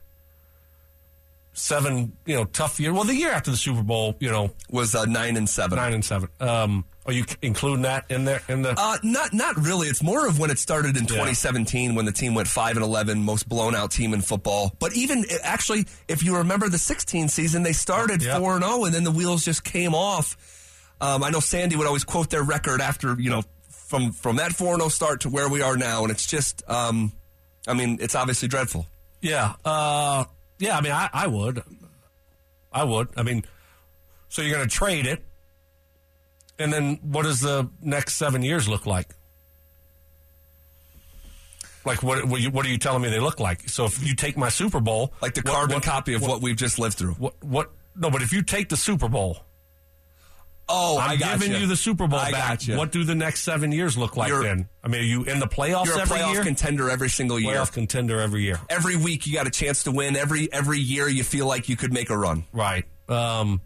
seven? 1.57 2.13
You 2.27 2.37
know, 2.37 2.45
tough 2.45 2.79
year. 2.79 2.93
Well, 2.93 3.05
the 3.05 3.15
year 3.15 3.31
after 3.33 3.51
the 3.51 3.57
Super 3.57 3.83
Bowl, 3.83 4.17
you 4.21 4.31
know, 4.31 4.51
Was 4.71 4.95
uh, 4.95 5.05
nine 5.07 5.37
and 5.37 5.49
seven. 5.49 5.77
nine 5.77 5.93
and 5.95 6.05
seven. 6.05 6.29
Um, 6.41 6.85
are 7.07 7.13
you 7.13 7.25
including 7.41 7.83
that 7.83 8.05
in 8.11 8.25
there? 8.25 8.43
In 8.49 8.63
the 8.63 8.75
Uh, 8.77 8.99
not 9.05 9.33
not 9.33 9.57
really. 9.57 9.87
It's 9.89 10.03
more 10.03 10.27
of 10.27 10.39
when 10.41 10.51
it 10.51 10.59
started 10.59 10.97
in 10.97 11.07
2017 11.07 11.95
when 11.95 12.05
the 12.05 12.13
team 12.13 12.35
went 12.35 12.49
five 12.49 12.77
and 12.77 12.85
11, 12.85 13.23
most 13.23 13.49
blown 13.49 13.75
out 13.77 13.93
team 13.93 14.13
in 14.13 14.21
football. 14.23 14.75
But 14.81 14.95
even 14.97 15.25
uh, 15.31 15.37
actually, 15.43 15.87
if 16.09 16.23
you 16.25 16.37
remember 16.39 16.69
the 16.69 16.79
16 16.79 17.29
season, 17.29 17.63
they 17.63 17.73
started 17.73 18.23
Yeah. 18.23 18.39
four 18.39 18.55
and 18.57 18.65
zero, 18.65 18.85
and 18.85 18.95
then 18.95 19.05
the 19.05 19.13
wheels 19.13 19.45
just 19.45 19.63
came 19.65 19.95
off. 19.95 20.37
Um, 21.01 21.23
I 21.23 21.31
know 21.31 21.41
Sandy 21.41 21.77
would 21.77 21.87
always 21.87 22.05
quote 22.05 22.31
their 22.31 22.43
record 22.43 22.81
after 22.81 23.15
you 23.21 23.31
know 23.31 23.43
from 23.71 24.11
from 24.13 24.37
that 24.37 24.53
four 24.53 24.73
and 24.73 24.81
zero 24.83 24.89
start 24.89 25.21
to 25.21 25.29
where 25.29 25.49
we 25.49 25.63
are 25.63 25.77
now, 25.77 26.03
and 26.03 26.11
it's 26.11 26.27
just, 26.27 26.69
um, 26.69 27.13
I 27.69 27.75
mean, 27.75 27.99
it's 28.01 28.17
obviously 28.17 28.49
dreadful. 28.49 28.87
Yeah, 29.21 29.53
uh, 29.65 30.25
yeah. 30.59 30.77
I 30.77 30.81
mean, 30.81 30.93
I, 30.93 31.09
I 31.13 31.27
would, 31.27 31.63
I 32.73 32.85
would. 32.85 33.09
I 33.17 33.23
mean, 33.23 33.45
so 34.29 34.43
you're 34.43 34.57
going 34.57 34.69
to 34.69 34.75
trade 34.75 35.07
it, 35.07 35.25
and 36.59 36.73
then 36.73 36.99
what 37.03 37.23
does 37.25 37.41
the 37.41 37.69
next 37.83 38.15
seven 38.15 38.43
years 38.43 38.69
look 38.69 38.87
like? 38.87 39.09
Like 41.85 42.03
what? 42.03 42.25
What, 42.25 42.41
you, 42.41 42.51
what 42.51 42.67
are 42.67 42.69
you 42.69 42.79
telling 42.79 43.03
me 43.03 43.11
they 43.11 43.21
look 43.21 43.39
like? 43.39 43.69
So 43.69 43.85
if 43.85 44.05
you 44.05 44.15
take 44.17 44.37
my 44.37 44.49
Super 44.49 44.81
Bowl, 44.81 45.13
Like 45.23 45.35
the 45.35 45.43
what- 45.45 45.55
carbon 45.55 45.75
what- 45.77 45.83
copy 45.85 46.15
of 46.15 46.23
what, 46.23 46.43
we've 46.43 46.57
just 46.57 46.79
lived 46.79 46.99
through. 46.99 47.15
what? 47.15 47.35
What? 47.45 47.71
No, 47.95 48.11
but 48.11 48.23
if 48.23 48.33
you 48.33 48.43
take 48.43 48.69
the 48.69 48.77
Super 48.77 49.09
Bowl, 49.09 49.39
Oh, 50.69 50.99
I'm 50.99 51.11
I 51.11 51.17
got 51.17 51.39
giving 51.39 51.61
you 51.61 51.67
the 51.69 51.77
Super 51.77 52.09
Bowl 52.09 52.19
I 52.19 52.33
back. 52.33 52.49
gotcha. 52.59 52.77
What 52.77 52.91
do 52.91 53.05
the 53.05 53.15
next 53.15 53.43
seven 53.45 53.71
years 53.71 53.97
look 53.97 54.17
like 54.17 54.29
You're- 54.31 54.45
then? 54.45 54.69
I 54.83 54.89
mean, 54.89 55.01
are 55.03 55.05
you 55.05 55.23
in 55.23 55.39
the 55.39 55.47
playoffs 55.47 55.87
You're 55.87 55.99
a 55.99 56.01
every 56.03 56.19
playoff 56.19 56.33
year? 56.35 56.43
contender 56.43 56.91
every 56.91 57.09
single 57.09 57.39
year. 57.39 57.55
playoff 57.57 57.73
contender 57.73 58.21
every 58.21 58.43
year. 58.43 58.59
Every 58.69 58.97
week 58.97 59.27
you 59.29 59.33
got 59.33 59.47
a 59.47 59.51
chance 59.51 59.85
to 59.85 59.93
win. 59.93 60.17
Every 60.17 60.53
every 60.53 60.79
year 60.81 61.09
you 61.09 61.23
feel 61.23 61.47
like 61.47 61.69
you 61.69 61.77
could 61.77 61.93
make 61.93 62.11
a 62.11 62.17
run. 62.19 62.45
Right. 62.53 62.85
Um, 63.09 63.61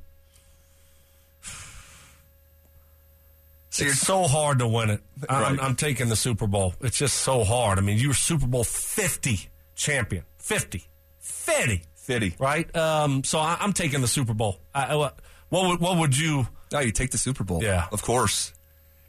So 3.73 3.85
it's 3.85 4.01
so 4.01 4.25
hard 4.25 4.59
to 4.59 4.67
win 4.67 4.91
it. 4.91 5.01
I'm, 5.29 5.43
Right. 5.43 5.63
I'm 5.63 5.77
taking 5.77 6.09
the 6.09 6.17
Super 6.17 6.47
Bowl. 6.49 6.75
It's 6.81 6.99
just 6.99 7.15
so 7.19 7.45
hard. 7.45 7.79
I 7.79 7.83
mean, 7.83 7.99
you 7.99 8.09
were 8.09 8.15
Super 8.15 8.47
Bowl 8.47 8.65
50 8.65 9.49
champion. 9.77 10.25
50. 10.39 10.85
50. 11.21 11.83
fitty. 11.95 12.35
Right? 12.41 12.75
Um, 12.75 13.23
so 13.23 13.39
I, 13.39 13.57
I'm 13.61 13.73
taking 13.73 14.01
the 14.01 14.09
Super 14.09 14.35
Bowl. 14.35 14.59
I- 14.75 14.97
what, 14.97 15.19
what, 15.51 15.69
would, 15.69 15.81
what 15.81 15.99
would 15.99 16.19
you. 16.19 16.49
No, 16.73 16.79
you 16.81 16.93
take 16.93 17.11
the 17.11 17.19
Super 17.19 17.45
Bowl. 17.45 17.63
Yeah. 17.63 17.87
of 17.93 18.03
course. 18.03 18.53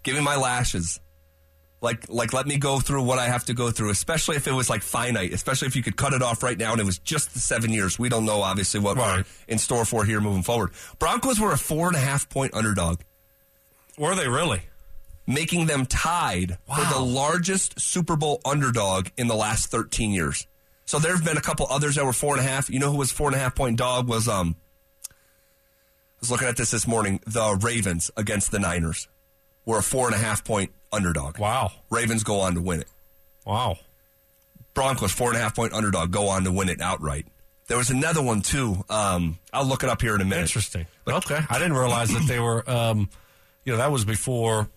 Give 0.03 0.15
me 0.15 0.21
my 0.21 0.35
lashes. 0.35 0.99
Like, 1.83 2.09
like, 2.09 2.31
let 2.31 2.45
me 2.45 2.57
go 2.57 2.79
through 2.79 3.03
what 3.03 3.17
I 3.17 3.25
have 3.25 3.45
to 3.45 3.55
go 3.55 3.71
through, 3.71 3.89
especially 3.89 4.35
if 4.35 4.47
it 4.47 4.51
was 4.51 4.69
like 4.69 4.83
finite, 4.83 5.33
especially 5.33 5.67
if 5.67 5.75
you 5.75 5.81
could 5.81 5.95
cut 5.97 6.13
it 6.13 6.21
off 6.21 6.43
right 6.43 6.57
now 6.57 6.71
and 6.73 6.79
it 6.81 6.83
was 6.85 6.99
just 6.99 7.33
the 7.33 7.39
seven 7.39 7.71
years. 7.71 7.97
We 7.97 8.07
don't 8.07 8.25
know, 8.25 8.41
obviously, 8.43 8.79
what 8.79 8.97
we're 8.97 9.23
in 9.47 9.57
store 9.57 9.83
for 9.85 10.05
here 10.05 10.21
moving 10.21 10.43
forward. 10.43 10.71
Broncos 10.99 11.39
were 11.39 11.51
a 11.51 11.57
four 11.57 11.87
and 11.87 11.95
a 11.95 11.99
half 11.99 12.29
point 12.29 12.53
underdog, 12.53 12.99
Were 13.97 14.15
they 14.15 14.27
really? 14.27 14.61
making 15.27 15.65
them 15.67 15.85
tied 15.85 16.57
for 16.67 16.83
the 16.93 16.99
largest 16.99 17.79
Super 17.79 18.15
Bowl 18.15 18.41
underdog 18.43 19.07
in 19.17 19.27
the 19.27 19.35
last 19.35 19.67
13 19.71 20.11
years. 20.11 20.45
So 20.85 20.99
there 20.99 21.15
have 21.15 21.23
been 21.23 21.37
a 21.37 21.41
couple 21.41 21.65
others 21.69 21.95
that 21.95 22.05
were 22.05 22.11
four 22.13 22.35
and 22.37 22.45
a 22.45 22.47
half. 22.49 22.69
You 22.69 22.79
know 22.79 22.91
who 22.91 22.97
was 22.97 23.11
four 23.11 23.27
and 23.27 23.35
a 23.35 23.39
half 23.39 23.55
point 23.55 23.77
dog 23.77 24.07
was, 24.07 24.27
um, 24.27 24.55
was 26.21 26.31
looking 26.31 26.47
at 26.47 26.55
this 26.55 26.71
this 26.71 26.87
morning. 26.87 27.19
The 27.27 27.57
Ravens 27.61 28.09
against 28.15 28.51
the 28.51 28.59
Niners 28.59 29.07
were 29.65 29.79
a 29.79 29.83
four 29.83 30.07
and 30.07 30.15
a 30.15 30.19
half 30.19 30.43
point 30.43 30.71
underdog. 30.91 31.37
Wow. 31.37 31.71
Ravens 31.89 32.23
go 32.23 32.39
on 32.41 32.55
to 32.55 32.61
win 32.61 32.81
it. 32.81 32.87
Wow. 33.45 33.77
Broncos 34.73 35.11
four 35.11 35.29
and 35.29 35.37
a 35.37 35.41
half 35.41 35.55
point 35.55 35.73
underdog 35.73 36.11
go 36.11 36.29
on 36.29 36.43
to 36.45 36.51
win 36.51 36.69
it 36.69 36.79
outright. 36.81 37.25
There 37.67 37.77
was 37.77 37.89
another 37.89 38.21
one 38.21 38.41
too. 38.41 38.83
Um, 38.89 39.37
I'll 39.53 39.65
look 39.65 39.83
it 39.83 39.89
up 39.89 40.01
here 40.01 40.15
in 40.15 40.21
a 40.21 40.25
minute. 40.25 40.41
Interesting. 40.43 40.87
But, 41.05 41.15
okay. 41.25 41.39
I 41.49 41.57
didn't 41.57 41.73
realize 41.77 42.09
that 42.09 42.25
they 42.27 42.39
were, 42.39 42.69
um, 42.69 43.09
you 43.63 43.71
know, 43.71 43.77
that 43.77 43.91
was 43.91 44.03
before 44.05 44.67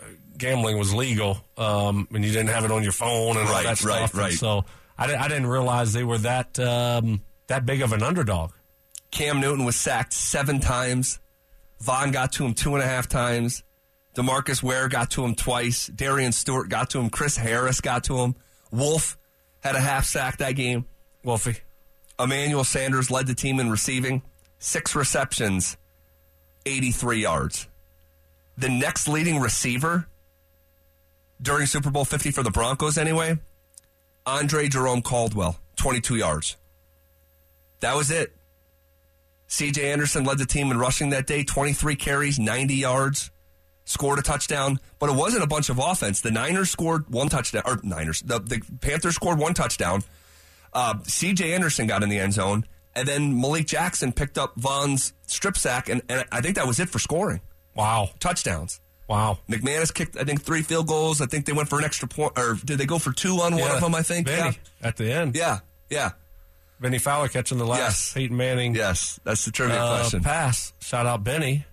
uh, 0.00 0.04
gambling 0.38 0.78
was 0.78 0.94
legal 0.94 1.38
um, 1.58 2.08
and 2.12 2.24
you 2.24 2.32
didn't 2.32 2.48
have 2.48 2.64
it 2.64 2.70
on 2.70 2.82
your 2.82 2.92
phone 2.92 3.36
and 3.36 3.46
all 3.46 3.52
Right, 3.54 3.64
that 3.64 3.78
stuff. 3.78 4.14
right, 4.14 4.22
right. 4.24 4.32
so 4.32 4.64
I, 4.98 5.06
di- 5.08 5.14
I 5.14 5.28
didn't 5.28 5.46
realize 5.46 5.92
they 5.92 6.04
were 6.04 6.18
that 6.18 6.58
um, 6.58 7.20
that 7.48 7.66
big 7.66 7.82
of 7.82 7.92
an 7.92 8.02
underdog. 8.02 8.52
Cam 9.12 9.40
Newton 9.40 9.64
was 9.64 9.76
sacked 9.76 10.12
seven 10.12 10.58
times. 10.58 11.20
Von 11.78 12.10
got 12.10 12.32
to 12.32 12.44
him 12.44 12.54
two 12.54 12.74
and 12.74 12.82
a 12.82 12.86
half 12.86 13.08
times. 13.08 13.62
Demarcus 14.16 14.62
Ware 14.62 14.88
got 14.88 15.10
to 15.12 15.24
him 15.24 15.34
twice. 15.34 15.86
Darian 15.86 16.32
Stewart 16.32 16.68
got 16.68 16.90
to 16.90 16.98
him. 16.98 17.10
Chris 17.10 17.36
Harris 17.36 17.80
got 17.80 18.04
to 18.04 18.18
him. 18.18 18.34
Wolfe 18.70 19.16
had 19.60 19.76
a 19.76 19.80
half 19.80 20.06
sack 20.06 20.38
that 20.38 20.52
game. 20.52 20.86
Wolfie. 21.22 21.58
Emmanuel 22.18 22.64
Sanders 22.64 23.10
led 23.10 23.26
the 23.26 23.34
team 23.34 23.60
in 23.60 23.70
receiving, 23.70 24.22
six 24.58 24.94
receptions 24.94 25.76
83 26.66 27.20
yards. 27.20 27.68
The 28.56 28.68
next 28.68 29.08
leading 29.08 29.40
receiver 29.40 30.06
during 31.40 31.66
Super 31.66 31.90
Bowl 31.90 32.04
50 32.04 32.30
for 32.30 32.42
the 32.42 32.50
Broncos, 32.50 32.96
anyway, 32.96 33.38
Andre 34.24 34.68
Jerome 34.68 35.02
Caldwell, 35.02 35.58
22 35.76 36.16
yards. 36.16 36.56
That 37.80 37.96
was 37.96 38.10
it. 38.10 38.32
CJ 39.52 39.84
Anderson 39.92 40.24
led 40.24 40.38
the 40.38 40.46
team 40.46 40.70
in 40.70 40.78
rushing 40.78 41.10
that 41.10 41.26
day, 41.26 41.44
23 41.44 41.94
carries, 41.94 42.38
90 42.38 42.74
yards, 42.74 43.30
scored 43.84 44.18
a 44.18 44.22
touchdown, 44.22 44.80
but 44.98 45.10
it 45.10 45.14
wasn't 45.14 45.44
a 45.44 45.46
bunch 45.46 45.68
of 45.68 45.78
offense. 45.78 46.22
The 46.22 46.30
Niners 46.30 46.70
scored 46.70 47.10
one 47.10 47.28
touchdown, 47.28 47.62
or 47.66 47.78
Niners, 47.82 48.22
the, 48.22 48.38
the 48.38 48.62
Panthers 48.80 49.14
scored 49.16 49.38
one 49.38 49.52
touchdown. 49.52 50.04
Uh, 50.72 50.94
CJ 51.02 51.54
Anderson 51.54 51.86
got 51.86 52.02
in 52.02 52.08
the 52.08 52.18
end 52.18 52.32
zone, 52.32 52.64
and 52.94 53.06
then 53.06 53.38
Malik 53.38 53.66
Jackson 53.66 54.10
picked 54.12 54.38
up 54.38 54.54
Von's 54.56 55.12
strip 55.26 55.58
sack, 55.58 55.90
and, 55.90 56.00
and 56.08 56.24
I 56.32 56.40
think 56.40 56.56
that 56.56 56.66
was 56.66 56.80
it 56.80 56.88
for 56.88 56.98
scoring. 56.98 57.42
Wow. 57.74 58.08
Touchdowns. 58.20 58.80
Wow. 59.06 59.38
McManus 59.50 59.92
kicked, 59.92 60.16
I 60.16 60.24
think, 60.24 60.40
three 60.40 60.62
field 60.62 60.86
goals. 60.86 61.20
I 61.20 61.26
think 61.26 61.44
they 61.44 61.52
went 61.52 61.68
for 61.68 61.78
an 61.78 61.84
extra 61.84 62.08
point, 62.08 62.32
or 62.38 62.54
did 62.64 62.78
they 62.78 62.86
go 62.86 62.98
for 62.98 63.12
two 63.12 63.34
on 63.42 63.52
one 63.52 63.58
Yeah. 63.60 63.74
of 63.74 63.80
them? 63.82 63.94
I 63.94 64.00
think. 64.00 64.26
Benny 64.28 64.56
at 64.80 64.96
the 64.96 65.12
end. 65.12 65.36
Yeah. 65.36 65.58
Yeah. 65.90 66.12
Bennie 66.82 66.98
Fowler 66.98 67.28
catching 67.28 67.56
the 67.58 67.64
last 67.66 67.78
Yes. 67.80 68.12
Peyton 68.14 68.36
Manning 68.36 68.74
Yes. 68.74 69.18
That's 69.24 69.44
the 69.44 69.50
trivia 69.52 69.76
uh, 69.82 70.00
question. 70.00 70.22
pass. 70.22 70.72
Shout 70.80 71.06
out 71.06 71.24
Bennie. 71.24 71.64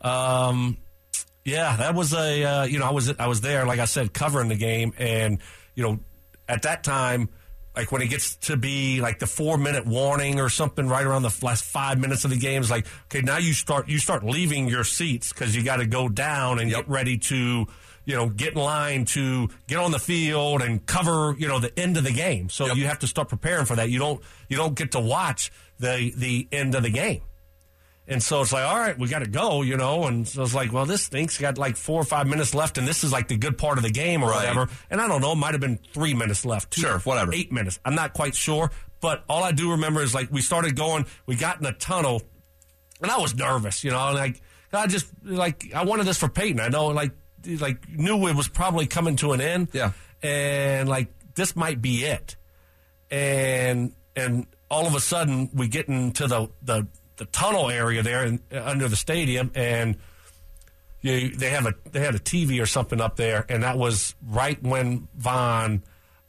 Um, 0.00 0.78
yeah, 1.44 1.76
that 1.76 1.94
was 1.94 2.12
a 2.12 2.44
uh, 2.44 2.64
you 2.64 2.78
know 2.78 2.86
I 2.86 2.90
was 2.92 3.12
I 3.18 3.26
was 3.26 3.40
there 3.40 3.66
like 3.66 3.78
I 3.80 3.84
said 3.84 4.12
covering 4.12 4.48
the 4.48 4.56
game 4.56 4.92
and 4.98 5.38
you 5.74 5.82
know 5.82 5.98
at 6.48 6.62
that 6.62 6.82
time 6.84 7.28
like 7.74 7.92
when 7.92 8.02
it 8.02 8.08
gets 8.08 8.36
to 8.36 8.56
be 8.56 9.00
like 9.00 9.18
the 9.18 9.26
four 9.26 9.58
minute 9.58 9.86
warning 9.86 10.40
or 10.40 10.48
something 10.48 10.88
right 10.88 11.04
around 11.04 11.22
the 11.22 11.34
last 11.42 11.64
five 11.64 11.98
minutes 11.98 12.24
of 12.24 12.30
the 12.30 12.36
game 12.38 12.62
it's 12.62 12.70
like 12.70 12.86
okay 13.06 13.20
now 13.20 13.36
you 13.38 13.52
start 13.52 13.88
you 13.88 13.98
start 13.98 14.24
leaving 14.24 14.68
your 14.68 14.82
seats 14.84 15.32
because 15.32 15.54
you 15.54 15.62
got 15.62 15.76
to 15.76 15.86
go 15.86 16.08
down 16.08 16.58
and 16.58 16.70
Yep. 16.70 16.80
get 16.80 16.88
ready 16.88 17.18
to 17.18 17.66
you 18.06 18.14
know 18.16 18.28
get 18.30 18.54
in 18.54 18.58
line 18.60 19.04
to 19.04 19.48
get 19.66 19.78
on 19.78 19.90
the 19.90 19.98
field 19.98 20.62
and 20.62 20.86
cover 20.86 21.34
you 21.38 21.46
know 21.48 21.58
the 21.58 21.78
end 21.78 21.96
of 21.98 22.04
the 22.04 22.12
game 22.12 22.48
so 22.48 22.66
Yep. 22.66 22.76
you 22.76 22.86
have 22.86 23.00
to 23.00 23.06
start 23.06 23.28
preparing 23.28 23.66
for 23.66 23.76
that 23.76 23.90
you 23.90 23.98
don't 23.98 24.22
you 24.48 24.56
don't 24.56 24.74
get 24.74 24.92
to 24.92 25.00
watch 25.00 25.52
the 25.78 26.12
the 26.16 26.48
end 26.52 26.74
of 26.74 26.82
the 26.82 26.90
game 26.90 27.20
and 28.08 28.22
so 28.22 28.40
it's 28.40 28.52
like, 28.52 28.64
all 28.64 28.78
right, 28.78 28.96
we 28.96 29.08
got 29.08 29.18
to 29.18 29.26
go, 29.28 29.62
you 29.62 29.76
know. 29.76 30.04
And 30.04 30.28
so 30.28 30.40
it's 30.44 30.54
like, 30.54 30.72
well, 30.72 30.86
this 30.86 31.08
thing's 31.08 31.36
Got 31.38 31.58
like 31.58 31.74
four 31.74 32.00
or 32.00 32.04
five 32.04 32.28
minutes 32.28 32.54
left, 32.54 32.78
and 32.78 32.86
this 32.86 33.02
is 33.02 33.10
like 33.10 33.26
the 33.26 33.36
good 33.36 33.58
part 33.58 33.78
of 33.78 33.82
the 33.82 33.90
game 33.90 34.22
or 34.22 34.28
Right. 34.30 34.36
whatever. 34.46 34.68
And 34.90 35.00
I 35.00 35.08
don't 35.08 35.20
know, 35.20 35.32
it 35.32 35.34
might 35.34 35.54
have 35.54 35.60
been 35.60 35.80
three 35.92 36.14
minutes 36.14 36.44
left. 36.44 36.70
two- 36.70 36.82
Sure, 36.82 37.00
whatever. 37.00 37.34
Eight 37.34 37.50
minutes. 37.50 37.80
I'm 37.84 37.96
not 37.96 38.12
quite 38.12 38.36
sure. 38.36 38.70
But 39.00 39.24
all 39.28 39.42
I 39.42 39.50
do 39.50 39.72
remember 39.72 40.02
is 40.04 40.14
like 40.14 40.30
we 40.30 40.40
started 40.40 40.76
going, 40.76 41.06
we 41.26 41.34
got 41.34 41.58
in 41.58 41.66
a 41.66 41.72
tunnel, 41.72 42.22
and 43.02 43.10
I 43.10 43.18
was 43.18 43.34
nervous, 43.34 43.82
you 43.82 43.90
know. 43.90 43.98
And 44.06 44.16
like, 44.16 44.40
I 44.72 44.86
just, 44.86 45.06
like, 45.24 45.72
I 45.74 45.82
wanted 45.84 46.06
this 46.06 46.16
for 46.18 46.28
Peyton. 46.28 46.60
I 46.60 46.68
know, 46.68 46.86
like, 46.86 47.10
like 47.46 47.88
knew 47.88 48.26
it 48.26 48.36
was 48.36 48.48
probably 48.48 48.86
coming 48.86 49.16
to 49.16 49.32
an 49.32 49.40
end. 49.40 49.68
Yeah. 49.72 49.92
And 50.22 50.88
like, 50.88 51.08
this 51.34 51.54
might 51.54 51.80
be 51.82 52.04
it 52.04 52.36
and 53.10 53.92
and 54.14 54.46
all 54.70 54.86
of 54.86 54.94
a 54.94 55.00
sudden 55.00 55.50
we 55.54 55.68
get 55.68 55.88
into 55.88 56.26
the 56.26 56.48
the, 56.62 56.86
the 57.16 57.26
tunnel 57.26 57.70
area 57.70 58.02
there 58.02 58.24
in, 58.24 58.40
under 58.52 58.88
the 58.88 58.96
stadium 58.96 59.50
and 59.54 59.96
you, 61.02 61.30
they 61.30 61.50
have 61.50 61.66
a 61.66 61.74
they 61.92 62.00
had 62.00 62.14
a 62.14 62.18
TV 62.18 62.60
or 62.60 62.66
something 62.66 63.00
up 63.00 63.16
there 63.16 63.44
and 63.48 63.62
that 63.62 63.78
was 63.78 64.14
right 64.26 64.60
when 64.62 65.08
Von 65.16 65.82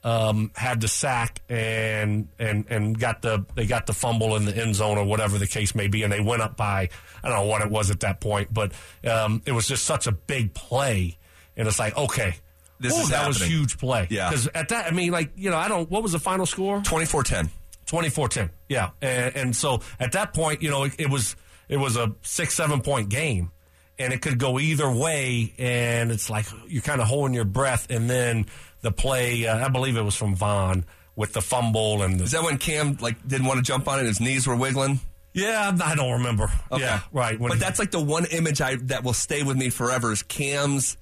um, 0.04 0.52
had 0.56 0.80
the 0.82 0.88
sack 0.88 1.42
and 1.50 2.28
and 2.40 2.66
and 2.70 2.98
got 3.00 3.22
the 3.22 3.46
they 3.56 3.66
got 3.66 3.88
the 3.88 3.94
fumble 3.94 4.36
in 4.36 4.46
the 4.46 4.56
end 4.56 4.76
zone 4.76 4.98
or 4.98 5.04
whatever 5.06 5.38
the 5.38 5.48
case 5.48 5.74
may 5.76 5.88
be 5.88 6.04
and 6.04 6.14
they 6.14 6.22
went 6.22 6.42
up 6.42 6.56
by 6.56 6.90
I 7.24 7.30
don't 7.30 7.38
know 7.38 7.46
what 7.46 7.62
it 7.62 7.70
was 7.72 7.90
at 7.92 8.00
that 8.02 8.22
point 8.22 8.54
but 8.54 8.72
um, 9.10 9.42
it 9.46 9.52
was 9.52 9.68
just 9.68 9.84
such 9.86 10.08
a 10.08 10.12
big 10.12 10.54
play 10.54 11.18
and 11.58 11.68
it's 11.68 11.80
like 11.80 11.98
okay 11.98 12.36
This 12.80 12.98
Ooh, 12.98 13.02
is 13.02 13.10
that 13.10 13.28
was 13.28 13.42
huge 13.42 13.78
play 13.80 14.08
Yeah. 14.10 14.30
because 14.30 14.48
at 14.48 14.70
that 14.70 14.86
I 14.86 14.92
mean 14.92 15.12
like 15.12 15.32
you 15.36 15.50
know 15.50 15.58
I 15.58 15.68
don't 15.68 15.90
what 15.90 16.04
was 16.04 16.12
the 16.14 16.20
final 16.20 16.46
score 16.46 16.82
24 16.82 17.24
10. 17.24 17.50
24-10. 17.88 18.50
Yeah. 18.68 18.90
And, 19.02 19.36
and 19.38 19.56
so 19.56 19.80
at 19.98 20.12
that 20.12 20.34
point, 20.34 20.62
you 20.62 20.70
know, 20.70 20.84
it, 20.84 20.96
it 21.00 21.10
was 21.10 21.36
it 21.70 21.78
was 21.78 21.96
a 21.96 22.14
6 22.22 22.54
7 22.54 22.82
point 22.82 23.08
game 23.10 23.52
and 23.98 24.12
it 24.14 24.22
could 24.22 24.38
go 24.38 24.60
either 24.60 24.92
way 24.92 25.54
and 25.58 26.12
it's 26.12 26.30
like 26.30 26.46
you're 26.68 26.82
kind 26.82 27.00
of 27.02 27.08
holding 27.08 27.34
your 27.34 27.46
breath 27.46 27.88
and 27.90 28.10
then 28.10 28.46
the 28.82 28.92
play 28.92 29.46
uh, 29.48 29.66
I 29.66 29.70
believe 29.70 29.98
it 29.98 30.02
was 30.04 30.16
from 30.16 30.36
Von 30.36 30.86
with 31.16 31.34
the 31.34 31.42
fumble 31.42 32.04
and 32.04 32.22
Is 32.22 32.32
that 32.32 32.44
when 32.44 32.58
Cam 32.58 32.98
like 33.02 33.28
didn't 33.28 33.48
want 33.48 33.58
to 33.58 33.64
jump 33.64 33.88
on 33.88 34.00
it? 34.00 34.06
His 34.06 34.20
knees 34.22 34.46
were 34.48 34.56
wiggling. 34.56 35.00
Yeah, 35.34 35.72
I 35.84 35.96
don't 35.96 36.14
remember. 36.14 36.52
Okay. 36.72 36.84
Yeah, 36.84 37.02
right. 37.12 37.40
When 37.40 37.50
but 37.50 37.56
he- 37.58 37.64
that's 37.64 37.80
like 37.80 37.92
the 37.92 38.00
one 38.02 38.26
image 38.26 38.60
I 38.62 38.76
that 38.84 39.04
will 39.04 39.14
stay 39.14 39.44
with 39.44 39.58
me 39.58 39.70
forever 39.70 40.12
is 40.12 40.24
Cam's 40.24 40.98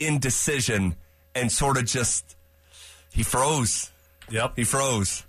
indecision 0.00 0.96
and 1.34 1.50
sort 1.52 1.76
of 1.76 1.84
just 1.84 2.36
he 3.12 3.22
froze. 3.22 3.90
Yep. 4.30 4.54
He 4.56 4.64
froze. 4.64 5.24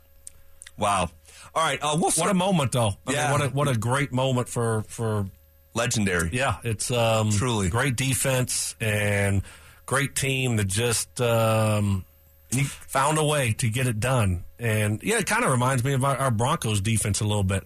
Wow. 0.77 1.09
All 1.55 1.63
right. 1.63 1.79
Uh, 1.81 1.97
we'll 1.99 2.11
What 2.11 2.29
a 2.29 2.33
moment 2.33 2.71
though. 2.71 2.95
I 3.07 3.11
Yeah. 3.13 3.23
mean, 3.23 3.31
what 3.31 3.41
a 3.41 3.49
what 3.49 3.67
a 3.67 3.77
great 3.77 4.11
moment 4.11 4.49
for 4.49 4.83
for 4.87 5.25
legendary. 5.73 6.29
Yeah, 6.33 6.57
it's 6.63 6.89
um, 6.91 7.31
Truly. 7.31 7.69
great 7.69 7.95
defense 7.95 8.75
and 8.81 9.41
great 9.87 10.15
team 10.15 10.57
that 10.57 10.67
just 10.67 11.19
um, 11.19 12.05
found 12.51 13.17
a 13.17 13.23
way 13.23 13.53
to 13.53 13.69
get 13.69 13.87
it 13.87 13.99
done. 13.99 14.43
And 14.59 15.01
yeah, 15.01 15.17
it 15.17 15.25
kind 15.25 15.43
of 15.43 15.49
reminds 15.49 15.83
me 15.83 15.93
of 15.93 16.03
our, 16.03 16.15
our 16.15 16.31
Broncos 16.31 16.81
defense 16.81 17.21
a 17.21 17.25
little 17.25 17.43
bit. 17.43 17.63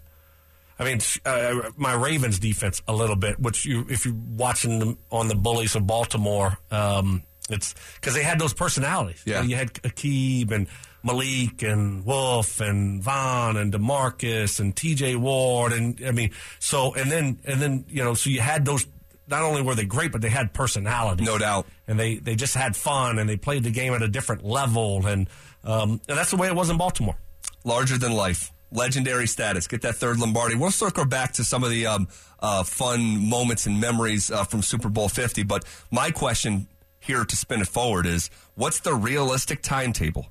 I 0.79 0.85
mean, 0.85 0.99
uh, 1.25 1.69
my 1.75 1.93
Ravens 1.93 2.39
defense 2.39 2.81
a 2.87 2.93
little 2.93 3.17
bit, 3.17 3.39
which 3.39 3.65
you, 3.65 3.85
if 3.89 4.05
you're 4.05 4.15
watching 4.15 4.79
them 4.79 4.97
on 5.11 5.27
the 5.27 5.35
Bullies 5.35 5.75
of 5.75 5.85
Baltimore, 5.85 6.57
um, 6.71 7.23
it's 7.49 7.75
because 7.95 8.13
they 8.13 8.23
had 8.23 8.39
those 8.39 8.53
personalities. 8.53 9.21
Yeah. 9.25 9.43
you 9.43 9.55
had 9.55 9.73
Aqib 9.73 10.51
and 10.51 10.67
Malik 11.03 11.63
and 11.63 12.05
Wolfe 12.05 12.61
and 12.61 13.01
Von 13.01 13.57
and 13.57 13.73
Demarcus 13.73 14.59
and 14.59 14.75
T.J. 14.75 15.15
Ward 15.15 15.73
and 15.73 16.01
I 16.05 16.11
mean, 16.11 16.31
so 16.59 16.93
and 16.93 17.11
then 17.11 17.39
and 17.45 17.61
then 17.61 17.85
you 17.87 18.03
know, 18.03 18.13
so 18.13 18.29
you 18.29 18.41
had 18.41 18.65
those. 18.65 18.85
Not 19.31 19.41
only 19.43 19.61
were 19.61 19.73
they 19.75 19.85
great, 19.85 20.11
but 20.11 20.21
they 20.21 20.29
had 20.29 20.53
personality, 20.53 21.23
No 21.23 21.37
doubt. 21.37 21.65
and 21.87 21.97
they 21.99 22.15
they 22.17 22.35
just 22.35 22.53
had 22.53 22.75
fun 22.75 23.17
and 23.17 23.27
they 23.29 23.37
played 23.37 23.63
the 23.63 23.71
game 23.71 23.93
at 23.93 24.01
a 24.01 24.07
different 24.07 24.43
level, 24.45 25.07
and 25.07 25.27
um, 25.63 26.01
and 26.07 26.17
that's 26.17 26.31
the 26.31 26.37
way 26.37 26.47
it 26.47 26.55
was 26.55 26.69
in 26.69 26.77
Baltimore. 26.77 27.15
larger 27.63 27.97
than 27.97 28.11
life, 28.11 28.51
legendary 28.71 29.27
status. 29.27 29.67
Get 29.67 29.81
that 29.83 29.95
third 29.95 30.19
Lombardi. 30.19 30.55
We'll 30.55 30.71
circle 30.71 31.05
back 31.05 31.33
to 31.33 31.43
some 31.43 31.63
of 31.63 31.69
the 31.69 31.85
um, 31.87 32.07
uh, 32.39 32.63
fun 32.63 33.29
moments 33.29 33.65
and 33.67 33.79
memories 33.79 34.29
uh, 34.31 34.43
from 34.43 34.61
Super 34.63 34.89
Bowl 34.89 35.07
50. 35.09 35.43
But 35.43 35.63
my 35.91 36.11
question 36.11 36.67
here 36.99 37.23
to 37.23 37.35
spin 37.35 37.61
it 37.61 37.67
forward 37.67 38.05
is 38.05 38.29
what's 38.55 38.79
the 38.81 38.93
realistic 38.93 39.61
timetable 39.61 40.27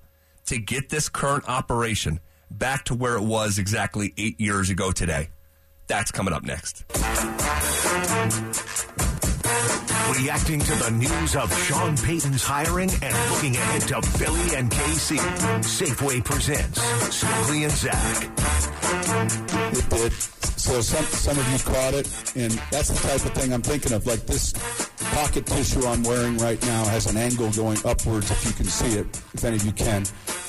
to 0.47 0.59
get 0.59 0.89
this 0.91 1.09
current 1.09 1.49
operation 1.49 2.21
back 2.51 2.85
to 2.87 2.95
where 2.95 3.17
it 3.17 3.23
was 3.23 3.59
exactly 3.59 4.13
eight 4.19 4.41
years 4.41 4.69
ago 4.71 4.91
today? 4.93 5.29
That's 5.91 6.13
coming 6.13 6.33
up 6.33 6.45
next. 6.45 6.85
Reacting 10.15 10.61
to 10.61 10.75
the 10.77 10.91
news 10.97 11.35
of 11.35 11.53
Sean 11.65 11.97
Payton's 11.97 12.45
hiring 12.45 12.91
and 13.03 13.33
looking 13.33 13.57
ahead 13.57 13.83
to 13.89 14.01
Philly 14.01 14.55
and 14.55 14.71
KC. 14.71 15.19
Safeway 15.65 16.25
presents 16.25 16.79
Stokley 17.13 17.65
and 17.65 17.73
Zach. 17.73 18.23
It 19.73 19.91
did. 19.91 20.13
So 20.13 20.81
some 20.81 21.05
some 21.07 21.37
of 21.37 21.53
you 21.53 21.59
caught 21.59 21.95
it, 21.95 22.37
and 22.37 22.53
that's 22.71 22.91
the 22.91 23.09
type 23.09 23.27
of 23.27 23.33
thing 23.35 23.53
I'm 23.53 23.63
thinking 23.63 23.93
of. 23.93 24.07
Like 24.07 24.25
this 24.27 24.53
pocket 25.21 25.45
tissue 25.45 25.87
I'm 25.87 26.03
wearing 26.03 26.39
right 26.39 26.61
now 26.63 26.83
has 26.87 27.05
an 27.05 27.19
angle 27.19 27.51
going 27.53 27.77
upwards, 27.85 28.31
if 28.31 28.47
you 28.47 28.53
can 28.53 28.65
see 28.65 28.99
it, 28.99 29.07
if 29.35 29.45
any 29.45 29.57
of 29.57 29.67
you 29.67 29.73
can. 29.73 30.07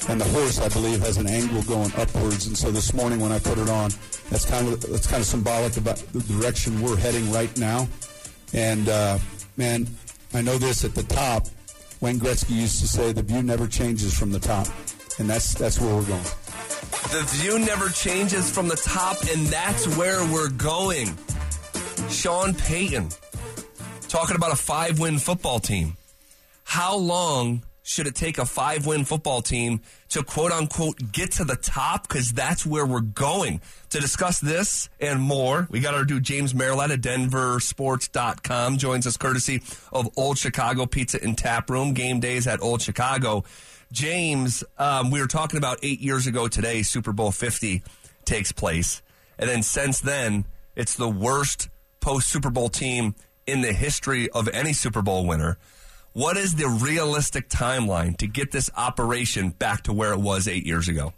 And 0.07 0.21
the 0.21 0.29
horse, 0.31 0.61
I 0.61 0.69
believe, 0.69 1.01
has 1.01 1.17
an 1.17 1.27
angle 1.27 1.61
going 1.63 1.91
upwards. 1.97 2.47
And 2.47 2.57
so 2.57 2.71
this 2.71 2.93
morning 2.93 3.19
when 3.19 3.33
I 3.33 3.39
put 3.39 3.57
it 3.57 3.69
on, 3.69 3.91
that's 4.29 4.45
kind 4.45 4.69
of 4.69 4.79
that's 4.79 5.07
kind 5.07 5.19
of 5.19 5.27
symbolic 5.27 5.75
about 5.75 5.97
the 5.97 6.21
direction 6.21 6.81
we're 6.81 6.95
heading 6.95 7.29
right 7.33 7.55
now. 7.57 7.85
And 8.53 8.87
uh, 8.87 9.19
man, 9.57 9.87
I 10.33 10.41
know 10.41 10.57
this 10.57 10.85
at 10.85 10.95
the 10.95 11.03
top. 11.03 11.47
Wayne 11.99 12.17
Gretzky 12.17 12.55
used 12.55 12.79
to 12.79 12.87
say, 12.87 13.11
"The 13.11 13.23
view 13.23 13.43
never 13.43 13.67
changes 13.67 14.17
from 14.17 14.31
the 14.31 14.39
top," 14.39 14.67
and 15.19 15.29
that's 15.29 15.53
that's 15.53 15.81
where 15.81 15.93
we're 15.93 16.07
going. 16.07 16.31
The 17.11 17.23
view 17.41 17.59
never 17.59 17.89
changes 17.89 18.49
from 18.49 18.69
the 18.69 18.77
top, 18.77 19.17
and 19.33 19.47
that's 19.47 19.85
where 19.97 20.23
we're 20.31 20.49
going. 20.49 21.17
Sean 22.09 22.53
Payton 22.53 23.09
talking 24.11 24.35
about 24.35 24.51
a 24.51 24.57
five 24.57 24.99
win 24.99 25.17
football 25.17 25.59
team. 25.61 25.95
How 26.65 26.97
long 26.97 27.63
should 27.81 28.07
it 28.07 28.13
take 28.13 28.37
a 28.37 28.45
five 28.45 28.85
win 28.85 29.05
football 29.05 29.41
team 29.41 29.79
to 30.09 30.21
quote 30.21 30.51
unquote 30.51 31.13
get 31.13 31.31
to 31.33 31.45
the 31.45 31.55
top? 31.55 32.09
Because 32.09 32.33
that's 32.33 32.65
where 32.65 32.85
we're 32.85 32.99
going. 32.99 33.61
To 33.91 34.01
discuss 34.01 34.41
this 34.41 34.89
and 34.99 35.21
more, 35.21 35.65
we 35.71 35.79
got 35.79 35.93
our 35.93 36.03
dude 36.03 36.23
James 36.23 36.53
Merilatt 36.53 36.91
at 36.91 36.99
DenverSports.com 36.99 38.77
joins 38.77 39.07
us 39.07 39.15
courtesy 39.15 39.63
of 39.93 40.09
Old 40.17 40.37
Chicago 40.37 40.85
Pizza 40.85 41.23
and 41.23 41.37
Tap 41.37 41.69
Room. 41.69 41.93
Game 41.93 42.19
days 42.19 42.47
at 42.47 42.61
Old 42.61 42.81
Chicago. 42.81 43.45
James, 43.93 44.61
um, 44.77 45.09
we 45.09 45.21
were 45.21 45.27
talking 45.27 45.57
about 45.57 45.79
eight 45.83 46.01
years 46.01 46.27
ago 46.27 46.49
today, 46.49 46.81
Super 46.81 47.13
Bowl 47.13 47.31
50 47.31 47.81
takes 48.25 48.51
place. 48.51 49.01
And 49.39 49.49
then 49.49 49.63
since 49.63 50.01
then, 50.01 50.45
it's 50.75 50.95
the 50.95 51.09
worst 51.09 51.69
post 52.01 52.27
Super 52.27 52.49
Bowl 52.49 52.67
team 52.67 53.15
in 53.47 53.61
the 53.61 53.73
history 53.73 54.29
of 54.29 54.47
any 54.49 54.73
Super 54.73 55.01
Bowl 55.01 55.25
winner. 55.25 55.57
What 56.13 56.35
is 56.35 56.55
the 56.55 56.67
realistic 56.67 57.47
timeline 57.47 58.17
to 58.17 58.27
get 58.27 58.51
this 58.51 58.69
operation 58.75 59.49
back 59.49 59.83
to 59.83 59.93
where 59.93 60.11
it 60.11 60.19
was 60.19 60.47
eight 60.47 60.65
years 60.65 60.87
ago? 60.87 61.13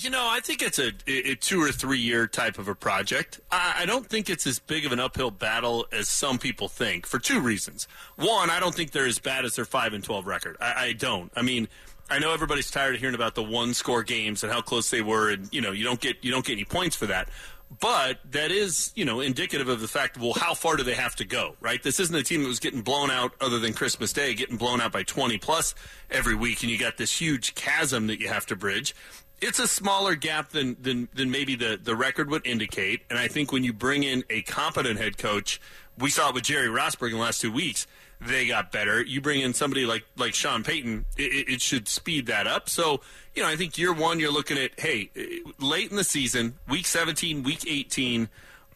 You 0.00 0.08
know, 0.08 0.26
I 0.26 0.40
think 0.40 0.62
it's 0.62 0.78
a, 0.78 0.92
a 1.06 1.34
two 1.34 1.60
or 1.60 1.70
three 1.70 1.98
year 1.98 2.26
type 2.26 2.58
of 2.58 2.66
a 2.66 2.74
project. 2.74 3.40
I, 3.50 3.80
I 3.80 3.86
don't 3.86 4.06
think 4.06 4.30
it's 4.30 4.46
as 4.46 4.58
big 4.58 4.86
of 4.86 4.92
an 4.92 5.00
uphill 5.00 5.30
battle 5.30 5.86
as 5.92 6.08
some 6.08 6.38
people 6.38 6.68
think 6.68 7.04
for 7.06 7.18
two 7.18 7.40
reasons. 7.40 7.86
One, 8.16 8.48
I 8.48 8.58
don't 8.58 8.74
think 8.74 8.92
they're 8.92 9.06
as 9.06 9.18
bad 9.18 9.44
as 9.44 9.56
their 9.56 9.66
five 9.66 9.92
and 9.92 10.02
twelve 10.02 10.26
record. 10.26 10.56
I, 10.60 10.86
I 10.86 10.92
don't. 10.94 11.30
I 11.36 11.42
mean, 11.42 11.68
I 12.08 12.18
know 12.18 12.32
everybody's 12.32 12.70
tired 12.70 12.94
of 12.94 13.00
hearing 13.00 13.14
about 13.14 13.34
the 13.34 13.42
one 13.42 13.74
score 13.74 14.02
games 14.02 14.42
and 14.42 14.52
how 14.52 14.62
close 14.62 14.88
they 14.90 15.02
were, 15.02 15.30
and 15.30 15.52
you 15.52 15.60
know, 15.60 15.72
you 15.72 15.84
don't 15.84 16.00
get 16.00 16.16
you 16.22 16.30
don't 16.30 16.44
get 16.44 16.52
any 16.52 16.64
points 16.64 16.96
for 16.96 17.06
that. 17.06 17.28
But 17.80 18.18
that 18.32 18.50
is, 18.50 18.92
you 18.94 19.04
know, 19.04 19.20
indicative 19.20 19.68
of 19.68 19.80
the 19.80 19.88
fact, 19.88 20.18
well, 20.18 20.34
how 20.34 20.54
far 20.54 20.76
do 20.76 20.82
they 20.82 20.94
have 20.94 21.16
to 21.16 21.24
go, 21.24 21.56
right? 21.60 21.82
This 21.82 22.00
isn't 22.00 22.14
a 22.14 22.22
team 22.22 22.42
that 22.42 22.48
was 22.48 22.60
getting 22.60 22.82
blown 22.82 23.10
out 23.10 23.32
other 23.40 23.58
than 23.58 23.72
Christmas 23.72 24.12
Day, 24.12 24.34
getting 24.34 24.56
blown 24.56 24.80
out 24.80 24.92
by 24.92 25.02
20 25.02 25.38
plus 25.38 25.74
every 26.10 26.34
week, 26.34 26.62
and 26.62 26.70
you 26.70 26.78
got 26.78 26.98
this 26.98 27.20
huge 27.20 27.54
chasm 27.54 28.08
that 28.08 28.20
you 28.20 28.28
have 28.28 28.46
to 28.46 28.56
bridge 28.56 28.94
it's 29.42 29.58
a 29.58 29.66
smaller 29.66 30.14
gap 30.14 30.50
than, 30.50 30.76
than 30.80 31.08
than 31.14 31.30
maybe 31.30 31.56
the, 31.56 31.78
the 31.82 31.96
record 31.96 32.30
would 32.30 32.46
indicate. 32.46 33.02
And 33.10 33.18
I 33.18 33.26
think 33.26 33.50
when 33.50 33.64
you 33.64 33.72
bring 33.72 34.04
in 34.04 34.22
a 34.30 34.42
competent 34.42 35.00
head 35.00 35.18
coach, 35.18 35.60
we 35.98 36.10
saw 36.10 36.28
it 36.28 36.34
with 36.34 36.44
Jerry 36.44 36.68
Rosburg 36.68 37.08
in 37.08 37.16
the 37.16 37.22
last 37.22 37.40
two 37.40 37.52
weeks. 37.52 37.86
They 38.26 38.46
got 38.46 38.70
better. 38.70 39.02
You 39.02 39.20
bring 39.20 39.40
in 39.40 39.54
somebody 39.54 39.84
like 39.84 40.04
like 40.16 40.34
Sean 40.34 40.62
Payton, 40.62 41.06
it, 41.16 41.48
it 41.48 41.60
should 41.60 41.88
speed 41.88 42.26
that 42.26 42.46
up. 42.46 42.68
So 42.68 43.00
you 43.34 43.42
know, 43.42 43.48
I 43.48 43.56
think 43.56 43.78
year 43.78 43.92
one, 43.92 44.20
you're 44.20 44.32
looking 44.32 44.58
at 44.58 44.78
hey, 44.78 45.10
eh, 45.16 45.38
late 45.58 45.90
in 45.90 45.96
the 45.96 46.04
season, 46.04 46.54
week 46.68 46.86
17, 46.86 47.42
week 47.42 47.64
18. 47.66 48.28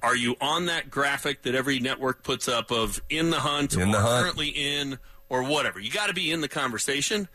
Are 0.02 0.16
you 0.16 0.36
on 0.40 0.66
that 0.66 0.90
graphic 0.90 1.42
that 1.42 1.54
every 1.54 1.78
network 1.78 2.22
puts 2.22 2.48
up 2.48 2.70
of 2.70 3.00
in 3.08 3.30
the 3.30 3.40
hunt 3.40 3.74
In 3.74 3.88
or 3.88 3.92
the 3.92 4.00
hunt. 4.00 4.22
currently 4.22 4.48
in 4.48 4.98
or 5.28 5.42
whatever? 5.42 5.80
You 5.80 5.90
got 5.90 6.08
to 6.08 6.14
be 6.14 6.30
in 6.30 6.40
the 6.40 6.48
conversation. 6.48 7.28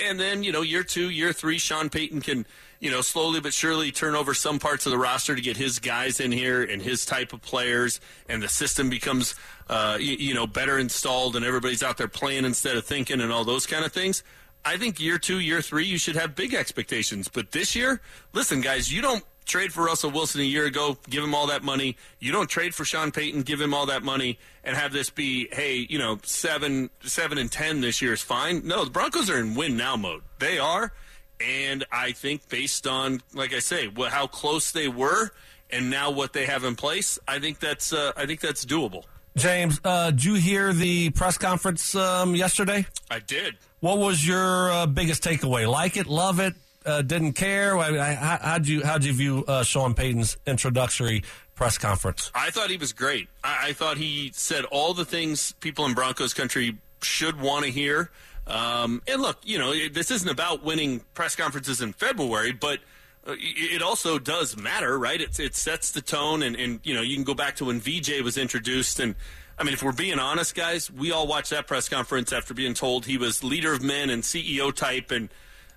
And 0.00 0.18
then, 0.18 0.42
you 0.42 0.52
know, 0.52 0.62
year 0.62 0.82
two, 0.82 1.08
year 1.08 1.32
three, 1.32 1.58
Sean 1.58 1.88
Payton 1.88 2.20
can, 2.20 2.46
you 2.80 2.90
know, 2.90 3.00
slowly 3.00 3.40
but 3.40 3.52
surely 3.54 3.92
turn 3.92 4.14
over 4.16 4.34
some 4.34 4.58
parts 4.58 4.86
of 4.86 4.92
the 4.92 4.98
roster 4.98 5.36
to 5.36 5.40
get 5.40 5.56
his 5.56 5.78
guys 5.78 6.18
in 6.18 6.32
here 6.32 6.62
and 6.62 6.82
his 6.82 7.06
type 7.06 7.32
of 7.32 7.42
players, 7.42 8.00
and 8.28 8.42
the 8.42 8.48
system 8.48 8.90
becomes, 8.90 9.36
uh, 9.68 9.96
you, 10.00 10.16
you 10.16 10.34
know, 10.34 10.46
better 10.46 10.78
installed, 10.78 11.36
and 11.36 11.44
everybody's 11.44 11.82
out 11.82 11.96
there 11.96 12.08
playing 12.08 12.44
instead 12.44 12.76
of 12.76 12.84
thinking, 12.84 13.20
and 13.20 13.32
all 13.32 13.44
those 13.44 13.66
kind 13.66 13.84
of 13.84 13.92
things. 13.92 14.22
I 14.64 14.78
think 14.78 14.98
year 14.98 15.18
two, 15.18 15.40
year 15.40 15.60
three, 15.60 15.84
you 15.84 15.98
should 15.98 16.16
have 16.16 16.34
big 16.34 16.54
expectations. 16.54 17.28
But 17.28 17.52
this 17.52 17.76
year, 17.76 18.00
listen, 18.32 18.62
guys, 18.62 18.90
you 18.90 19.02
don't 19.02 19.22
trade 19.44 19.72
for 19.74 19.84
Russell 19.84 20.10
Wilson 20.10 20.40
a 20.40 20.44
year 20.44 20.64
ago, 20.64 20.96
give 21.10 21.22
him 21.22 21.34
all 21.34 21.48
that 21.48 21.62
money. 21.62 21.96
You 22.18 22.32
don't 22.32 22.48
trade 22.48 22.74
for 22.74 22.84
Sean 22.84 23.12
Payton, 23.12 23.42
give 23.42 23.60
him 23.60 23.74
all 23.74 23.86
that 23.86 24.02
money, 24.02 24.38
and 24.64 24.74
have 24.74 24.92
this 24.92 25.10
be, 25.10 25.48
hey, 25.52 25.86
you 25.90 25.98
know, 25.98 26.18
seven, 26.22 26.88
seven 27.02 27.36
and 27.36 27.52
ten 27.52 27.82
this 27.82 28.00
year 28.00 28.14
is 28.14 28.22
fine. 28.22 28.66
No, 28.66 28.84
the 28.84 28.90
Broncos 28.90 29.28
are 29.28 29.38
in 29.38 29.54
win 29.54 29.76
now 29.76 29.96
mode. 29.96 30.22
They 30.38 30.58
are, 30.58 30.92
and 31.40 31.84
I 31.92 32.12
think 32.12 32.48
based 32.48 32.86
on, 32.86 33.20
like 33.34 33.52
I 33.52 33.58
say, 33.58 33.90
how 34.08 34.26
close 34.26 34.70
they 34.70 34.88
were, 34.88 35.30
and 35.68 35.90
now 35.90 36.10
what 36.10 36.32
they 36.32 36.46
have 36.46 36.64
in 36.64 36.74
place, 36.74 37.18
I 37.28 37.38
think 37.38 37.58
that's, 37.58 37.92
uh, 37.92 38.12
I 38.16 38.24
think 38.24 38.40
that's 38.40 38.64
doable. 38.64 39.04
James, 39.36 39.80
uh, 39.84 40.10
did 40.10 40.24
you 40.24 40.34
hear 40.34 40.72
the 40.72 41.10
press 41.10 41.38
conference 41.38 41.94
um, 41.94 42.34
yesterday? 42.36 42.86
I 43.10 43.18
did. 43.18 43.56
What 43.80 43.98
was 43.98 44.26
your 44.26 44.70
uh, 44.70 44.86
biggest 44.86 45.24
takeaway? 45.24 45.68
Like 45.68 45.96
it, 45.96 46.06
love 46.06 46.38
it, 46.38 46.54
uh, 46.86 47.02
didn't 47.02 47.32
care? 47.32 47.76
I, 47.76 47.98
I, 47.98 48.14
how, 48.14 48.38
how'd 48.40 48.68
you 48.68 48.84
how'd 48.84 49.02
you 49.02 49.12
view 49.12 49.44
uh, 49.48 49.64
Sean 49.64 49.94
Payton's 49.94 50.36
introductory 50.46 51.24
press 51.56 51.78
conference? 51.78 52.30
I 52.34 52.50
thought 52.50 52.70
he 52.70 52.76
was 52.76 52.92
great. 52.92 53.28
I, 53.42 53.68
I 53.68 53.72
thought 53.72 53.96
he 53.96 54.30
said 54.34 54.64
all 54.66 54.94
the 54.94 55.04
things 55.04 55.52
people 55.60 55.84
in 55.84 55.94
Broncos 55.94 56.32
country 56.32 56.78
should 57.02 57.40
want 57.40 57.64
to 57.64 57.70
hear. 57.72 58.10
Um, 58.46 59.02
and 59.08 59.20
look, 59.20 59.38
you 59.42 59.58
know, 59.58 59.74
this 59.88 60.10
isn't 60.10 60.28
about 60.28 60.62
winning 60.62 61.00
press 61.14 61.34
conferences 61.34 61.80
in 61.80 61.92
February, 61.92 62.52
but 62.52 62.78
Uh, 63.26 63.32
it 63.38 63.76
it 63.76 63.82
also 63.82 64.18
does 64.18 64.56
matter, 64.56 64.98
right? 64.98 65.20
It, 65.20 65.38
it 65.40 65.54
sets 65.54 65.90
the 65.92 66.02
tone, 66.02 66.42
and, 66.42 66.56
and 66.56 66.80
you 66.84 66.94
know, 66.94 67.02
you 67.02 67.14
can 67.16 67.24
go 67.24 67.34
back 67.34 67.56
to 67.56 67.64
when 67.66 67.80
VJ 67.80 68.20
was 68.22 68.36
introduced, 68.36 69.00
and 69.00 69.14
I 69.58 69.64
mean, 69.64 69.72
if 69.74 69.82
we're 69.82 69.92
being 69.92 70.18
honest, 70.18 70.54
guys, 70.54 70.90
we 70.90 71.10
all 71.12 71.26
watched 71.26 71.50
that 71.50 71.66
press 71.66 71.88
conference 71.88 72.32
after 72.32 72.54
being 72.54 72.74
told 72.74 73.06
he 73.06 73.16
was 73.18 73.42
leader 73.44 73.72
of 73.72 73.82
men 73.82 74.10
and 74.10 74.22
CEO 74.22 74.74
type, 74.74 75.10
and 75.10 75.30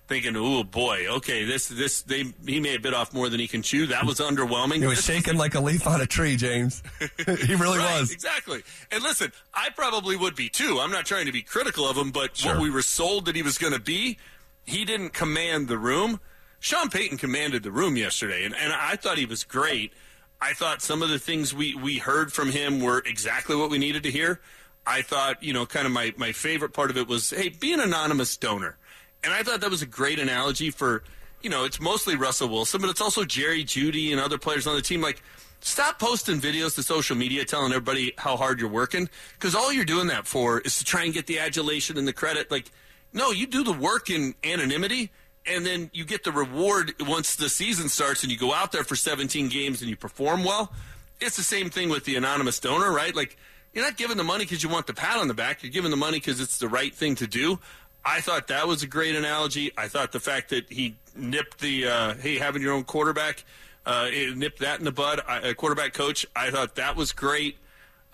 thinking, 0.07 0.35
"Oh 0.35 0.63
boy, 0.65 1.07
okay, 1.07 1.45
this 1.45 1.67
this 1.69 2.01
they 2.01 2.25
he 2.45 2.59
may 2.59 2.73
have 2.73 2.81
bit 2.81 2.93
off 2.93 3.13
more 3.13 3.29
than 3.29 3.39
he 3.39 3.47
can 3.47 3.61
chew." 3.61 3.87
That 3.87 4.05
was 4.05 4.19
underwhelming. 4.19 4.77
He 4.79 4.85
was 4.87 5.03
shaking 5.03 5.37
like 5.37 5.55
a 5.55 5.59
leaf 5.61 5.85
on 5.87 6.01
a 6.01 6.05
tree, 6.05 6.35
James. 6.35 6.83
he 6.99 7.55
really 7.55 7.77
Right, 7.77 7.99
was. 8.01 8.11
exactly. 8.11 8.63
And 8.91 9.03
listen, 9.03 9.31
I 9.53 9.69
probably 9.69 10.17
would 10.17 10.35
be 10.35 10.49
too. 10.49 10.79
I'm 10.81 10.91
not 10.91 11.05
trying 11.05 11.27
to 11.27 11.31
be 11.31 11.43
critical 11.43 11.87
of 11.87 11.95
him, 11.97 12.11
but 12.11 12.41
what 12.43 12.59
we 12.59 12.69
were 12.69 12.81
sold 12.81 13.25
that 13.25 13.35
he 13.37 13.41
was 13.41 13.57
going 13.57 13.73
to 13.73 13.79
be, 13.79 14.17
he 14.65 14.83
didn't 14.85 15.11
command 15.13 15.67
the 15.69 15.77
room. 15.77 16.19
Sean 16.59 16.89
Payton 16.89 17.17
commanded 17.17 17.63
the 17.63 17.71
room 17.71 17.97
yesterday, 17.97 18.43
and, 18.45 18.55
and 18.55 18.73
I 18.73 18.95
thought 18.95 19.17
he 19.17 19.25
was 19.25 19.43
great. 19.43 19.93
I 20.41 20.53
thought 20.53 20.81
some 20.81 21.01
of 21.01 21.09
the 21.09 21.19
things 21.19 21.53
we, 21.53 21.75
we 21.75 21.97
heard 21.97 22.31
from 22.31 22.51
him 22.51 22.79
were 22.79 22.99
exactly 23.05 23.55
what 23.55 23.69
we 23.69 23.77
needed 23.77 24.03
to 24.03 24.11
hear. 24.11 24.39
I 24.85 25.01
thought, 25.01 25.43
you 25.43 25.53
know, 25.53 25.65
kind 25.65 25.85
of 25.85 25.91
my, 25.91 26.13
my 26.17 26.31
favorite 26.31 26.73
part 26.73 26.89
of 26.89 26.97
it 26.97 27.07
was, 27.07 27.31
hey, 27.31 27.49
be 27.49 27.73
an 27.73 27.79
anonymous 27.79 28.37
donor. 28.37 28.77
And 29.23 29.33
I 29.33 29.43
thought 29.43 29.61
that 29.61 29.69
was 29.69 29.81
a 29.81 29.87
great 29.87 30.19
analogy 30.19 30.69
for, 30.69 31.03
you 31.41 31.49
know, 31.49 31.65
it's 31.65 31.79
mostly 31.79 32.15
Russell 32.15 32.49
Wilson, 32.49 32.81
but 32.81 32.89
it's 32.89 33.01
also 33.01 33.25
Jerry 33.25 33.63
Jeudy 33.63 34.11
and 34.11 34.21
other 34.21 34.37
players 34.37 34.65
on 34.67 34.75
the 34.75 34.81
team. 34.81 35.01
Like, 35.01 35.21
stop 35.59 35.99
posting 35.99 36.39
videos 36.39 36.75
to 36.75 36.83
social 36.83 37.17
media 37.17 37.43
telling 37.43 37.71
everybody 37.73 38.13
how 38.17 38.37
hard 38.37 38.59
you're 38.59 38.69
working 38.69 39.09
because 39.33 39.55
all 39.55 39.73
you're 39.73 39.85
doing 39.85 40.07
that 40.07 40.27
for 40.27 40.61
is 40.61 40.77
to 40.77 40.85
try 40.85 41.03
and 41.03 41.13
get 41.13 41.27
the 41.27 41.39
adulation 41.39 41.97
and 41.97 42.07
the 42.07 42.13
credit. 42.13 42.49
Like, 42.49 42.71
no, 43.11 43.31
you 43.31 43.47
do 43.47 43.63
the 43.63 43.73
work 43.73 44.09
in 44.09 44.35
anonymity 44.43 45.11
and 45.47 45.65
then 45.65 45.89
you 45.93 46.05
get 46.05 46.23
the 46.23 46.31
reward 46.31 46.93
once 46.99 47.35
the 47.35 47.49
season 47.49 47.89
starts 47.89 48.23
and 48.23 48.31
you 48.31 48.37
go 48.37 48.53
out 48.53 48.71
there 48.71 48.83
for 48.83 48.95
17 48.95 49.49
games 49.49 49.81
and 49.81 49.89
you 49.89 49.95
perform 49.95 50.43
well. 50.43 50.71
It's 51.19 51.37
the 51.37 51.43
same 51.43 51.69
thing 51.69 51.89
with 51.89 52.05
the 52.05 52.15
anonymous 52.15 52.59
donor, 52.59 52.91
right? 52.91 53.15
Like, 53.15 53.37
you're 53.73 53.83
not 53.83 53.97
giving 53.97 54.17
the 54.17 54.23
money 54.23 54.45
because 54.45 54.63
you 54.63 54.69
want 54.69 54.87
the 54.87 54.93
pat 54.93 55.17
on 55.17 55.27
the 55.27 55.33
back. 55.33 55.63
You're 55.63 55.71
giving 55.71 55.91
the 55.91 55.97
money 55.97 56.19
because 56.19 56.39
it's 56.39 56.57
the 56.57 56.67
right 56.67 56.93
thing 56.93 57.15
to 57.15 57.27
do. 57.27 57.59
I 58.05 58.21
thought 58.21 58.47
that 58.47 58.67
was 58.67 58.83
a 58.83 58.87
great 58.87 59.15
analogy. 59.15 59.71
I 59.77 59.87
thought 59.87 60.11
the 60.11 60.19
fact 60.19 60.49
that 60.49 60.71
he 60.71 60.95
nipped 61.15 61.59
the, 61.59 61.87
uh, 61.87 62.13
hey, 62.15 62.37
having 62.37 62.61
your 62.61 62.73
own 62.73 62.85
quarterback, 62.85 63.43
uh, 63.85 64.09
nipped 64.35 64.59
that 64.59 64.79
in 64.79 64.85
the 64.85 64.91
bud, 64.91 65.21
I, 65.27 65.39
a 65.39 65.53
quarterback 65.53 65.93
coach, 65.93 66.25
I 66.35 66.51
thought 66.51 66.75
that 66.75 66.95
was 66.95 67.11
great. 67.11 67.57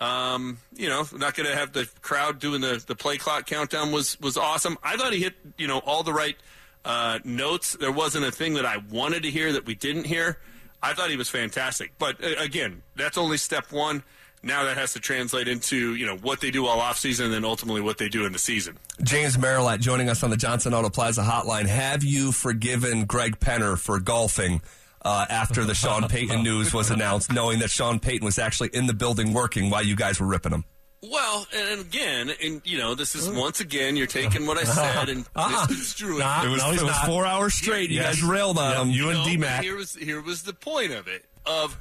Um, 0.00 0.58
you 0.74 0.88
know, 0.88 1.06
not 1.12 1.34
going 1.34 1.48
to 1.48 1.54
have 1.54 1.72
the 1.72 1.88
crowd 2.02 2.40
doing 2.40 2.60
the, 2.60 2.82
the 2.84 2.96
play 2.96 3.16
clock 3.16 3.46
countdown 3.46 3.92
was, 3.92 4.20
was 4.20 4.36
awesome. 4.36 4.76
I 4.82 4.96
thought 4.96 5.12
he 5.12 5.20
hit, 5.20 5.34
you 5.56 5.68
know, 5.68 5.78
all 5.78 6.02
the 6.02 6.12
right 6.12 6.36
uh, 6.84 7.18
notes. 7.24 7.76
There 7.78 7.92
wasn't 7.92 8.26
a 8.26 8.30
thing 8.30 8.54
that 8.54 8.66
I 8.66 8.78
wanted 8.90 9.22
to 9.24 9.30
hear 9.30 9.52
that 9.52 9.66
we 9.66 9.74
didn't 9.74 10.04
hear. 10.04 10.38
I 10.82 10.92
thought 10.92 11.10
he 11.10 11.16
was 11.16 11.28
fantastic. 11.28 11.92
But 11.98 12.22
uh, 12.22 12.34
again, 12.38 12.82
that's 12.96 13.16
only 13.16 13.38
step 13.38 13.72
one. 13.72 14.02
Now 14.42 14.64
that 14.64 14.76
has 14.76 14.92
to 14.92 15.00
translate 15.00 15.48
into, 15.48 15.94
you 15.94 16.04
know, 16.04 16.16
what 16.18 16.42
they 16.42 16.50
do 16.50 16.66
all 16.66 16.78
offseason 16.78 17.24
and 17.24 17.32
then 17.32 17.46
ultimately 17.46 17.80
what 17.80 17.96
they 17.96 18.10
do 18.10 18.26
in 18.26 18.32
the 18.32 18.38
season. 18.38 18.76
James 19.02 19.38
Merilatt 19.38 19.80
joining 19.80 20.10
us 20.10 20.22
on 20.22 20.28
the 20.28 20.36
Johnson 20.36 20.74
Auto 20.74 20.90
Plaza 20.90 21.22
hotline. 21.22 21.64
Have 21.64 22.04
you 22.04 22.30
forgiven 22.30 23.06
Greg 23.06 23.40
Penner 23.40 23.78
for 23.78 23.98
golfing 24.00 24.60
uh, 25.00 25.24
after 25.30 25.64
the 25.64 25.74
Sean 25.74 26.06
Payton 26.08 26.42
news 26.42 26.74
was 26.74 26.90
announced, 26.90 27.32
knowing 27.32 27.60
that 27.60 27.70
Sean 27.70 27.98
Payton 27.98 28.26
was 28.26 28.38
actually 28.38 28.68
in 28.74 28.86
the 28.86 28.92
building 28.92 29.32
working 29.32 29.70
while 29.70 29.82
you 29.82 29.96
guys 29.96 30.20
were 30.20 30.26
ripping 30.26 30.52
him? 30.52 30.64
Well, 31.10 31.46
and 31.54 31.80
again, 31.80 32.32
and 32.42 32.62
you 32.64 32.78
know, 32.78 32.94
this 32.94 33.14
is 33.14 33.28
once 33.28 33.60
again 33.60 33.96
you're 33.96 34.06
taking 34.06 34.46
what 34.46 34.58
I 34.58 34.64
said 34.64 35.08
and 35.08 35.24
Uh-uh. 35.36 35.66
misconstruing 35.68 36.18
Nah. 36.18 36.42
it. 36.42 36.46
It 36.46 36.50
was, 36.50 36.62
No, 36.62 36.68
it 36.70 36.72
was 36.72 36.82
not. 36.82 37.06
four 37.06 37.26
hours 37.26 37.54
straight. 37.54 37.90
You 37.90 37.96
Yes. 37.96 38.16
guys 38.16 38.22
railed 38.22 38.58
on 38.58 38.70
Yeah, 38.72 38.82
him. 38.82 38.90
you 38.90 39.10
and 39.10 39.24
D-Mac. 39.24 39.62
Here 39.62 39.76
was 39.76 39.94
here 39.94 40.20
was 40.20 40.42
the 40.42 40.52
point 40.54 40.92
of 40.92 41.06
it 41.08 41.24
of 41.46 41.76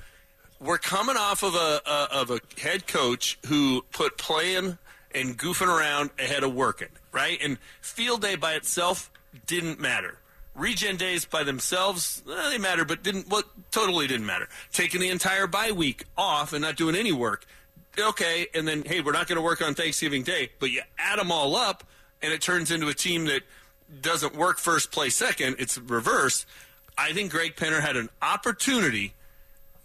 we're 0.60 0.78
coming 0.78 1.18
off 1.18 1.44
of 1.44 1.56
a, 1.56 1.82
a 1.86 2.08
of 2.12 2.32
a 2.32 2.40
head 2.60 2.88
coach 2.88 3.38
who 3.48 3.84
put 3.92 4.18
playing 4.18 4.78
and 5.14 5.38
goofing 5.38 5.68
around 5.68 6.10
ahead 6.20 6.44
of 6.44 6.54
working, 6.54 6.90
right? 7.12 7.38
And 7.42 7.58
field 7.82 8.22
day 8.22 8.36
by 8.36 8.54
itself 8.54 9.12
didn't 9.46 9.80
matter. 9.80 10.18
Regen 10.56 10.98
days 10.98 11.26
by 11.26 11.44
themselves, 11.44 12.22
eh, 12.32 12.50
they 12.52 12.58
matter, 12.60 12.86
but 12.86 13.02
didn't 13.04 13.28
what 13.28 13.46
totally 13.72 14.06
didn't 14.08 14.26
matter. 14.28 14.48
Taking 14.72 15.02
the 15.02 15.10
entire 15.10 15.48
bye 15.48 15.72
week 15.72 16.06
off 16.18 16.54
and 16.54 16.62
not 16.62 16.76
doing 16.76 16.96
any 16.96 17.12
work, 17.12 17.46
okay. 17.98 18.48
And 18.54 18.68
then 18.68 18.84
hey, 18.84 19.02
we're 19.02 19.12
not 19.12 19.28
going 19.28 19.38
to 19.38 19.44
work 19.44 19.62
on 19.62 19.76
Thanksgiving 19.76 20.24
Day, 20.24 20.50
but 20.60 20.70
you 20.72 20.82
add 20.98 21.20
them 21.20 21.32
all 21.32 21.56
up, 21.56 21.84
and 22.22 22.32
it 22.34 22.41
turns 22.41 22.72
into 22.72 22.88
a 22.88 22.94
team 22.94 23.26
that 23.26 23.41
doesn't 24.02 24.36
work 24.36 24.58
first, 24.58 24.91
play 24.91 25.10
second. 25.10 25.58
It's 25.60 25.78
reverse. 25.78 26.46
I 26.98 27.14
think 27.14 27.32
Greg 27.32 27.56
Penner 27.56 27.80
had 27.80 27.98
an 27.98 28.10
opportunity 28.22 29.14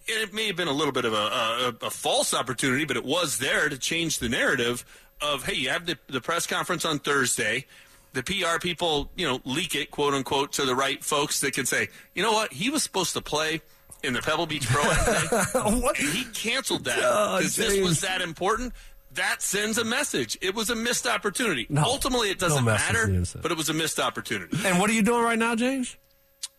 and 0.09 0.23
it 0.23 0.33
may 0.33 0.47
have 0.47 0.57
been 0.57 0.69
a 0.69 0.73
little 0.73 0.93
bit 0.93 1.05
of 1.05 1.13
a, 1.13 1.17
a, 1.17 1.87
a 1.87 1.91
false 1.91 2.33
opportunity, 2.33 2.85
but 2.85 2.97
it 2.97 3.05
was 3.05 3.39
there 3.39 3.69
to 3.69 3.77
change 3.79 4.19
the 4.19 4.29
narrative 4.29 4.85
of, 5.21 5.45
hey, 5.45 5.55
you 5.55 5.69
have 5.69 5.87
the, 5.87 5.99
the 6.09 6.21
press 6.21 6.47
conference 6.47 6.85
on 6.85 6.99
Thursday. 6.99 7.67
The 8.15 8.23
PR 8.23 8.59
people, 8.59 9.11
you 9.17 9.27
know, 9.27 9.41
leak 9.45 9.75
it, 9.75 9.91
quote 9.91 10.15
unquote, 10.15 10.53
to 10.55 10.65
the 10.65 10.75
right 10.75 11.05
folks 11.05 11.41
that 11.41 11.53
can 11.53 11.67
say, 11.67 11.89
you 12.15 12.23
know 12.23 12.33
what, 12.33 12.53
he 12.53 12.71
was 12.71 12.83
supposed 12.83 13.13
to 13.15 13.21
play. 13.21 13.61
In 14.03 14.13
the 14.15 14.21
Pebble 14.23 14.47
Beach 14.47 14.67
Pro 14.67 14.83
Am 14.83 15.81
What? 15.83 15.99
and 15.99 16.09
he 16.09 16.25
canceled 16.27 16.85
that 16.85 16.99
Oh, 17.03 17.39
because 17.39 17.57
this 17.57 17.81
was 17.81 18.01
that 18.01 18.21
important. 18.21 18.73
That 19.13 19.43
sends 19.43 19.79
a 19.79 19.85
message. 19.85 20.37
It 20.41 20.55
was 20.55 20.71
a 20.71 20.77
missed 20.77 21.07
opportunity. 21.07 21.67
No. 21.69 21.83
Ultimately, 21.83 22.31
it 22.31 22.39
doesn't 22.39 22.65
No 22.65 22.73
matter, 22.73 23.25
but 23.41 23.51
it 23.51 23.57
was 23.57 23.69
a 23.69 23.75
missed 23.75 23.99
opportunity. 23.99 24.57
Uh, 24.57 24.69
And 24.69 24.79
what 24.79 24.91
are 24.91 24.93
you 24.93 25.03
doing 25.03 25.23
right 25.25 25.39
now, 25.39 25.55
James? 25.57 25.97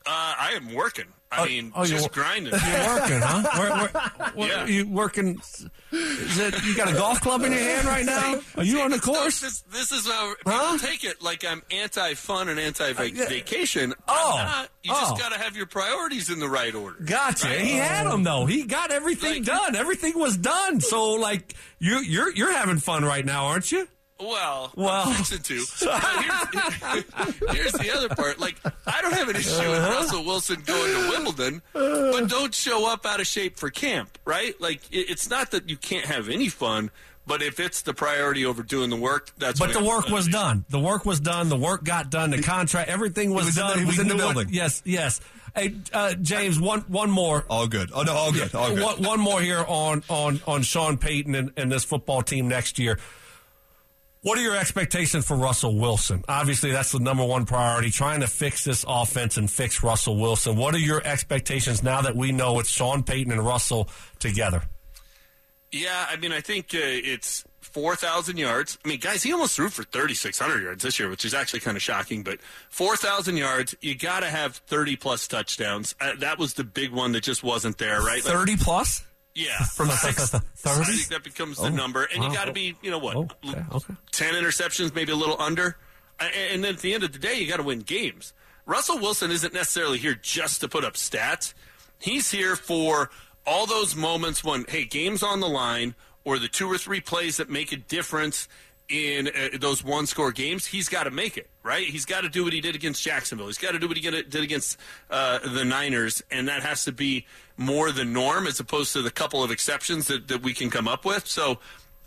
I 0.05 0.53
am 0.55 0.73
working. 0.73 1.05
I 1.31 1.43
oh, 1.43 1.45
mean, 1.45 1.71
oh, 1.75 1.85
just 1.85 2.01
you're- 2.05 2.09
grinding. 2.11 2.53
You're 2.53 2.87
working, 2.87 3.19
huh? 3.21 3.43
Where, 3.59 3.69
where, 3.69 4.31
where, 4.33 4.47
Yeah. 4.47 4.65
You 4.65 4.87
working? 4.89 5.39
Is 5.91 6.39
it 6.39 6.63
you 6.65 6.75
got 6.75 6.89
a 6.89 6.93
golf 6.93 7.21
club 7.21 7.43
in 7.43 7.51
your 7.51 7.61
hand 7.61 7.85
right 7.87 8.03
now? 8.05 8.39
Are 8.57 8.63
you 8.63 8.81
on 8.81 8.89
the 8.89 8.99
course? 8.99 9.39
This, 9.41 9.61
this 9.71 9.91
is 9.91 10.07
how 10.07 10.33
Huh? 10.45 10.71
people 10.73 10.87
take 10.89 11.03
it 11.03 11.21
like 11.21 11.45
I'm 11.45 11.61
anti-fun 11.71 12.49
and 12.49 12.57
uh, 12.59 12.63
anti-vacation. 12.63 13.93
Oh. 14.07 14.65
You 14.83 14.91
Oh. 14.95 15.01
just 15.01 15.21
got 15.21 15.31
to 15.33 15.39
have 15.39 15.55
your 15.55 15.67
priorities 15.67 16.31
in 16.31 16.39
the 16.39 16.49
right 16.49 16.73
order. 16.73 16.97
Gotcha. 17.03 17.47
Right? 17.47 17.59
He 17.61 17.73
had 17.73 18.07
them 18.07 18.23
though. 18.23 18.45
He 18.47 18.63
got 18.63 18.91
everything 18.91 19.43
Like- 19.43 19.43
done. 19.45 19.75
Everything 19.75 20.17
was 20.17 20.35
done. 20.35 20.81
So 20.81 21.11
like 21.13 21.53
you 21.77 21.99
you're 21.99 22.31
you're 22.33 22.51
having 22.53 22.77
fun 22.77 23.03
right 23.05 23.25
now, 23.25 23.45
aren't 23.47 23.71
you? 23.71 23.87
Well, 24.19 24.71
Well. 24.75 25.07
I'm 25.07 25.23
fixing 25.23 25.39
to. 25.39 25.53
Here's, 26.89 27.35
here's 27.51 27.71
the 27.73 27.91
other 27.95 28.09
part. 28.09 28.39
Like, 28.39 28.55
I 28.85 29.01
don't 29.01 29.13
have 29.13 29.29
an 29.29 29.35
issue 29.37 29.49
with 29.69 29.79
Uh-huh. 29.79 29.89
Russell 30.01 30.25
Wilson 30.25 30.61
going 30.65 30.93
to 30.93 31.09
Wimbledon, 31.09 31.61
but 31.73 32.27
don't 32.27 32.53
show 32.53 32.91
up 32.91 33.05
out 33.05 33.19
of 33.21 33.27
shape 33.27 33.57
for 33.57 33.69
camp, 33.69 34.17
right? 34.25 34.59
Like, 34.59 34.81
it, 34.91 35.09
it's 35.09 35.29
not 35.29 35.51
that 35.51 35.69
you 35.69 35.77
can't 35.77 36.05
have 36.05 36.27
any 36.29 36.49
fun, 36.49 36.91
but 37.25 37.41
if 37.41 37.59
it's 37.59 37.81
the 37.83 37.93
priority 37.93 38.45
over 38.45 38.61
doing 38.63 38.89
the 38.89 38.95
work, 38.97 39.31
that's 39.37 39.59
But 39.59 39.69
when 39.69 39.73
the 39.75 39.79
it's 39.79 39.87
work 40.05 40.09
was 40.09 40.25
be. 40.25 40.33
done. 40.33 40.65
The 40.69 40.79
work 40.79 41.05
was 41.05 41.19
done. 41.19 41.47
The 41.49 41.57
work 41.57 41.83
got 41.83 42.09
done. 42.09 42.31
The 42.31 42.41
contract, 42.41 42.89
everything 42.89 43.31
was, 43.33 43.45
was 43.45 43.57
in 43.57 43.63
the- 43.63 43.69
done. 43.69 43.79
he 43.79 43.85
was 43.85 43.97
We 43.97 44.01
in 44.01 44.07
the 44.09 44.15
knew 44.15 44.25
what- 44.25 44.33
building. 44.35 44.53
yes, 44.53 44.81
yes. 44.85 45.21
Hey, 45.55 45.75
uh, 45.93 46.13
James, 46.13 46.59
one 46.59 46.81
one 46.81 47.09
more. 47.09 47.43
All 47.49 47.65
good. 47.67 47.89
Oh 47.93 48.03
no, 48.03 48.13
all 48.13 48.31
good. 48.31 48.53
All 48.53 48.69
good. 48.75 48.83
One, 48.83 49.01
one 49.01 49.19
more 49.19 49.41
here 49.41 49.65
on 49.67 50.03
on 50.07 50.39
on 50.45 50.61
Sean 50.61 50.97
Payton 50.99 51.33
and, 51.33 51.51
and 51.57 51.71
this 51.71 51.83
football 51.83 52.21
team 52.21 52.47
next 52.47 52.77
year. 52.77 52.99
What 54.21 54.37
are 54.37 54.41
your 54.41 54.57
expectations 54.57 55.25
for 55.25 55.37
Russell 55.37 55.77
Wilson? 55.77 56.25
Obviously, 56.27 56.71
that's 56.71 56.91
the 56.91 56.99
number 56.99 57.23
one 57.23 57.45
priority. 57.45 57.89
Trying 57.89 58.19
to 58.19 58.27
fix 58.27 58.65
this 58.65 58.83
offense 58.85 59.37
and 59.37 59.49
fix 59.49 59.81
Russell 59.81 60.17
Wilson. 60.17 60.57
What 60.57 60.75
are 60.75 60.79
your 60.79 61.01
expectations 61.05 61.83
now 61.83 62.01
that 62.01 62.17
we 62.17 62.33
know 62.33 62.59
it's 62.59 62.69
Sean 62.69 63.03
Payton 63.03 63.31
and 63.31 63.45
Russell 63.45 63.87
together? 64.19 64.63
Yeah, 65.71 66.07
I 66.09 66.17
mean, 66.17 66.33
I 66.33 66.41
think 66.41 66.73
uh, 66.73 66.79
it's 66.81 67.45
4,000 67.61 68.37
yards. 68.37 68.77
I 68.83 68.89
mean, 68.89 68.99
guys, 68.99 69.23
he 69.23 69.31
almost 69.31 69.55
threw 69.55 69.69
for 69.69 69.83
3,600 69.83 70.63
yards 70.63 70.83
this 70.83 70.99
year, 70.99 71.09
which 71.09 71.23
is 71.23 71.33
actually 71.33 71.61
kind 71.61 71.77
of 71.77 71.83
shocking. 71.83 72.23
But 72.23 72.39
4,000 72.71 73.37
yards, 73.37 73.75
you 73.79 73.95
got 73.95 74.21
to 74.21 74.25
have 74.25 74.57
30 74.67 74.97
plus 74.97 75.27
touchdowns. 75.29 75.95
Uh, 76.01 76.13
that 76.19 76.37
was 76.37 76.55
the 76.55 76.65
big 76.65 76.91
one 76.91 77.13
that 77.13 77.23
just 77.23 77.41
wasn't 77.43 77.77
there, 77.77 78.01
right? 78.01 78.23
Like, 78.25 78.33
Thirty 78.33 78.57
plus. 78.57 79.05
Yeah. 79.35 79.63
From 79.73 79.89
six- 79.89 80.33
I 80.33 80.39
think 80.39 81.07
that 81.07 81.23
becomes 81.23 81.57
the 81.57 81.65
oh. 81.65 81.69
number. 81.69 82.07
And 82.13 82.23
you 82.23 82.33
got 82.33 82.45
to 82.45 82.53
be, 82.53 82.75
you 82.81 82.91
know 82.91 82.99
what, 82.99 83.15
Oh, 83.15 83.27
okay, 83.47 83.63
okay. 83.71 83.93
10 84.11 84.33
interceptions, 84.33 84.93
maybe 84.93 85.11
a 85.11 85.15
little 85.15 85.39
under. 85.39 85.77
And 86.19 86.63
then 86.63 86.75
at 86.75 86.81
the 86.81 86.93
end 86.93 87.03
of 87.03 87.13
the 87.13 87.19
day, 87.19 87.35
you 87.35 87.47
got 87.47 87.57
to 87.57 87.63
win 87.63 87.79
games. 87.79 88.33
Russell 88.65 88.99
Wilson 88.99 89.31
isn't 89.31 89.53
necessarily 89.53 89.97
here 89.97 90.15
just 90.15 90.61
to 90.61 90.67
put 90.67 90.83
up 90.83 90.93
stats. 90.93 91.53
He's 91.99 92.31
here 92.31 92.55
for 92.55 93.09
all 93.45 93.65
those 93.65 93.95
moments 93.95 94.43
when, 94.43 94.65
hey, 94.67 94.85
game's 94.85 95.23
on 95.23 95.39
the 95.39 95.47
line, 95.47 95.95
or 96.23 96.37
the 96.37 96.47
two 96.47 96.67
or 96.71 96.77
three 96.77 96.99
plays 97.01 97.37
that 97.37 97.49
make 97.49 97.71
a 97.71 97.77
difference 97.77 98.47
in 98.89 99.27
uh, 99.27 99.57
those 99.59 99.83
one 99.83 100.05
score 100.07 100.31
games. 100.31 100.65
He's 100.65 100.89
got 100.89 101.03
to 101.03 101.11
make 101.11 101.37
it, 101.37 101.49
right? 101.63 101.85
He's 101.85 102.05
got 102.05 102.21
to 102.21 102.29
do 102.29 102.43
what 102.43 102.53
he 102.53 102.61
did 102.61 102.75
against 102.75 103.03
Jacksonville. 103.03 103.47
He's 103.47 103.57
got 103.57 103.71
to 103.71 103.79
do 103.79 103.87
what 103.87 103.97
he 103.97 104.09
did 104.09 104.35
against 104.35 104.77
uh, 105.09 105.39
the 105.39 105.63
Niners, 105.63 106.23
and 106.31 106.47
that 106.47 106.63
has 106.63 106.85
to 106.85 106.91
be 106.91 107.25
more 107.57 107.91
the 107.91 108.05
norm 108.05 108.47
as 108.47 108.59
opposed 108.59 108.93
to 108.93 109.01
the 109.01 109.11
couple 109.11 109.43
of 109.43 109.51
exceptions 109.51 110.07
that, 110.07 110.27
that 110.27 110.41
we 110.41 110.53
can 110.53 110.69
come 110.69 110.87
up 110.87 111.05
with. 111.05 111.27
So 111.27 111.59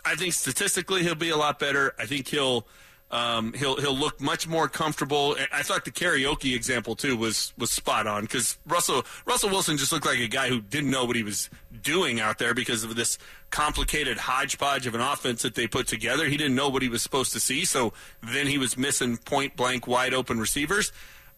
I 0.05 0.17
think 0.17 0.35
statistically 0.35 1.03
he'll 1.03 1.15
be 1.15 1.31
a 1.31 1.37
lot 1.37 1.59
better. 1.59 1.95
I 1.99 2.07
think 2.07 2.29
he'll 2.29 2.67
um, 3.13 3.53
he'll 3.53 3.77
he'll 3.77 3.97
look 3.97 4.21
much 4.21 4.49
more 4.49 4.69
comfortable. 4.69 5.37
I 5.53 5.63
thought 5.63 5.85
the 5.85 5.91
karaoke 5.91 6.57
example 6.57 6.97
too 6.97 7.15
was 7.15 7.53
was 7.59 7.71
spot 7.71 8.07
on 8.07 8.23
because 8.23 8.59
Russell 8.67 9.05
Russell 9.27 9.51
Wilson 9.51 9.77
just 9.77 9.93
looked 9.93 10.07
like 10.07 10.19
a 10.19 10.29
guy 10.29 10.49
who 10.49 10.63
didn't 10.63 10.91
know 10.91 11.05
what 11.05 11.15
he 11.15 11.23
was 11.23 11.51
doing 11.83 12.21
out 12.21 12.39
there 12.39 12.55
because 12.55 12.85
of 12.85 12.97
this 12.97 13.19
complicated 13.51 14.17
hodgepodge 14.17 14.87
of 14.87 14.95
an 14.95 15.03
offense 15.03 15.43
that 15.43 15.55
they 15.55 15.67
put 15.67 15.87
together. 15.87 16.27
He 16.27 16.39
didn't 16.39 16.55
know 16.55 16.71
what 16.71 16.81
he 16.81 16.89
was 16.89 17.03
supposed 17.03 17.35
to 17.35 17.41
see, 17.41 17.67
so 17.67 17.93
then 18.23 18.47
he 18.47 18.57
was 18.57 18.79
missing 18.79 19.19
point 19.19 19.57
blank 19.57 19.87
wide 19.87 20.15
open 20.15 20.41
receivers. 20.41 20.91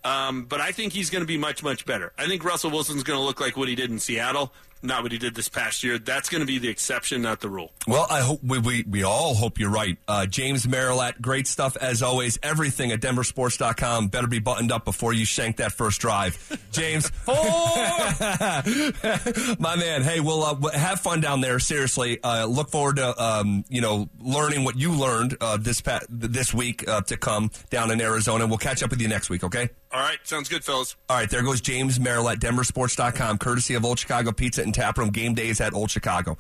Um, 0.05 0.45
but 0.45 0.61
I 0.61 0.71
think 0.71 0.93
he's 0.93 1.11
going 1.11 1.23
to 1.23 1.27
be 1.27 1.39
much 1.39 1.65
much 1.65 1.85
better. 1.87 2.13
I 2.17 2.29
think 2.29 2.45
Russell 2.45 2.71
Wilson's 2.71 3.03
going 3.03 3.19
to 3.19 3.25
look 3.25 3.41
like 3.41 3.57
what 3.57 3.69
he 3.69 3.75
did 3.75 3.91
in 3.91 3.99
Seattle, 3.99 4.53
not 4.83 5.03
what 5.03 5.13
he 5.13 5.19
did 5.19 5.35
this 5.35 5.49
past 5.49 5.83
year. 5.83 5.99
That's 5.99 6.29
going 6.29 6.41
to 6.41 6.47
be 6.47 6.59
the 6.59 6.69
exception, 6.69 7.23
not 7.23 7.41
the 7.41 7.49
rule. 7.49 7.73
Well, 7.87 8.07
I 8.11 8.21
hope 8.21 8.41
we, 8.43 8.59
we, 8.59 8.85
we 8.89 9.03
all 9.03 9.35
hope 9.35 9.59
you're 9.59 9.71
right. 9.71 9.97
Uh, 10.07 10.27
James 10.27 10.67
Merilatt, 10.67 11.21
great 11.23 11.47
stuff 11.47 11.77
as 11.77 12.03
always. 12.03 12.39
Everything 12.43 12.93
at 12.93 13.01
denversports.com. 13.01 14.09
Better 14.09 14.27
be 14.27 14.39
buttoned 14.39 14.73
up 14.73 14.85
before 14.85 15.13
you 15.13 15.25
shank 15.25 15.57
that 15.57 15.73
first 15.73 16.01
drive. 16.01 16.35
James. 16.73 17.11
Oh 17.27 18.15
my 19.59 19.77
man. 19.77 20.03
Hey, 20.03 20.21
we'll 20.21 20.43
uh, 20.43 20.71
have 20.71 21.01
fun 21.01 21.21
down 21.21 21.41
there. 21.41 21.59
Seriously. 21.59 22.23
Uh, 22.23 22.47
look 22.47 22.71
forward 22.71 22.97
to, 22.97 23.23
um, 23.23 23.65
you 23.69 23.81
know, 23.81 24.09
learning 24.21 24.65
what 24.65 24.77
you 24.77 24.93
learned 24.93 25.37
uh, 25.41 25.57
this 25.57 25.81
pa- 25.81 26.01
this 26.09 26.53
week 26.53 26.87
uh, 26.89 27.01
to 27.03 27.17
come 27.17 27.51
down 27.71 27.91
in 27.91 28.01
Arizona. 28.01 28.47
We'll 28.47 28.59
catch 28.59 28.83
up 28.83 28.91
with 28.91 29.01
you 29.01 29.09
next 29.09 29.31
week, 29.31 29.45
okay? 29.45 29.69
All 29.93 30.01
right, 30.01 30.19
sounds 30.25 30.49
good, 30.49 30.65
fellas. 30.65 30.97
All 31.09 31.17
right, 31.17 31.31
there 31.31 31.43
goes 31.43 31.61
James 31.61 32.01
Merrill 32.01 32.29
at 32.29 32.41
denversports.com, 32.41 33.39
courtesy 33.39 33.75
of 33.75 33.85
Old 33.85 33.99
Chicago 33.99 34.33
Pizza 34.33 34.63
and 34.63 34.74
Tap 34.75 34.99
Room. 34.99 35.11
Game 35.11 35.35
days 35.35 35.61
at 35.61 35.73
Old 35.73 35.91
Chicago. 35.91 36.37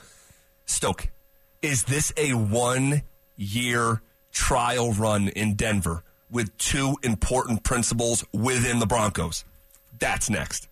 Stoke, 0.66 1.08
is 1.62 1.84
this 1.84 2.12
a 2.16 2.32
one 2.34 3.02
year 3.36 4.02
trial 4.32 4.92
run 4.92 5.28
in 5.28 5.54
Denver 5.54 6.02
with 6.30 6.56
two 6.58 6.96
important 7.02 7.62
principles 7.62 8.24
within 8.32 8.80
the 8.80 8.86
Broncos? 8.86 9.44
That's 9.98 10.28
next. 10.28 10.68